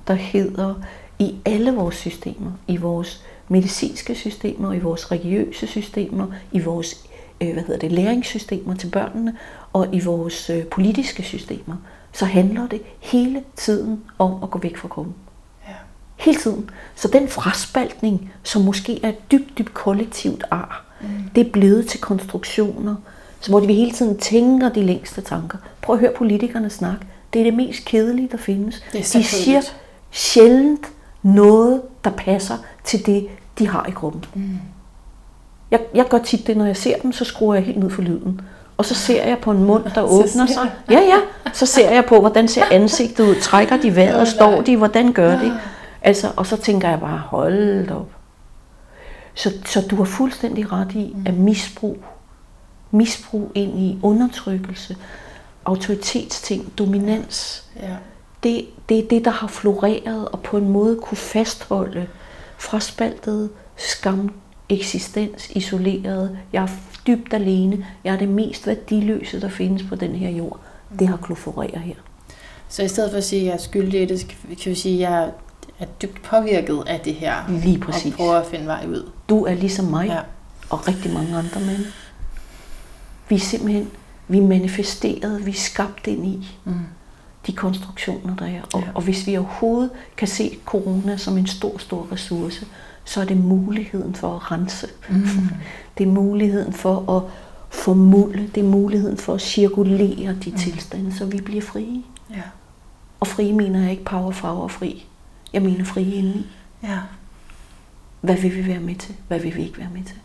[0.09, 0.75] der hedder
[1.19, 7.05] i alle vores systemer, i vores medicinske systemer, i vores religiøse systemer, i vores
[7.41, 9.37] øh, hvad hedder det, læringssystemer til børnene
[9.75, 11.77] og i vores øh, politiske systemer,
[12.13, 15.15] så handler det hele tiden om at gå væk fra kroppen.
[15.69, 15.75] Ja.
[16.17, 16.71] Hele tiden.
[16.95, 21.09] Så den fraspaltning, som måske er et dybt, dybt kollektivt ar, mm.
[21.35, 22.95] det er blevet til konstruktioner,
[23.41, 25.59] så hvor vi hele tiden tænker de længste tanker.
[25.83, 27.07] Prøv at høre politikerne snakke.
[27.33, 28.85] Det er det mest kedelige, der findes.
[28.93, 29.77] Det er de siger kedeligt.
[30.11, 30.87] sjældent
[31.23, 34.25] noget, der passer til det, de har i gruppen.
[34.35, 34.59] Mm.
[35.71, 38.03] Jeg, jeg gør tit det, når jeg ser dem, så skruer jeg helt ned for
[38.03, 38.41] lyden.
[38.77, 40.71] Og så ser jeg på en mund, der åbner sig.
[40.91, 41.17] Ja, ja.
[41.53, 43.35] Så ser jeg på, hvordan ser ansigtet ud.
[43.41, 44.29] Trækker de vejret?
[44.29, 44.77] Står de?
[44.77, 45.59] Hvordan gør de?
[46.03, 48.11] Altså, og så tænker jeg bare, hold op.
[49.35, 51.97] Så, så du har fuldstændig ret i, at misbrug,
[52.91, 54.97] misbrug ind i undertrykkelse,
[55.65, 57.97] autoritetsting, dominans, Ja.
[58.43, 62.07] det, det er det, der har floreret og på en måde kunne fastholde
[62.59, 64.31] fraspaltet skam,
[64.69, 66.39] eksistens, isoleret.
[66.53, 66.67] Jeg er
[67.07, 67.87] dybt alene.
[68.05, 70.61] Jeg er det mest værdiløse, der findes på den her jord.
[70.99, 71.95] Det har kunne florere her.
[72.69, 74.27] Så i stedet for at sige, at jeg er skyldig i det,
[74.63, 75.31] kan vi sige, at jeg
[75.79, 77.35] er dybt påvirket af det her.
[77.65, 78.13] Lige præcis.
[78.13, 79.11] Og prøver at finde vej ud.
[79.29, 80.19] Du er ligesom mig Ja.
[80.71, 81.85] og rigtig mange andre mænd.
[83.29, 83.91] Vi er simpelthen,
[84.29, 86.73] vi er manifesteret, vi er skabt ind i Mm.
[87.47, 88.61] de konstruktioner, der er.
[88.75, 88.87] Og, ja.
[88.95, 92.67] og hvis vi overhovedet kan se corona som en stor, stor ressource,
[93.05, 94.87] så er det muligheden for at rense.
[95.11, 95.23] Mm.
[95.99, 97.23] Det er muligheden for at
[97.71, 100.57] formulde, det er muligheden for at cirkulere de Mm.
[100.57, 102.03] tilstande, så vi bliver frie.
[102.31, 102.43] Ja.
[103.21, 105.07] Og frie mener jeg ikke power, farver fri.
[105.53, 106.47] Jeg mener frie indeni.
[106.83, 106.99] Ja.
[108.21, 109.15] Hvad vil vi være med til?
[109.29, 110.17] Hvad vil vi ikke være med til?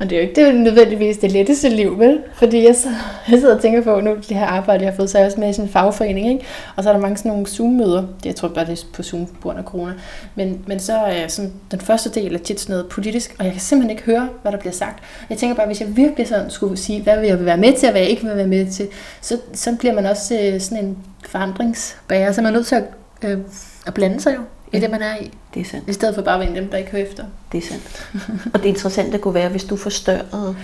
[0.00, 2.22] Og det er jo ikke det er nødvendigvis det letteste liv, vel?
[2.34, 2.88] Fordi jeg, så,
[3.30, 5.26] jeg sidder og tænker på, nu det her arbejde, jeg har fået, så er jeg
[5.26, 6.44] også med i sådan en fagforening, ikke?
[6.76, 8.00] Og så er der mange sådan nogle Zoom-møder.
[8.00, 9.92] Det, jeg tror bare, det er på Zoom på grund af corona.
[10.34, 13.52] Men, men så er sådan, den første del er tit sådan noget politisk, og jeg
[13.52, 15.02] kan simpelthen ikke høre, hvad der bliver sagt.
[15.30, 17.86] Jeg tænker bare, hvis jeg virkelig sådan skulle sige, hvad vil jeg være med til,
[17.86, 18.88] og hvad jeg ikke vil være med til,
[19.20, 22.84] så, så bliver man også øh, sådan en forandringsbærer, så man er nødt til at,
[23.22, 23.38] øh,
[23.86, 24.40] at blande sig jo
[24.72, 25.30] i det, man er i.
[25.54, 25.88] Det er sandt.
[25.88, 27.24] I stedet for bare at være dem, der ikke hører efter.
[27.52, 28.10] Det er sandt.
[28.54, 30.56] Og det interessante kunne være, hvis du forstørrede,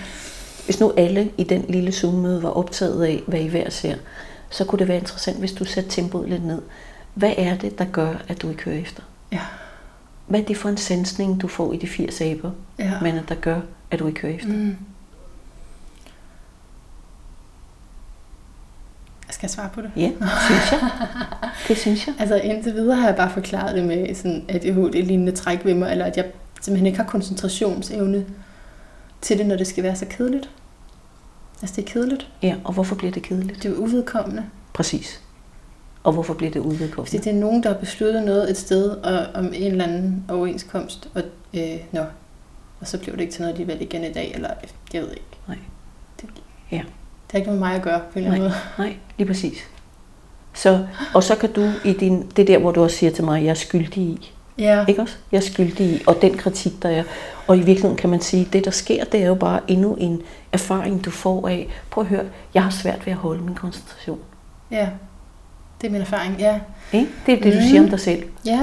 [0.65, 3.95] hvis nu alle i den lille Zoom-møde var optaget af, hvad I hver ser,
[4.49, 6.61] så kunne det være interessant, hvis du satte tempoet lidt ned.
[7.13, 9.03] Hvad er det, der gør, at du ikke hører efter?
[9.31, 9.39] Ja.
[10.27, 12.91] Hvad er det for en sensning, du får i de 80 aber, Ja.
[13.01, 13.59] men at der gør,
[13.91, 14.49] at du ikke hører efter?
[14.49, 14.75] Mm.
[19.33, 19.91] Skal jeg svare på det?
[19.95, 20.11] Ja,
[20.47, 20.89] synes jeg.
[21.67, 22.15] Det synes jeg.
[22.19, 26.05] Altså indtil videre har jeg bare forklaret det med sådan ADHD-lignende træk ved mig, eller
[26.05, 26.25] at jeg
[26.61, 28.25] simpelthen ikke har koncentrationsevne
[29.21, 30.49] til det, når det skal være så kedeligt.
[31.61, 32.27] Altså det er kedeligt.
[32.41, 33.63] Ja, og hvorfor bliver det kedeligt?
[33.63, 34.43] Det er uvedkommende.
[34.73, 35.21] Præcis.
[36.03, 37.17] Og hvorfor bliver det Fordi udvedkommende?
[37.17, 41.09] det er nogen, der har besluttet noget et sted og, om en eller anden overenskomst,
[41.15, 41.21] og,
[41.53, 42.01] øh, nå,
[42.79, 44.49] og så blev det ikke til noget alligevel igen i dag, eller
[44.93, 45.25] jeg ved ikke.
[45.47, 45.57] Nej.
[46.21, 46.29] Det,
[46.71, 46.81] Ja.
[47.33, 48.87] Har ikke noget med mig at gøre på en eller anden måde.
[48.87, 49.57] Nej, lige præcis.
[50.53, 53.43] Så, og så kan du i din, det der, hvor du også siger til mig,
[53.43, 54.31] jeg er skyldig i.
[54.57, 54.85] Ja.
[54.87, 55.15] Ikke også?
[55.31, 57.03] Jeg er skyldig i, og den kritik, der er.
[57.47, 60.21] Og i virkeligheden kan man sige, det der sker, det er jo bare endnu en
[60.51, 61.67] erfaring, du får af.
[61.89, 62.23] Prøv at høre,
[62.53, 64.19] jeg har svært ved at holde min koncentration.
[64.71, 64.89] ja.
[65.81, 66.59] Det er min erfaring, ja.
[66.93, 67.07] Ikke?
[67.25, 67.67] Det er det, du Mhm.
[67.69, 68.23] siger om dig selv.
[68.45, 68.61] Ja,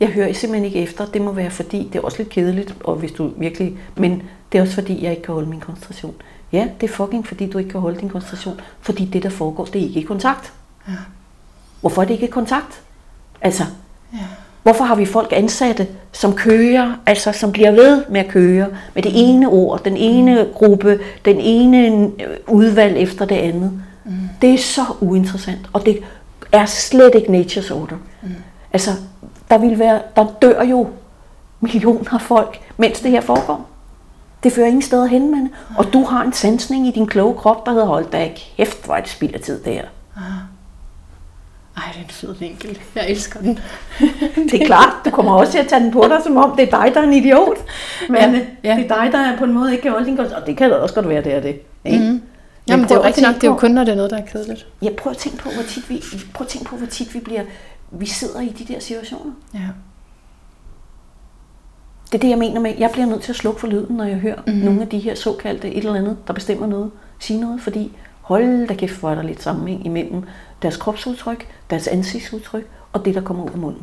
[0.00, 1.06] Jeg hører simpelthen ikke efter.
[1.06, 4.58] Det må være fordi, det er også lidt kedeligt, og hvis du virkelig, men det
[4.58, 6.14] er også fordi, jeg ikke kan holde min koncentration.
[6.52, 8.60] Ja, det er fucking fordi, du ikke kan holde din koncentration.
[8.80, 10.52] Fordi det, der foregår, det er ikke i kontakt.
[10.88, 10.92] Ja.
[11.80, 12.82] Hvorfor er det ikke i kontakt?
[13.40, 13.64] Altså,
[14.12, 14.18] ja.
[14.62, 19.02] Hvorfor har vi folk ansatte, som kører, altså som bliver ved med at køre med
[19.02, 23.82] det ene ord, den ene gruppe, den ene øh, udvalg efter det andet?
[24.04, 24.12] Mm.
[24.42, 25.98] Det er så uinteressant, og det
[26.52, 27.96] er slet ikke nature's order.
[28.22, 28.28] Mm.
[28.72, 28.90] Altså,
[29.50, 30.88] der vil være, der dør jo
[31.60, 33.68] millioner af folk, mens det her foregår.
[34.42, 37.66] Det fører ingen steder hen, men og du har en sansning i din kloge krop,
[37.66, 39.84] der hedder, hold da kæft, hvor er det spild af tid, det her.
[40.16, 40.22] Ah.
[41.76, 42.78] Ej, det er en fed vinkel.
[42.94, 43.58] Jeg elsker den.
[44.50, 46.72] Det er klart, du kommer også til at tage den på dig, som om det
[46.72, 47.58] er dig, der er en idiot.
[48.08, 50.42] Men Ja, ja, det er dig, der på en måde ikke kan holde din koncentration.
[50.42, 51.60] Og det kan da også godt være, det er det.
[51.84, 51.98] Ikke?
[51.98, 52.22] Mm.
[52.68, 53.34] Jamen, det er jo rigtigt nok.
[53.34, 54.66] Det er jo kun, når det er noget, der er kedeligt.
[54.82, 56.02] Ja, prøv at tænke på, hvor tit vi,
[56.34, 57.42] prøv at tænke på, hvor tit vi bliver,
[57.90, 59.32] vi sidder i de der situationer.
[59.54, 59.60] Ja.
[62.12, 64.04] Det er det, jeg mener med, jeg bliver nødt til at slukke for lyden, når
[64.04, 64.44] jeg hører Mhm.
[64.46, 64.64] mm-hmm.
[64.64, 66.90] nogle af de her såkaldte et eller andet, der bestemmer noget,
[67.20, 70.22] sige noget, fordi hold da kæft, hvor er der lidt sammenhæng imellem
[70.62, 73.82] deres kropsudtryk, deres ansigtsudtryk og det, der kommer ud af munden.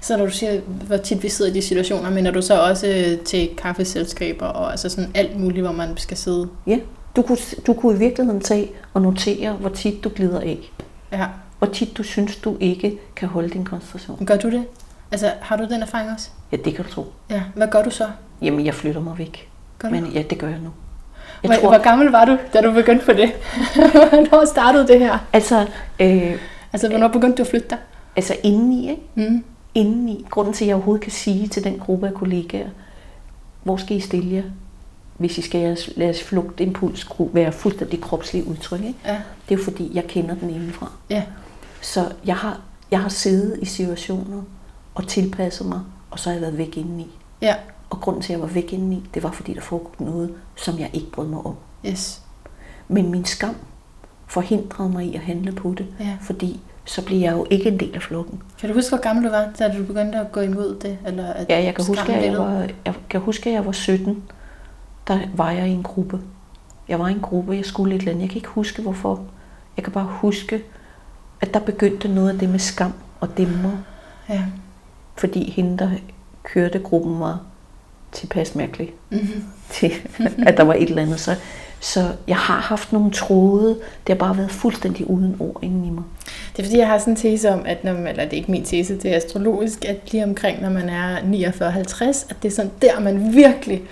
[0.00, 2.86] Så når du siger, hvor tit vi sidder i de situationer, mener du så også
[2.86, 6.48] øh, til kaffeselskaber og altså sådan alt muligt, hvor man skal sidde?
[6.66, 6.78] Ja,
[7.16, 10.58] du kunne, du kunne i virkeligheden tage og notere, hvor tit du glider af.
[11.12, 11.26] Ja.
[11.58, 14.26] Hvor tit du synes, du ikke kan holde din koncentration.
[14.26, 14.64] Gør du det?
[15.12, 16.28] Altså, har du den erfaring også?
[16.52, 17.06] Ja, det kan du tro.
[17.30, 17.42] Ja.
[17.54, 18.08] Hvad gør du så?
[18.42, 19.48] Jamen, jeg flytter mig væk.
[19.78, 19.94] Gør du?
[19.94, 20.70] Men ja, det gør jeg nu.
[21.42, 23.32] Jeg Hvor, tror, hvor gammel var du, da du begyndte på det?
[24.10, 25.18] Hvornår startede det her?
[25.32, 25.66] altså,
[26.00, 26.36] øh,
[26.72, 27.78] Altså, hvornår begyndte du at flytte dig?
[28.16, 29.02] altså indeni, ikke?
[29.14, 29.44] Mm.
[29.74, 32.68] indeni, grunden til, at jeg overhovedet kan sige til den gruppe af kollegaer,
[33.62, 34.42] hvor skal I stille jer,
[35.18, 38.98] hvis I skal jeres, lade jeres flugtimpuls være fuldstændig kropslig udtryk, ikke?
[39.04, 39.12] Ja.
[39.48, 40.90] det er jo fordi, jeg kender den indenfra.
[41.10, 41.22] Ja.
[41.80, 42.60] Så jeg har,
[42.90, 44.42] jeg har siddet i situationer
[44.94, 45.80] og tilpasset mig,
[46.10, 47.10] og så har jeg været væk indeni.
[47.42, 47.54] Ja.
[47.90, 50.78] Og grunden til, at jeg var væk indeni, det var fordi, der foregik noget, som
[50.78, 51.54] jeg ikke brød mig om.
[51.86, 52.22] Yes.
[52.88, 53.54] Men min skam
[54.26, 56.16] forhindrede mig i at handle på det, Ja.
[56.20, 58.42] fordi så bliver jeg jo ikke en del af flokken.
[58.60, 60.98] Kan du huske, hvor gammel du var, da du begyndte at gå imod det?
[61.06, 63.72] Eller at Ja, jeg kan, huske, at jeg, var, jeg kan huske, at jeg var
[63.72, 64.22] 17.
[65.08, 66.20] Der var jeg i en gruppe.
[66.88, 68.22] Jeg var i en gruppe, jeg skulle et eller andet.
[68.22, 69.20] Jeg kan ikke huske, hvorfor.
[69.76, 70.62] Jeg kan bare huske,
[71.40, 73.70] at der begyndte noget af det med skam og dæmmer.
[74.28, 74.42] Ja.
[75.20, 75.90] Fordi hende, der
[76.44, 77.40] kørte gruppen, var
[78.12, 79.44] tilpas mærkelig Mm-hmm.
[79.70, 79.92] til,
[80.46, 81.20] at der var et eller andet.
[81.20, 81.34] Så,
[81.80, 83.68] så jeg har haft nogle tråde.
[84.06, 86.02] Det har bare været fuldstændig uden ord inde i mig.
[86.56, 88.36] Det er fordi, jeg har sådan en tese om, at når man, eller det er
[88.36, 92.48] ikke min tese, det er astrologisk, at lige omkring, når man er 49-50, at det
[92.50, 93.82] er sådan der, man virkelig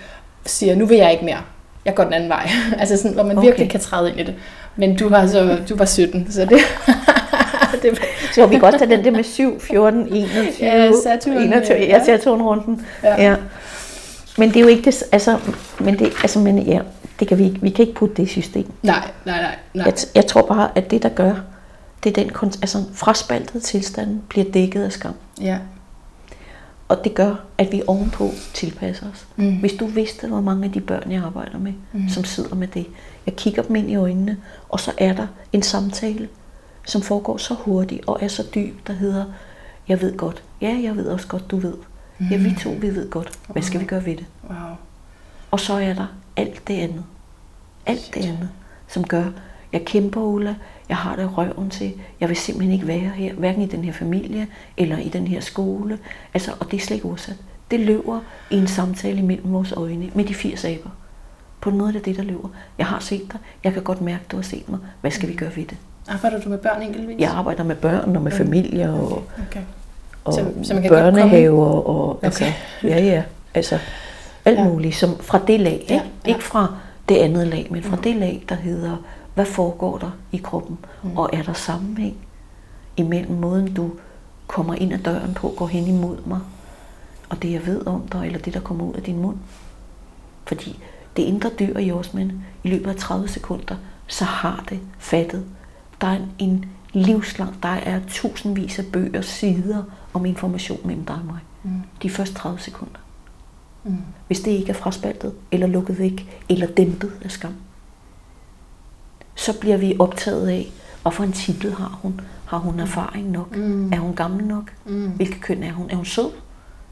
[0.45, 1.41] siger, nu vil jeg ikke mere.
[1.85, 2.49] Jeg går den anden vej.
[2.79, 3.47] altså sådan, hvor man okay.
[3.47, 4.35] Virkelig kan træde ind i det.
[4.75, 6.59] Men du har så, du var 17, så det,
[7.81, 7.99] det
[8.35, 12.05] Så vi kan godt tage den der med 7, 14, 21, Ja, Saturn, 21 ja.
[12.05, 12.85] Saturn-runden.
[13.03, 13.23] Ja.
[13.23, 13.35] Ja.
[14.37, 15.39] Men det er jo ikke det, altså,
[15.79, 16.79] men det, altså, men ja,
[17.19, 18.71] det kan vi, ikke, vi kan ikke putte det i system.
[18.83, 19.55] Nej, nej, nej.
[19.73, 19.85] nej.
[19.85, 21.33] Jeg, jeg tror bare, at det, der gør,
[22.03, 22.31] det er den,
[22.61, 25.13] altså fraspaltede tilstand bliver dækket af skam.
[25.41, 25.57] Ja.
[26.87, 29.27] Og det gør, at vi ovenpå tilpasser os.
[29.35, 29.59] Mm.
[29.59, 32.09] Hvis du vidste, hvor mange af de børn, jeg arbejder med, mm.
[32.09, 32.85] som sidder med det.
[33.25, 34.37] Jeg kigger dem ind i øjnene,
[34.69, 36.27] og så er der en samtale,
[36.89, 39.25] som foregår så hurtigt og er så dyb, der hedder,
[39.87, 40.43] jeg ved godt.
[40.61, 41.73] Ja, jeg ved også godt, du ved.
[42.31, 43.39] Ja, vi to, vi ved godt.
[43.47, 44.25] Hvad skal vi gøre ved det?
[44.49, 44.57] Wow.
[45.51, 47.03] Og så er der alt det andet.
[47.85, 48.49] Alt det andet,
[48.87, 49.25] som gør,
[49.73, 50.55] jeg kæmper, Ulla,
[50.89, 53.93] jeg har det røven til, jeg vil simpelthen ikke være her, hverken i den her
[53.93, 54.47] familie
[54.77, 55.99] eller i den her skole.
[56.33, 57.35] Altså, og det er slet ikke udsat.
[57.71, 60.89] Det løber i en samtale mellem vores øjne med de 80 aber.
[61.61, 62.49] På en måde er det det, der løber.
[62.77, 64.79] Jeg har set dig, jeg kan godt mærke, du har set mig.
[65.01, 65.77] Hvad skal vi gøre ved det?
[66.09, 67.19] Arbejder du med børn enkeltvis?
[67.19, 69.61] Jeg arbejder med børn og med familier og, Okay.
[70.25, 72.25] og Så- så man kan børnehaver og Okay.
[72.25, 72.45] altså,
[72.83, 73.23] ja, ja,
[73.53, 73.79] altså
[74.45, 74.63] alt Ja.
[74.63, 75.93] muligt, som fra det lag, ikke?
[75.93, 76.29] Ja, ja.
[76.29, 76.73] ikke fra
[77.09, 78.95] det andet lag, men fra det lag, der hedder,
[79.33, 81.09] hvad foregår der i kroppen, Mm.
[81.09, 81.17] mm.
[81.17, 82.15] og er der sammenhæng
[82.97, 83.91] imellem måden, du
[84.47, 86.39] kommer ind ad døren på, går hen imod mig,
[87.29, 89.37] og det jeg ved om dig, eller det der kommer ud af din mund.
[90.45, 90.79] Fordi
[91.17, 93.75] det indre dyr i os, men i løbet af 30 sekunder,
[94.07, 95.43] så har det fattet.
[96.01, 101.25] Der er en, livslang, der er tusindvis af bøger, sider om information mellem dig og
[101.25, 101.39] mig.
[101.63, 101.71] Mm.
[102.03, 102.99] De første 30 sekunder.
[103.83, 103.97] Mm.
[104.27, 107.53] Hvis det ikke er fraspaltet, eller lukket væk, eller dæmpet af skam,
[109.35, 110.71] så bliver vi optaget af,
[111.01, 112.21] hvorfor en titel har hun?
[112.45, 113.55] Har hun erfaring nok?
[113.55, 113.93] Mm.
[113.93, 114.71] Er hun gammel nok?
[114.85, 115.09] Mm.
[115.09, 115.89] Hvilket køn er hun?
[115.89, 116.31] Er hun sød?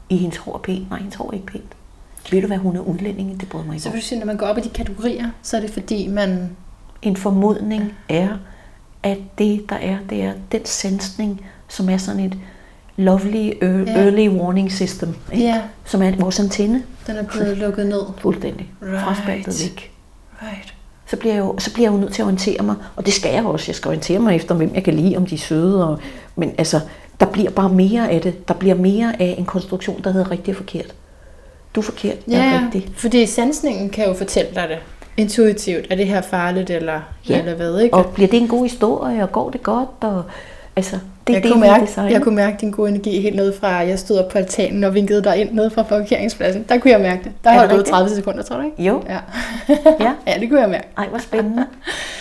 [0.08, 0.90] I hendes hår er pænt?
[0.90, 1.76] Nej, hendes hår er ikke pænt.
[2.30, 3.36] Ved du hvad, hun er udlændinge?
[3.40, 5.30] Det bryder mig ikke Så vil du sige, når man går op i de kategorier,
[5.42, 6.56] så er det fordi, man...
[7.02, 8.36] En formodning er,
[9.02, 12.34] at det der er, det er den sensning, som er sådan et
[12.96, 13.66] lovely Ja.
[13.96, 15.44] early warning system, ikke?
[15.44, 18.00] Ja, som er vores antenne den er blevet lukket ned.
[18.20, 19.00] fuldstændig Right.
[19.00, 19.92] fraspaltet væk.
[20.42, 20.74] Right.
[21.06, 23.14] Så bliver, jeg jo, så bliver jeg jo nødt til at orientere mig, og det
[23.14, 23.64] skal jeg også.
[23.68, 25.88] Jeg skal orientere mig efter, hvem jeg kan lide, om de er søde.
[25.88, 25.98] Og,
[26.36, 26.80] men altså,
[27.20, 28.48] der bliver bare mere af det.
[28.48, 30.94] Der bliver mere af en konstruktion, der hedder rigtig og forkert.
[31.74, 32.90] Du er forkert, jeg er Ja, rigtig.
[32.96, 34.78] fordi sansningen kan jo fortælle dig det
[35.18, 35.86] intuitivt.
[35.90, 37.38] Er det her farligt, eller, Ja.
[37.38, 37.96] eller hvad, ikke?
[37.96, 39.88] Og bliver det en god historie, og går det godt?
[40.00, 40.22] Og,
[40.76, 40.96] altså,
[41.26, 42.10] det er jeg, det, kunne mærke, designer.
[42.10, 44.94] jeg kunne mærke din gode energi helt ned fra, jeg stod op på altanen og
[44.94, 46.64] vinkede dig ind ned fra parkeringspladsen.
[46.68, 47.32] Der kunne jeg mærke det.
[47.44, 47.94] Der Er holdt du rigtigt?
[47.94, 48.82] 30 sekunder, tror du ikke?
[48.82, 49.18] Jo, Ja.
[50.04, 50.12] ja.
[50.26, 50.86] ja, det kunne jeg mærke.
[50.98, 51.66] Ej, hvor spændende.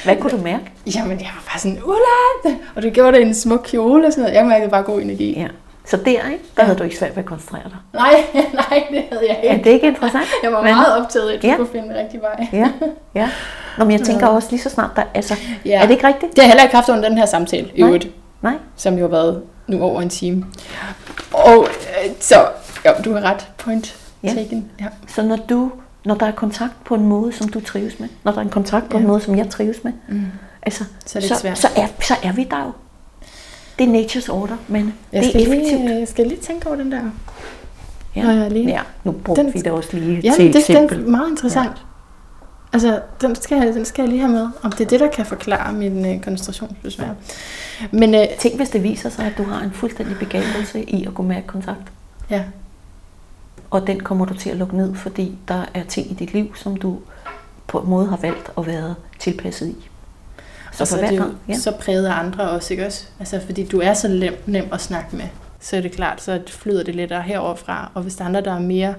[0.03, 0.63] Hvad kunne du mærke?
[0.95, 2.57] Jamen, jeg var bare sådan, Ulla!
[2.75, 4.35] Og du gjorde det i en smuk kjole og sådan noget.
[4.37, 5.39] Jeg mærkede bare god energi.
[5.39, 5.47] Ja.
[5.89, 6.23] Så der, ikke?
[6.27, 6.63] Der Ja.
[6.63, 7.77] havde du ikke svært ved at koncentrere dig.
[7.93, 8.13] Nej,
[8.69, 9.63] nej, det havde jeg Er ikke.
[9.63, 10.25] det ikke interessant?
[10.43, 11.55] Jeg var Men- meget optaget af, at du Ja.
[11.55, 12.47] kunne finde den rigtige vej.
[12.53, 12.69] Ja,
[13.15, 13.29] ja.
[13.77, 15.35] Nå, men jeg tænker også lige så snart, der, altså,
[15.65, 15.77] Ja.
[15.81, 16.35] er det ikke rigtigt?
[16.35, 18.07] Det har heller ikke haft under den her samtale, i øvrigt,
[18.41, 18.53] Nej.
[18.75, 20.45] som jo har været nu over en time.
[21.33, 22.35] Og øh, så,
[22.85, 23.47] jo, du har ret.
[23.57, 24.29] Point Ja.
[24.33, 24.71] taken.
[24.79, 24.85] Ja.
[25.07, 25.71] Så når du,
[26.05, 28.49] når der er kontakt på en måde, som du trives med, når der er en
[28.49, 29.01] kontakt på Ja.
[29.01, 30.25] en måde, som jeg trives med, Mm.
[30.61, 31.57] altså, Så er det så, svært.
[31.57, 32.71] så, er, så er vi der jo.
[33.79, 35.81] Det er nature's order, men Jeg det er skal, effektivt.
[35.81, 37.01] lige, jeg skal lige tænke over den der.
[38.15, 38.23] Ja.
[38.23, 38.67] Når jeg lige...
[38.67, 41.03] ja, nu brugte Den- vi det også lige Ja, til det, det eksempel.
[41.05, 41.65] er meget interessant.
[41.67, 41.71] Ja.
[42.73, 45.07] Altså, den skal, jeg, den skal jeg lige have med, om det er det, der
[45.07, 47.07] kan forklare min øh, koncentrationsbesvær.
[47.91, 51.13] Men øh, Tænk, hvis det viser sig, at du har en fuldstændig begavelse i at
[51.13, 51.91] gå med kontakt.
[52.29, 52.43] Ja.
[53.69, 56.55] Og den kommer du til at lukke ned, fordi der er ting i dit liv,
[56.55, 56.97] som du
[57.67, 59.89] på en måde har valgt at være tilpasset i.
[60.77, 61.57] Så, og så, er det jo, ja.
[61.57, 63.05] så præget af andre også, ikke også?
[63.19, 65.25] Altså, fordi du er så nem, nem at snakke med,
[65.59, 67.91] så er det klart, så flyder det lidt heroverfra.
[67.93, 68.93] Og hvis der er andre, der er mere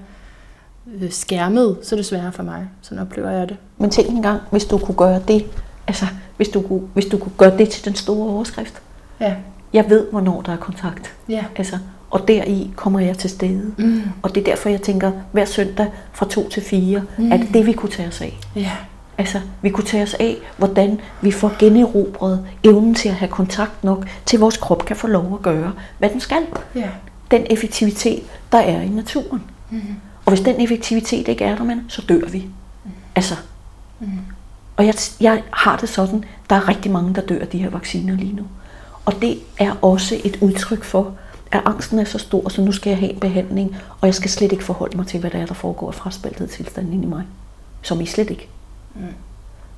[1.01, 2.67] øh, skærmet, så er det sværere for mig.
[2.81, 3.57] Sådan oplever jeg det.
[3.77, 5.45] Men tænk engang, hvis du kunne gøre det,
[5.87, 6.05] altså
[6.37, 8.81] hvis du kunne, hvis du kunne gøre det til den store overskrift.
[9.19, 9.35] Ja.
[9.73, 11.13] Jeg ved, hvornår der er kontakt.
[11.29, 11.45] Ja.
[11.55, 11.77] Altså,
[12.09, 13.71] og deri kommer jeg til stede.
[13.77, 14.01] Mm.
[14.21, 17.31] Og det er derfor, jeg tænker, hver søndag fra 2 til 4, mm.
[17.31, 18.39] er det det, vi kunne tage os af.
[18.55, 18.71] Ja.
[19.19, 23.83] Altså, vi kunne tage os af, hvordan vi får generobret evnen til at have kontakt
[23.83, 26.41] nok, til vores krop kan få lov at gøre, hvad den skal.
[26.75, 26.89] Ja.
[27.31, 29.43] Den effektivitet, der er i naturen.
[29.69, 29.81] Mm.
[30.25, 32.39] Og hvis den effektivitet ikke er der, man, så dør vi.
[32.85, 32.91] Mm.
[33.15, 33.35] Altså.
[33.99, 34.07] Mm.
[34.77, 37.69] Og jeg, jeg har det sådan, der er rigtig mange, der dør af de her
[37.69, 38.43] vacciner lige nu.
[39.05, 41.13] Og det er også et udtryk for,
[41.51, 44.29] at angsten er så stor, så nu skal jeg have en behandling, og jeg skal
[44.29, 47.07] slet ikke forholde mig til, hvad der er, der foregår af fraspaltet tilstand inde i
[47.07, 47.23] mig.
[47.81, 48.49] Som I slet ikke.
[48.95, 49.01] Mm.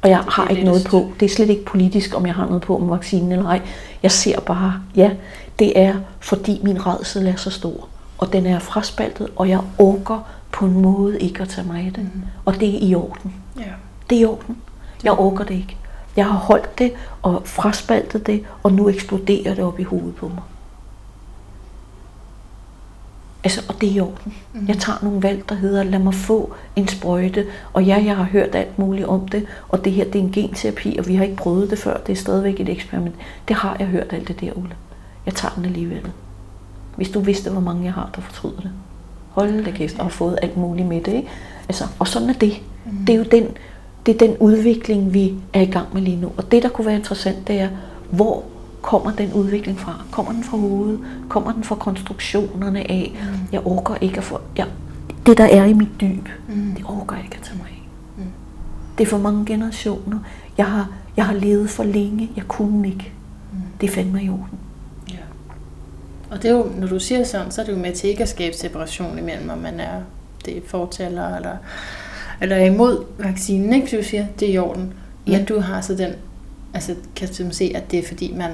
[0.02, 2.62] Og jeg har ikke noget på, det er slet ikke politisk, om jeg har noget
[2.62, 3.62] på om vaccinen eller ej.
[4.04, 5.12] Jeg ser bare, ja,
[5.60, 10.28] det er fordi min redsel er så stor, og den er fraspaltet, og jeg orker
[10.52, 12.04] på en måde ikke at tage mig af det.
[12.04, 12.22] Mm.
[12.46, 13.34] Og det er i orden.
[13.60, 13.64] Ja.
[14.10, 14.58] Det er i orden.
[15.04, 15.78] Jeg orker det ikke.
[16.16, 20.28] Jeg har holdt det og fraspaltet det, og nu eksploderer det op i hovedet på
[20.28, 20.44] mig.
[23.44, 24.34] Altså, og det er i orden.
[24.54, 24.68] Mm.
[24.68, 27.46] Jeg tager nogle valg, der hedder, lad mig få en sprøjte.
[27.74, 30.32] Og ja, jeg har hørt alt muligt om det, og det her, det er en
[30.32, 31.98] genterapi, og vi har ikke prøvet det før.
[31.98, 33.16] Det er stadigvæk et eksperiment.
[33.48, 34.76] Det har jeg hørt alt det der, Ulla.
[35.26, 36.02] Jeg tager den alligevel.
[36.96, 38.72] Hvis du vidste, hvor mange jeg har, der fortryder det.
[39.30, 41.30] Hold da kæft, og har fået alt muligt med det, ikke?
[41.70, 42.54] Altså, og sådan er det.
[42.86, 43.06] Mm.
[43.06, 43.48] Det er jo den,
[44.06, 46.32] det er den udvikling, vi er i gang med lige nu.
[46.38, 47.70] Og det, der kunne være interessant, det er,
[48.10, 48.44] hvor
[48.82, 50.02] kommer den udvikling fra?
[50.12, 51.00] Kommer den fra hovedet?
[51.30, 53.16] Kommer den fra konstruktionerne af?
[53.52, 54.42] Jeg orker ikke at få...
[54.58, 54.68] Jeg,
[55.26, 56.74] det, der er i mit dyb, Mm.
[56.78, 57.84] det orker jeg ikke at tage mig af.
[58.18, 58.24] Mm.
[58.98, 60.20] Det er for mange generationer.
[60.58, 62.32] Jeg har, jeg har levet for længe.
[62.36, 63.12] Jeg kunne ikke.
[63.54, 63.58] Mm.
[63.82, 64.60] Det er fandme i orden.
[65.12, 65.18] Ja.
[66.32, 68.24] Og det er jo, når du siger sådan, så er det jo med til ikke
[68.24, 70.02] at skabe separation imellem, om man er
[70.46, 71.58] det er fortaler eller,
[72.42, 73.98] eller er imod vaccinen, ikke?
[73.98, 74.94] Du siger, det er i orden.
[75.28, 75.32] Ja.
[75.32, 75.38] Ja.
[75.38, 76.12] Men du har så den,
[76.74, 78.52] altså kan du se, at det er fordi man,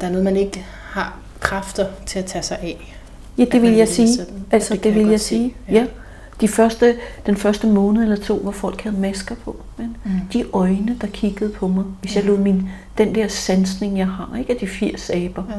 [0.00, 2.96] der er noget, man ikke har kræfter til at tage sig af.
[3.38, 4.16] Ja, det vil jeg sige.
[4.16, 5.54] sådan- Altså, det det, jeg vil jeg se, sige.
[5.68, 5.74] ja.
[5.74, 5.86] Ja.
[6.40, 6.96] De første,
[7.26, 9.56] den første måned eller to, hvor folk havde masker på.
[9.76, 10.10] Men Mm.
[10.32, 12.28] de øjne, der kiggede på mig, hvis jeg Ja.
[12.30, 12.68] lod min,
[12.98, 15.54] den der sansning, jeg har, ikke af de 80 aber, Ja.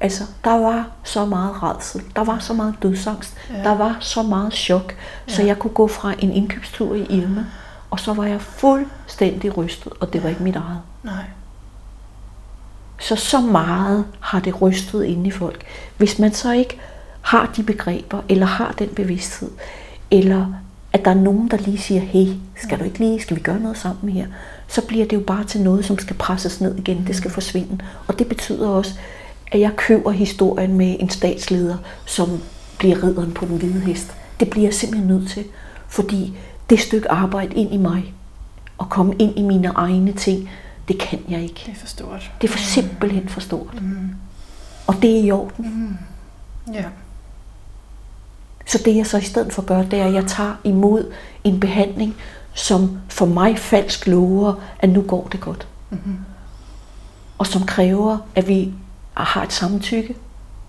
[0.00, 3.62] Altså, der var så meget redsel, der var så meget dødsangst, Ja.
[3.62, 4.94] der var så meget chok,
[5.26, 5.48] så Ja.
[5.48, 7.44] jeg kunne gå fra en indkøbstur i Irma,
[7.90, 10.78] og så var jeg fuldstændig rystet, og det var ikke mit eget.
[11.04, 11.14] Nej.
[13.00, 15.64] Så så meget har det rystet inde i folk.
[15.96, 16.78] Hvis man så ikke
[17.20, 19.50] har de begreber, eller har den bevidsthed,
[20.10, 20.46] eller
[20.92, 23.60] at der er nogen, der lige siger, hey, skal du ikke lige, skal vi gøre
[23.60, 24.26] noget sammen her?
[24.68, 27.78] Så bliver det jo bare til noget, som skal presses ned igen, det skal forsvinde.
[28.06, 28.94] Og det betyder også,
[29.52, 32.28] at jeg køber historien med en statsleder, som
[32.78, 34.14] bliver ridderen på den hvide hest.
[34.40, 35.44] Det bliver jeg simpelthen nødt til,
[35.88, 36.36] fordi
[36.70, 38.14] det stykke arbejde ind i mig,
[38.78, 40.50] og komme ind i mine egne ting,
[40.90, 41.62] det kan jeg ikke.
[41.66, 42.32] Det er for stort.
[42.40, 43.82] Det er for simpelthen for stort.
[43.82, 44.10] Mm.
[44.86, 45.98] Og det er i orden.
[46.66, 46.74] Mm.
[46.74, 46.84] Ja.
[48.66, 51.12] Så det jeg så i stedet for gør, det er, at jeg tager imod
[51.44, 52.14] en behandling,
[52.54, 55.68] som for mig falsk lover, at nu går det godt.
[55.90, 56.18] Mm-hmm.
[57.38, 58.72] Og som kræver, at vi
[59.14, 60.14] har et samtykke,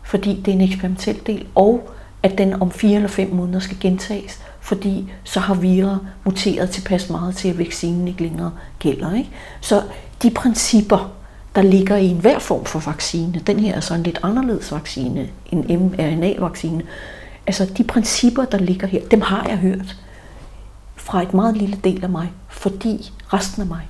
[0.04, 1.92] fordi det er en eksperimentel del, og
[2.24, 7.10] at den om fire eller fem måneder skal gentages, fordi så har virer muteret tilpas
[7.10, 9.14] meget til, at vaccinen ikke længere gælder.
[9.14, 9.30] Ikke?
[9.62, 9.84] Så
[10.24, 11.12] de principper,
[11.56, 15.30] der ligger i enhver form for vaccine, den her er så en lidt anderledes vaccine,
[15.46, 16.84] en mRNA-vaccine,
[17.48, 19.98] altså de principper, der ligger her, dem har jeg hørt
[20.96, 23.88] fra et meget lille del af mig, fordi resten af mig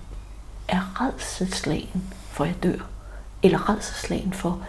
[0.67, 2.85] er redselslagen for, at jeg dør.
[3.43, 4.59] Eller redselslagen for,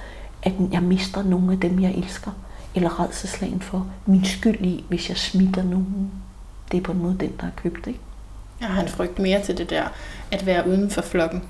[0.43, 2.31] at jeg mister nogle af dem, jeg elsker.
[2.75, 6.11] Eller redselslagen for min skyld i, hvis jeg smitter nogen.
[6.73, 8.01] Det er på en måde den, der er købt, ikke?
[8.61, 9.85] Jeg har en frygt mere til det der,
[10.33, 11.43] at være uden for flokken.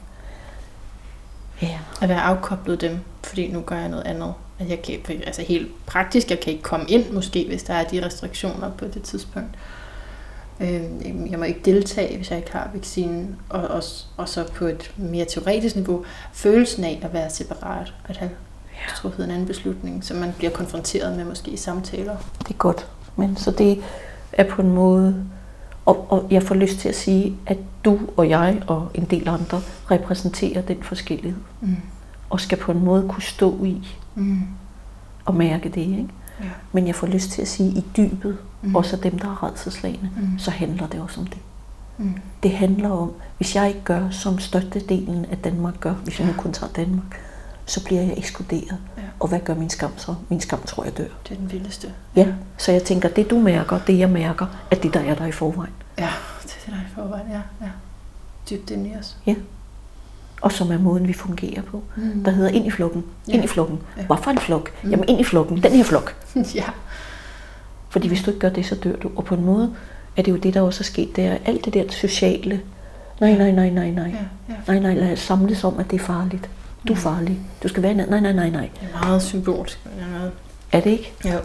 [1.62, 1.78] Ja.
[2.00, 4.34] At være afkoblet dem, fordi nu gør jeg noget andet.
[4.59, 7.84] At jeg kan, altså helt praktisk, jeg kan ikke komme ind måske, hvis der er
[7.84, 9.48] de restriktioner på det tidspunkt.
[10.60, 10.82] Øh,
[11.30, 13.36] Jeg må ikke deltage, hvis jeg ikke har vaccinen.
[13.48, 13.82] Og, og,
[14.16, 18.30] og så på et mere teoretisk niveau, følelsen af at være separat, at have
[18.96, 22.16] truffet en anden beslutning, som man bliver konfronteret med måske i samtaler.
[22.38, 22.86] Det er godt.
[23.16, 23.82] Men så det
[24.32, 25.24] er på en måde,
[25.86, 29.28] og, og jeg får lyst til at sige, at du og jeg og en del
[29.28, 29.60] andre
[29.90, 31.40] repræsenterer den forskellighed.
[31.60, 31.76] Mm.
[32.30, 34.40] Og skal på en måde kunne stå i, Mm.
[35.28, 36.09] at mærke det, ikke?
[36.40, 36.44] Ja.
[36.72, 38.74] Men jeg får lyst til at sige, at i dybet, Mm.
[38.76, 40.38] også dem, der er redselslagende, mm.
[40.38, 41.38] så handler det også om det.
[41.98, 42.14] Mm.
[42.42, 46.32] Det handler om, hvis jeg ikke gør, som størstedelen af Danmark gør, hvis jeg nu
[46.38, 47.20] kun tager Danmark,
[47.66, 48.78] så bliver jeg ekskluderet.
[48.96, 49.02] Ja.
[49.23, 50.15] Og hvad gør min skam så?
[50.28, 51.05] Min skam tror jeg dør.
[51.28, 51.93] Det er den vildeste.
[52.16, 52.27] Ja,
[52.57, 55.32] så jeg tænker, det du mærker, det jeg mærker, er det, der er der i
[55.32, 55.73] forvejen.
[55.99, 56.09] Ja,
[56.43, 57.27] det er det, der er i forvejen.
[57.31, 57.70] Ja, ja.
[58.51, 59.16] Dybt ind i os.
[59.27, 59.35] Ja.
[60.40, 61.82] Og som er måden, vi fungerer på.
[61.97, 62.24] Mm.
[62.24, 63.05] Der hedder ind i flokken.
[63.28, 63.32] Ja.
[63.32, 63.78] Ind i flokken.
[63.97, 64.07] Ja.
[64.07, 64.70] Hvorfor en flok?
[64.82, 64.90] Mm.
[64.90, 65.62] Jamen ind i flokken.
[65.62, 66.15] Den her flok.
[66.55, 66.65] ja.
[67.89, 69.11] Fordi hvis du ikke gør det, så dør du.
[69.16, 69.74] Og på en måde
[70.16, 71.16] er det jo det, der også er sket.
[71.16, 72.61] Det er alt det der sociale.
[73.20, 74.09] Nej, nej, nej, nej, nej.
[74.49, 74.55] Ja, ja.
[74.66, 76.51] Nej, nej, lad os samles om, at det er farligt.
[76.88, 77.02] Du er Mm.
[77.02, 77.40] farlig.
[77.62, 77.94] Du skal være.
[77.94, 78.70] Nej, nej, nej, nej.
[78.80, 79.80] Det er meget symbolsk.
[80.72, 81.12] Er det ikke?
[81.24, 81.38] Jo.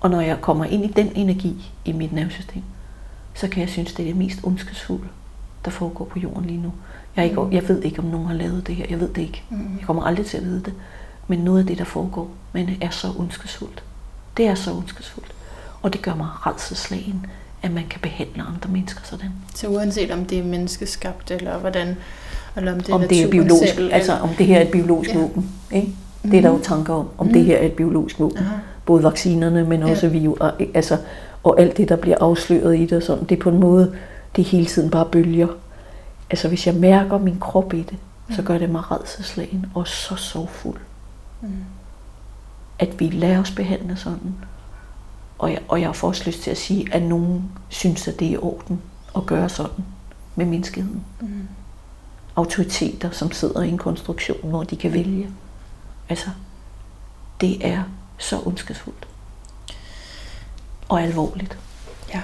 [0.00, 2.62] Og når jeg kommer ind i den energi i mit nervesystem,
[3.34, 5.08] så kan jeg synes, det er det mest ondskabsfulde,
[5.64, 6.72] der foregår på jorden lige nu.
[7.16, 7.52] Jeg, ikke, Mm.
[7.52, 8.86] jeg ved ikke, om nogen har lavet det her.
[8.90, 9.42] Jeg ved det ikke.
[9.50, 9.76] Mm.
[9.78, 10.74] Jeg kommer aldrig til at vide det.
[11.28, 13.82] Men noget af det, der foregår, men er så ondskabsfuldt.
[14.36, 15.34] Det er så ondskabsfuldt.
[15.82, 17.26] Og det gør mig redselslagen,
[17.66, 19.30] at man kan behandle andre mennesker sådan.
[19.54, 21.96] Så uanset om det er menneskeskabt, eller hvordan,
[22.56, 24.70] eller om det er om det er biologisk, selv, altså om det her er et
[24.70, 25.18] biologisk Ja.
[25.18, 25.22] ja.
[25.24, 25.50] våben.
[25.72, 25.88] Ikke?
[26.22, 27.32] Det er der jo tanker om, om Mm.
[27.32, 28.38] det her er et biologisk våben.
[28.38, 28.56] Aha.
[28.86, 29.90] Både vaccinerne, men Ja.
[29.90, 30.96] også virus, og, altså,
[31.42, 32.92] og alt det, der bliver afsløret i det.
[32.92, 33.24] og Sådan.
[33.24, 33.94] Det er på en måde,
[34.36, 35.48] det er hele tiden bare bølger.
[36.30, 37.96] Altså hvis jeg mærker min krop i det,
[38.30, 38.46] så Mm.
[38.46, 40.76] gør det mig redselslagen og så sorgfuld.
[41.42, 41.48] Mm.
[42.78, 44.34] At vi lader os behandle sådan.
[45.38, 48.26] Og jeg, og jeg får også lyst til at sige, at nogen synes, at det
[48.26, 48.82] er i orden
[49.16, 49.84] at gøre sådan
[50.34, 51.04] med menneskeheden.
[51.20, 51.48] Mm.
[52.36, 55.30] autoriteter, som sidder i en konstruktion, hvor de kan vælge.
[56.08, 56.30] Altså,
[57.40, 57.82] det er
[58.18, 59.08] så ondskabsfuldt.
[60.88, 61.58] Og alvorligt.
[62.14, 62.22] Ja.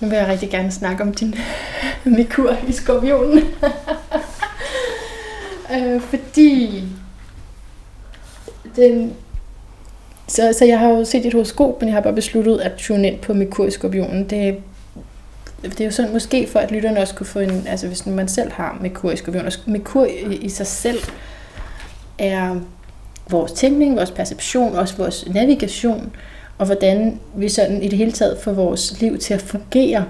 [0.00, 1.34] Nu vil jeg rigtig gerne snakke om din
[2.16, 3.38] mikur i skorpionen.
[5.74, 6.84] øh, fordi
[8.76, 9.16] den,
[10.28, 13.08] så, så jeg har jo set dit horoskop, men jeg har bare besluttet at tune
[13.08, 14.30] ind på Merkur i skorpionen.
[14.30, 14.56] Det,
[15.62, 18.28] det er jo sådan, måske for at lytterne også kunne få en, altså hvis man
[18.28, 19.46] selv har Merkur i skorpionen.
[19.46, 20.98] og Merkur i, i sig selv
[22.18, 22.56] er
[23.30, 26.12] vores tænkning, vores perception, også vores navigation,
[26.58, 30.04] og hvordan vi sådan i det hele taget får vores liv til at fungere.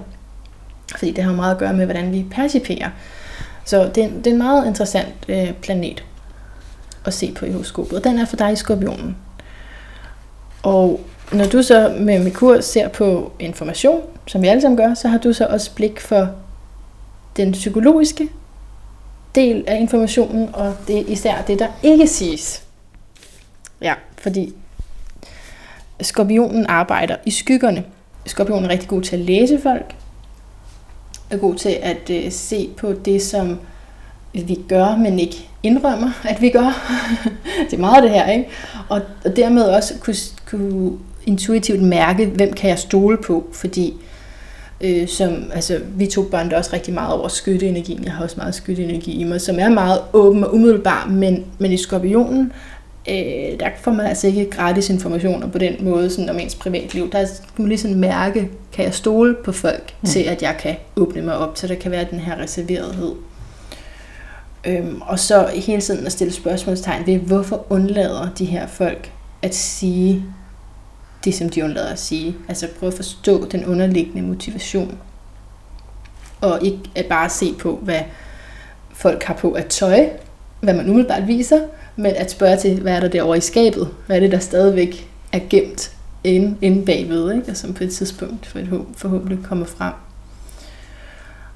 [0.97, 2.91] Fordi det har meget at gøre med, hvordan vi perciperer.
[3.65, 6.05] Så det er, det er en meget interessant øh, planet
[7.05, 7.99] at se på i horoskopet.
[7.99, 9.17] Og den er for dig i skorpionen.
[10.63, 11.01] Og
[11.33, 15.19] når du så med Mikur ser på information, som vi alle sammen gør, så har
[15.19, 16.29] du så også blik for
[17.37, 18.29] den psykologiske
[19.35, 22.63] del af informationen, og det er især det, der ikke siges.
[23.81, 24.55] Ja, fordi
[26.01, 27.85] skorpionen arbejder i skyggerne.
[28.27, 29.95] Skorpionen er rigtig god til at læse folk,
[31.31, 33.59] er god til at øh, se på det, som
[34.47, 36.99] vi gør, men ikke indrømmer, at vi gør.
[37.71, 38.49] det er meget det her, ikke?
[38.89, 40.17] Og, og dermed også kunne,
[40.47, 40.93] kunne
[41.27, 43.95] intuitivt mærke, hvem kan jeg stole på, fordi
[44.81, 48.05] øh, som, altså, vi to børn også rigtig meget over skytteenergien.
[48.05, 51.73] Jeg har også meget skytteenergi i mig, som er meget åben og umiddelbar, men, men
[51.73, 52.53] i skorpionen,
[53.09, 57.11] øh, der får man altså ikke gratis informationer på den måde, sådan om ens privatliv.
[57.13, 60.09] Der kan man lige sådan mærke, kan jeg stole på folk, mm.
[60.09, 63.13] til at jeg kan åbne mig op, så der kan være den her reserverethed.
[64.69, 69.13] Øhm, og så hele tiden at stille spørgsmålstegn ved, hvorfor undlader de her folk
[69.43, 70.25] at sige
[71.25, 72.37] det, som de undlader at sige.
[72.49, 74.99] Altså prøve at forstå den underliggende motivation.
[76.41, 78.01] Og ikke at bare se på, hvad
[78.93, 80.09] folk har på at tøj,
[80.61, 81.61] hvad man umiddelbart viser,
[81.97, 83.89] men at spørge til, hvad er der derovre i skabet?
[84.07, 87.51] Hvad er det, der stadigvæk er gemt inde, inde bagved, ikke?
[87.51, 88.47] og som på et tidspunkt
[88.97, 89.93] forhåbentlig kommer frem.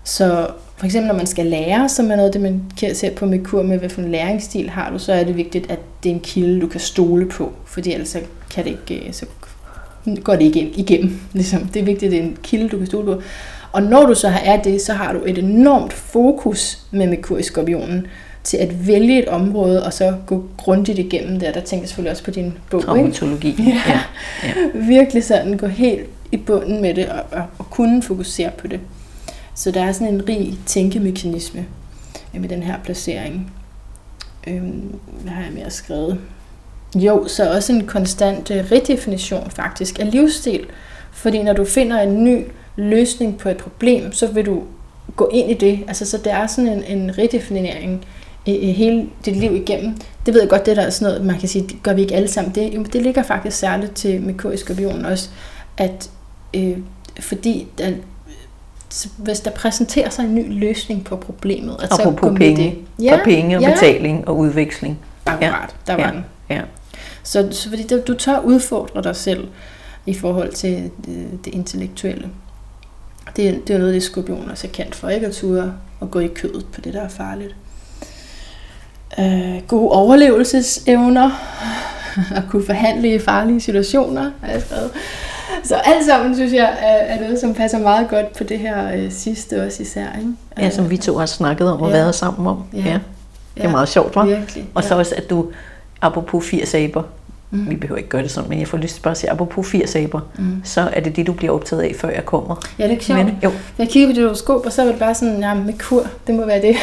[0.04, 0.46] Så
[0.76, 2.62] for eksempel når man skal lære, som er noget af det, man
[2.94, 5.70] ser på med kur med, hvad for en læringsstil har du, så er det vigtigt,
[5.70, 8.20] at det er en kilde, du kan stole på, fordi ellers så,
[8.50, 9.26] kan det ikke, så
[10.24, 11.20] går det ikke igennem.
[11.32, 11.66] Ligesom.
[11.66, 13.22] Det er vigtigt, at det er en kilde, du kan stole på.
[13.72, 17.42] Og når du så er det, så har du et enormt fokus med Merkur i
[17.42, 18.06] skorpionen
[18.44, 21.54] til at vælge et område, og så gå grundigt igennem det.
[21.54, 22.82] Der tænker jeg selvfølgelig også på din bog.
[22.82, 23.48] Traumatologi.
[23.48, 23.62] Ikke?
[23.86, 24.00] Ja.
[24.42, 24.48] ja.
[24.48, 24.86] ja.
[24.86, 28.80] Virkelig sådan, gå helt i bunden med det, og, og, og kunne fokusere på det.
[29.54, 31.66] Så der er sådan en rig tænkemekanisme
[32.34, 33.52] øh, med den her placering.
[34.46, 36.18] Øhm, hvad har jeg mere skrevet?
[36.96, 40.66] Jo, så også en konstant øh, redefinition faktisk af livsstil.
[41.12, 42.44] Fordi når du finder en ny
[42.76, 44.62] løsning på et problem, så vil du
[45.16, 45.84] gå ind i det.
[45.88, 48.04] Altså, så der er sådan en, en redefinering
[48.46, 49.96] i, i hele dit liv igennem.
[50.26, 52.00] Det ved jeg godt, det der er sådan noget, man kan sige, det gør vi
[52.00, 52.54] ikke alle sammen.
[52.54, 55.28] Det, jo, det ligger faktisk særligt til Merkur i skorpionen også,
[55.76, 56.10] at
[56.54, 56.78] øh,
[57.20, 57.92] fordi der,
[59.16, 62.38] hvis der præsenterer sig en ny løsning på problemet, at Og så på gå med
[62.38, 62.64] penge,
[62.98, 63.04] det.
[63.04, 64.98] ja, og penge og betaling og udveksling.
[65.26, 66.24] Akkurat, der var ja, den.
[66.50, 66.60] ja.
[67.22, 69.48] Så, så fordi du, du tør udfordre dig selv
[70.06, 72.28] i forhold til det, det intellektuelle.
[73.36, 76.18] Det, det er noget, det skorpion også er kendt for, ikke at ture og gå
[76.18, 77.54] i kødet på det, der er farligt.
[79.18, 81.30] Øh, gode overlevelsesevner,
[82.36, 84.90] at kunne forhandle i farlige situationer, har jeg skrevet.
[85.64, 88.92] Så alt sammen, synes jeg, er, er noget, som passer meget godt på det her
[88.96, 90.06] øh, sidste også især.
[90.18, 90.32] Ikke?
[90.58, 91.96] Ja, som vi to har snakket om og Ja.
[91.96, 92.64] været sammen om.
[92.72, 92.78] Ja.
[92.78, 92.98] Ja.
[93.56, 94.24] Det er meget sjovt, hva'?
[94.24, 94.64] Virkelig.
[94.74, 94.98] Og så ja.
[95.00, 95.46] også, at du,
[96.02, 97.02] apropos 80 aber,
[97.54, 97.70] Mm.
[97.70, 99.66] vi behøver ikke gøre det sådan, men jeg får lyst til bare at sige, apropos
[99.70, 100.60] 80 aber, Mm.
[100.64, 102.56] så er det det, du bliver optaget af, før jeg kommer.
[102.78, 103.24] Ja, det er ikke sjovt.
[103.24, 105.74] Men, jo, Jeg kigger på dit horoskop, og så er det bare sådan, ja, med
[105.78, 106.76] kur, det må være det.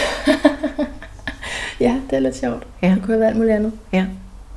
[1.80, 2.64] ja, det er lidt sjovt.
[2.82, 2.88] Ja.
[2.88, 3.72] Det kunne have været alt muligt andet.
[3.94, 4.06] ja,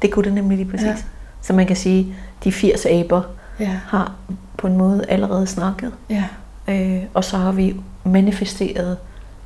[0.03, 0.87] det kunne det nemlig lige præcis.
[0.87, 0.95] Ja.
[1.43, 2.15] Så man kan sige,
[2.45, 3.23] de 80 aber
[3.61, 4.15] Ja, har
[4.59, 6.25] på en måde allerede snakket, ja.
[6.69, 8.99] øh, og så har vi manifesteret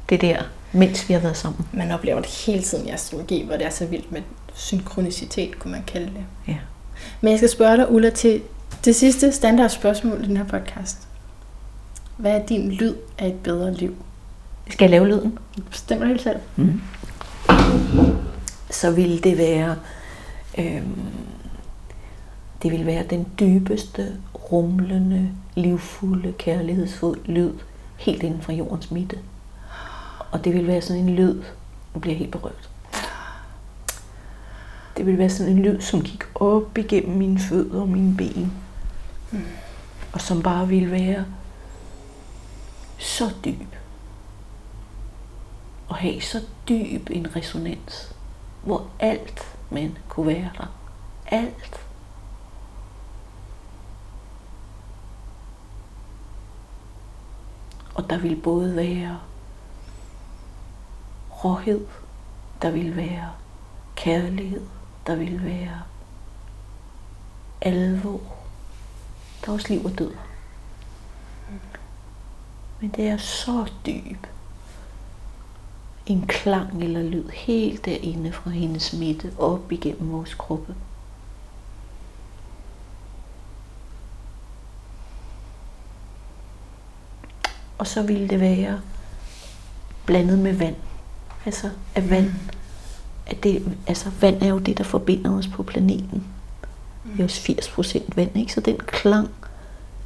[0.08, 0.42] det der,
[0.72, 1.66] mens vi har været sammen.
[1.72, 4.22] Man oplever det hele tiden i astrologi, hvor det er så vildt med
[4.54, 6.24] synkronicitet, kunne man kalde det.
[6.48, 6.56] Ja.
[7.20, 8.42] Men jeg skal spørge dig, Ulla, til
[8.84, 10.98] det sidste standardspørgsmål i den her podcast.
[12.16, 13.94] Hvad er din lyd af et bedre liv?
[14.70, 15.38] Skal jeg lave lyden?
[15.70, 16.38] Bestemmer helt selv.
[16.56, 16.80] Mm.
[18.70, 19.76] Så ville det være,
[20.58, 20.98] øhm,
[22.66, 27.52] det vil være den dybeste, rumlende, livfulde, kærlighedsfuld lyd,
[27.96, 29.18] helt inden for jordens midte.
[30.30, 31.42] Og det vil være sådan en lyd,
[31.94, 32.70] nu bliver jeg helt berørt.
[34.96, 38.52] Det vil være sådan en lyd, som gik op igennem mine fødder og mine ben.
[40.12, 41.24] Og som bare ville være
[42.98, 43.74] så dyb
[45.88, 48.14] og have så dyb en resonans,
[48.62, 50.72] hvor alt man kunne være der.
[51.26, 51.85] Alt.
[57.96, 59.18] Og der vil både være
[61.44, 61.86] råhed,
[62.62, 63.30] der vil være
[63.94, 64.62] kærlighed,
[65.06, 65.82] der vil være
[67.60, 68.20] alvor.
[69.40, 70.12] Der er også liv og død.
[72.80, 74.26] Men det er så dyb
[76.06, 80.74] en klang eller lyd helt derinde fra hendes midte op igennem vores kroppe.
[87.78, 88.80] Og så ville det være
[90.06, 90.76] blandet med vand.
[91.44, 92.30] Altså at vand,
[93.26, 96.24] at det, altså vand er jo det, der forbinder os på planeten.
[97.04, 98.52] Det er jo 80 procent vand, ikke?
[98.52, 99.28] Så den klang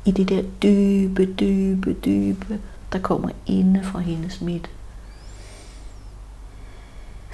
[0.05, 2.61] i det der dybe, dybe, dybe,
[2.93, 4.69] der kommer inde fra hendes midte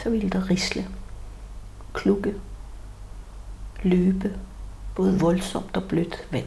[0.07, 0.87] så ville der risle,
[1.95, 2.35] klukke,
[3.83, 4.35] løbe,
[4.95, 6.47] både voldsomt og blødt vand.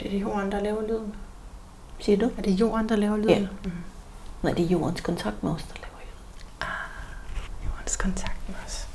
[0.00, 1.14] Det er det jorden, der laver lyden.
[1.98, 2.30] Siger du?
[2.38, 3.48] Er det jorden, der laver lyden?
[3.64, 3.70] Ja.
[4.42, 7.66] Nej, det er jordens kontakt med os, der laver lyd.
[7.66, 8.86] Jordens kontakt med os.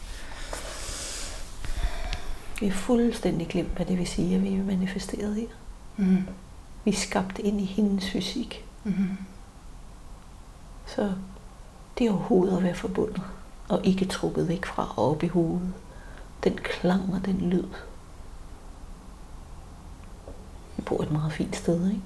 [2.60, 5.48] Vi er fuldstændig glemt, hvad det vil sige, at vi er manifesteret her.
[5.98, 6.28] Mm.
[6.84, 8.66] Vi er skabt ind i hendes fysik.
[8.84, 9.18] Mm.
[10.86, 11.12] Så
[11.98, 13.22] det er overhovedet at være forbundet,
[13.68, 15.74] og ikke trukket væk fra og op i hovedet.
[16.44, 17.64] Den klang og den lyd.
[20.78, 22.02] Vi bor et meget fint sted, ikke?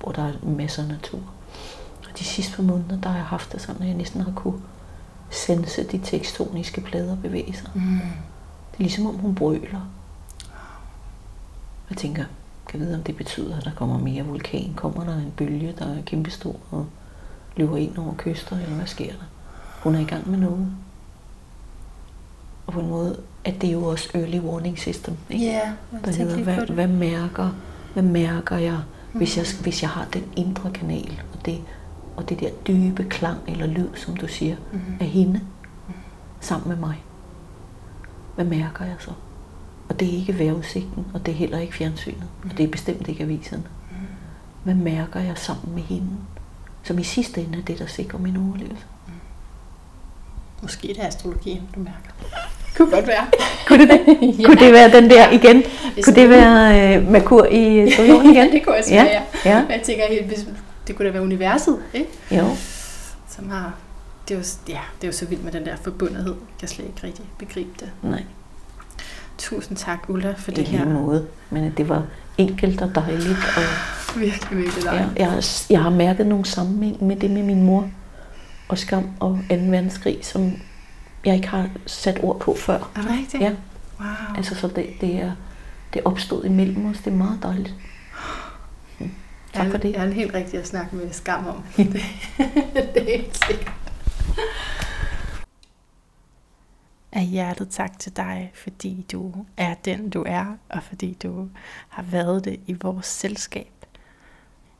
[0.00, 1.20] hvor der er masser af natur.
[2.08, 4.32] Og de sidste par måneder, der har jeg haft det sådan, at jeg næsten har
[4.36, 4.60] kunne
[5.30, 7.70] sense de tekstoniske plader bevæge sig.
[7.74, 8.00] Mm.
[8.72, 9.80] Det er ligesom om hun brøler.
[11.90, 12.24] Jeg tænker,
[12.68, 14.74] kan vide, om det betyder, at der kommer mere vulkan?
[14.76, 16.86] Kommer der en bølge, der er kæmpestor og
[17.56, 19.24] løber ind over kyster, eller hvad sker der?
[19.82, 20.68] Hun er i gang med noget.
[22.74, 25.16] På en måde, at det er jo også early warning system.
[25.30, 25.44] Ikke?
[25.44, 25.60] Ja,
[26.04, 26.70] Der hedder, hvad, det.
[26.70, 27.50] hvad, mærker,
[27.92, 28.78] hvad mærker jeg,
[29.12, 31.60] hvis jeg, hvis jeg har den indre kanal, og det,
[32.16, 34.80] og det der dybe klang eller lyd, som du siger, Mhm.
[35.00, 35.40] af hende,
[36.40, 37.02] sammen med mig.
[38.34, 39.10] Hvad mærker jeg så?
[39.88, 43.08] Og det er ikke vejrudsigten, og det er heller ikke fjernsynet, og det er bestemt
[43.08, 43.62] ikke aviserne.
[44.64, 46.08] Hvad mærker jeg sammen med hende,
[46.82, 48.84] som i sidste ende er det, der sikrer min overlevelse?
[50.62, 52.10] Måske det er astrologien, du mærker.
[52.76, 53.26] Kunne godt være.
[53.66, 54.00] Kunne det det?
[54.38, 54.44] Ja.
[54.46, 55.62] Kunne det være den der igen?
[56.04, 58.34] Kunne det være øh, Merkur i skorpionen igen?
[58.34, 59.22] ja, det kunne også Ja, være.
[59.44, 59.64] ja.
[59.70, 60.46] Jeg tænker, helt, hvis-
[60.86, 62.08] det kunne da være universet, ikke?
[62.30, 62.44] Jo.
[63.28, 63.74] Som har...
[64.28, 66.34] Det er, jo, ja, det er jo så vildt med den der forbundethed.
[66.34, 67.90] Jeg kan slet ikke rigtig begribe det.
[68.02, 68.22] Nej,
[69.38, 70.84] Tusind tak, Ulla, for det det er her.
[70.88, 71.26] måde.
[71.50, 72.02] Men at det var
[72.38, 73.38] enkelt og dejligt.
[73.56, 73.62] Og
[74.20, 75.18] Virkelig, virkelig ja, dejligt.
[75.18, 77.88] jeg, har, jeg har mærket nogle sammenhæng med det med min mor
[78.68, 79.54] og skam og 2.
[79.56, 80.52] verdenskrig, som
[81.24, 82.90] jeg ikke har sat ord på før.
[82.96, 83.42] Er det rigtigt?
[83.42, 83.52] Ja.
[84.00, 84.36] Wow.
[84.36, 85.32] Altså, så det, det er
[85.94, 86.98] det opstod imellem os.
[86.98, 87.74] Det er meget dejligt.
[89.52, 89.92] Tak for det.
[89.92, 91.64] Jeg er helt rigtig at snakke med skam om.
[91.76, 91.92] det,
[92.94, 93.72] det er helt sikkert.
[97.12, 101.48] Af hjertet tak til dig, fordi du er den, du er, og fordi du
[101.88, 103.70] har været det i vores selskab.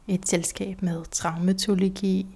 [0.08, 2.26] Et selskab med traumatologi,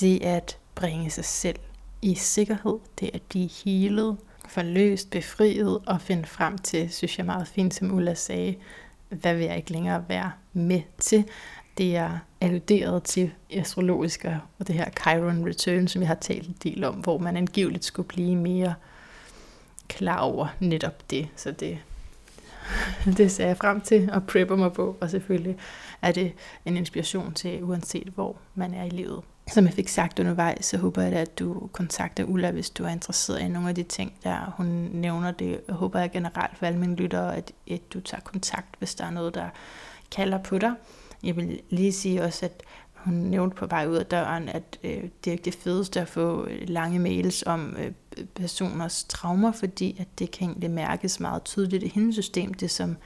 [0.00, 1.58] det at bringe sig selv
[2.02, 4.16] i sikkerhed, det at blive healet,
[4.48, 8.54] forløst, befriet og finde frem til, synes jeg meget fint, som Ulla sagde,
[9.08, 11.24] hvad vil jeg ikke længere være med til.
[11.78, 14.24] Det er alluderet til astrologisk
[14.58, 17.84] og det her Chiron Return, som jeg har talt en del om, hvor man angiveligt
[17.84, 18.74] skulle blive mere
[19.88, 21.28] klar over netop det.
[21.36, 21.78] Så det,
[23.16, 25.56] det ser jeg frem til og prepper mig på, og selvfølgelig
[26.02, 26.32] er det
[26.64, 29.22] en inspiration til, uanset hvor man er i livet.
[29.52, 32.88] Som jeg fik sagt undervejs, så håber jeg, at du kontakter Ulla, hvis du er
[32.88, 35.60] interesseret i nogle af de ting, der hun nævner det.
[35.68, 39.04] Jeg håber jeg generelt for alle mine lyttere, at, at du tager kontakt, hvis der
[39.04, 39.48] er noget, der
[40.10, 40.74] kalder på dig.
[41.22, 42.62] Jeg vil lige sige også, at
[42.94, 46.08] hun nævnte på vej ud af døren, at øh, det er ikke det fedeste at
[46.08, 47.92] få øh, lange mails om øh,
[48.34, 52.96] personers traumer, fordi at det kan egentlig mærkes meget tydeligt i hendes system, det som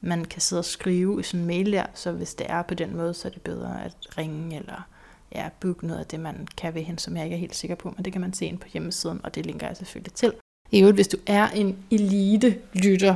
[0.00, 2.74] man kan sidde og skrive i sådan en mail der, så hvis det er på
[2.74, 4.88] den måde, så er det bedre at ringe eller
[5.34, 7.74] ja, booke noget af det, man kan ved hende, som jeg ikke er helt sikker
[7.74, 10.32] på, men det kan man se ind på hjemmesiden, og det linker jeg selvfølgelig til.
[10.70, 13.14] I øvrigt, hvis du er en elite-lytter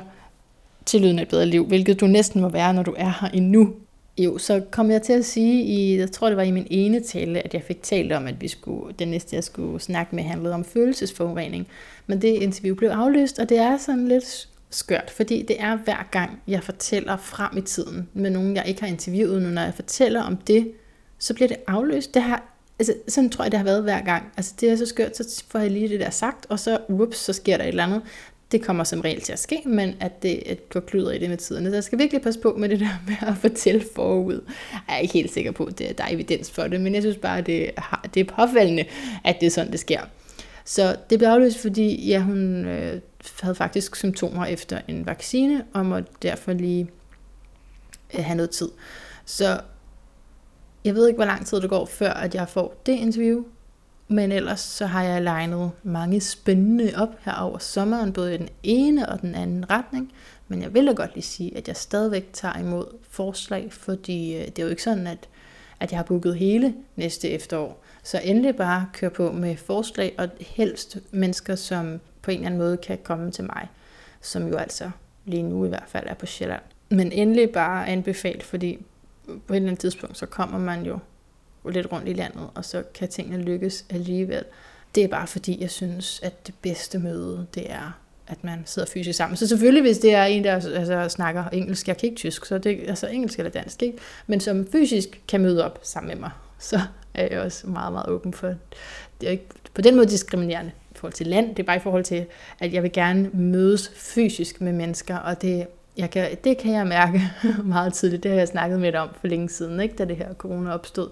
[0.87, 3.29] til Lyden af et bedre liv, hvilket du næsten må være, når du er her
[3.29, 3.75] endnu,
[4.19, 7.01] jo, så kom jeg til at sige, i, jeg tror det var i min ene
[7.01, 10.25] tale, at jeg fik talt om, at vi skulle, den næste jeg skulle snakke med
[10.25, 11.67] handlede om følelsesforurening.
[12.07, 16.09] Men det interview blev aflyst, og det er sådan lidt skørt, fordi det er hver
[16.11, 19.75] gang, jeg fortæller frem i tiden med nogen, jeg ikke har interviewet nu, når jeg
[19.75, 20.73] fortæller om det,
[21.23, 22.15] så bliver det afløst.
[22.15, 22.43] Det har,
[22.79, 24.33] altså, sådan tror jeg, det har været hver gang.
[24.37, 27.19] Altså, det er så skørt, så får jeg lige det der sagt, og så, ups,
[27.19, 28.03] så sker der et eller andet.
[28.53, 31.31] Det kommer som regel til at ske, men at det at går kluder i det
[31.31, 31.67] med tiden.
[31.67, 34.41] Så jeg skal virkelig passe på med det der med at fortælle forud.
[34.73, 37.17] Jeg er ikke helt sikker på, at der er evidens for det, men jeg synes
[37.17, 38.85] bare, at det, har, det er påfaldende,
[39.25, 40.01] at det er sådan, det sker.
[40.65, 43.01] Så det blev afløst, fordi ja, hun øh,
[43.41, 46.91] havde faktisk symptomer efter en vaccine, og måtte derfor lige
[48.15, 48.69] øh, have noget tid.
[49.25, 49.61] Så
[50.85, 53.45] jeg ved ikke, hvor lang tid det går, før at jeg får det interview,
[54.09, 58.49] men ellers så har jeg legnet mange spændende op her over sommeren, både i den
[58.63, 60.13] ene og den anden retning.
[60.49, 64.47] Men jeg vil da godt lige sige, at jeg stadigvæk tager imod forslag, fordi øh,
[64.47, 65.29] det er jo ikke sådan, at,
[65.81, 67.83] at jeg har booket hele næste efterår.
[68.03, 72.61] Så endelig bare kør på med forslag, og helst mennesker, som på en eller anden
[72.61, 73.69] måde kan komme til mig,
[74.21, 74.91] som jo altså
[75.25, 76.63] lige nu i hvert fald er på Sjælland.
[76.89, 78.79] Men endelig bare anbefalt, fordi
[79.27, 80.99] på et eller andet tidspunkt, så kommer man jo
[81.71, 84.45] lidt rundt i landet, og så kan tingene lykkes alligevel.
[84.95, 88.89] Det er bare fordi, jeg synes, at det bedste møde, det er, at man sidder
[88.89, 89.37] fysisk sammen.
[89.37, 92.59] Så selvfølgelig, hvis det er en, der altså, snakker engelsk, jeg kan ikke tysk, så
[92.59, 93.99] det er altså engelsk eller dansk, ikke?
[94.27, 96.81] men som fysisk kan møde op sammen med mig, så
[97.15, 99.27] er jeg også meget, meget åben for det.
[99.27, 102.05] er ikke på den måde diskriminerende i forhold til land, det er bare i forhold
[102.05, 102.27] til,
[102.59, 105.67] at jeg vil gerne mødes fysisk med mennesker, og det
[105.97, 107.23] jeg kan, det kan jeg mærke
[107.65, 108.23] meget tidligt.
[108.23, 109.97] Det har jeg snakket med dig om for længe siden, ikke?
[109.97, 111.11] da det her corona opstod,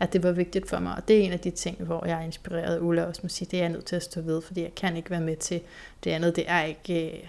[0.00, 0.94] at det var vigtigt for mig.
[0.96, 3.48] Og det er en af de ting, hvor jeg er inspireret Ulla også må sige,
[3.50, 5.60] det er jeg nødt til at stå ved, fordi jeg kan ikke være med til
[6.04, 6.36] det andet.
[6.36, 7.22] Det er ikke,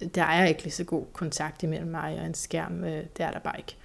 [0.00, 2.84] øh, der er ikke lige så god kontakt imellem mig og en skærm.
[2.84, 3.76] Øh, det er der bare ikke.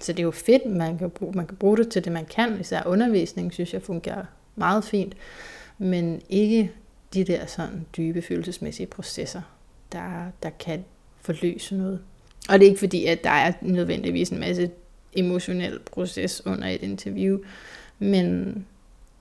[0.00, 2.26] Så det er jo fedt, man kan, bruge, man kan bruge det til det, man
[2.26, 2.60] kan.
[2.60, 4.24] Især undervisning, synes jeg, fungerer
[4.56, 5.14] meget fint.
[5.78, 6.72] Men ikke
[7.14, 9.42] de der sådan dybe følelsesmæssige processer,
[9.92, 10.84] der, der kan
[11.36, 12.00] forløse noget.
[12.48, 14.70] Og det er ikke fordi, at der er nødvendigvis en masse
[15.12, 17.38] emotionel proces under et interview,
[17.98, 18.54] men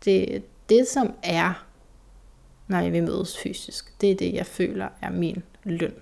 [0.05, 1.65] det, det som er,
[2.67, 5.93] når vi mødes fysisk, det er det, jeg føler er min løn.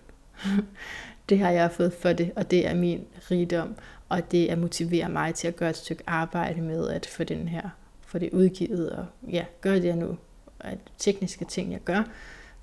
[1.30, 3.76] det har jeg fået for det, og det er min rigdom,
[4.10, 7.48] og det er motiverer mig til at gøre et stykke arbejde med at få den
[7.48, 7.70] her,
[8.02, 10.18] få det udgivet, og ja, gør det jeg nu,
[10.60, 12.04] at tekniske ting, jeg gør,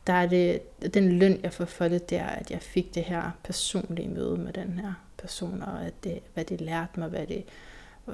[0.07, 0.63] der er det,
[0.95, 4.37] den løn, jeg får for det, det er, at jeg fik det her personlige møde
[4.37, 7.45] med den her person, og at det, hvad det lærte mig, hvad det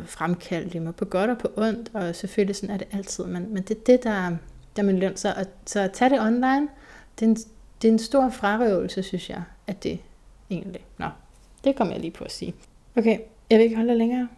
[0.05, 3.63] fremkaldte mig på godt og på ondt, og selvfølgelig sådan er det altid, men, men
[3.63, 4.37] det er det, der,
[4.77, 5.17] der er min løn.
[5.17, 6.69] Så at, så at tage det online,
[7.19, 7.37] det er, en,
[7.83, 10.01] det er en stor frarøvelse, synes jeg, at det
[10.51, 10.87] egentlig.
[10.99, 11.07] Nå,
[11.65, 12.55] det kommer jeg lige på at sige.
[12.97, 13.19] Okay,
[13.51, 14.29] jeg vil ikke holde længere.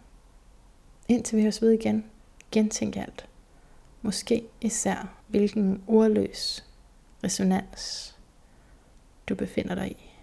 [1.07, 2.05] Indtil vi høres ved igen.
[2.51, 3.25] Gentænk alt.
[4.01, 6.65] Måske især, hvilken ordløs
[7.23, 8.15] resonans
[9.29, 10.09] du befinder dig i.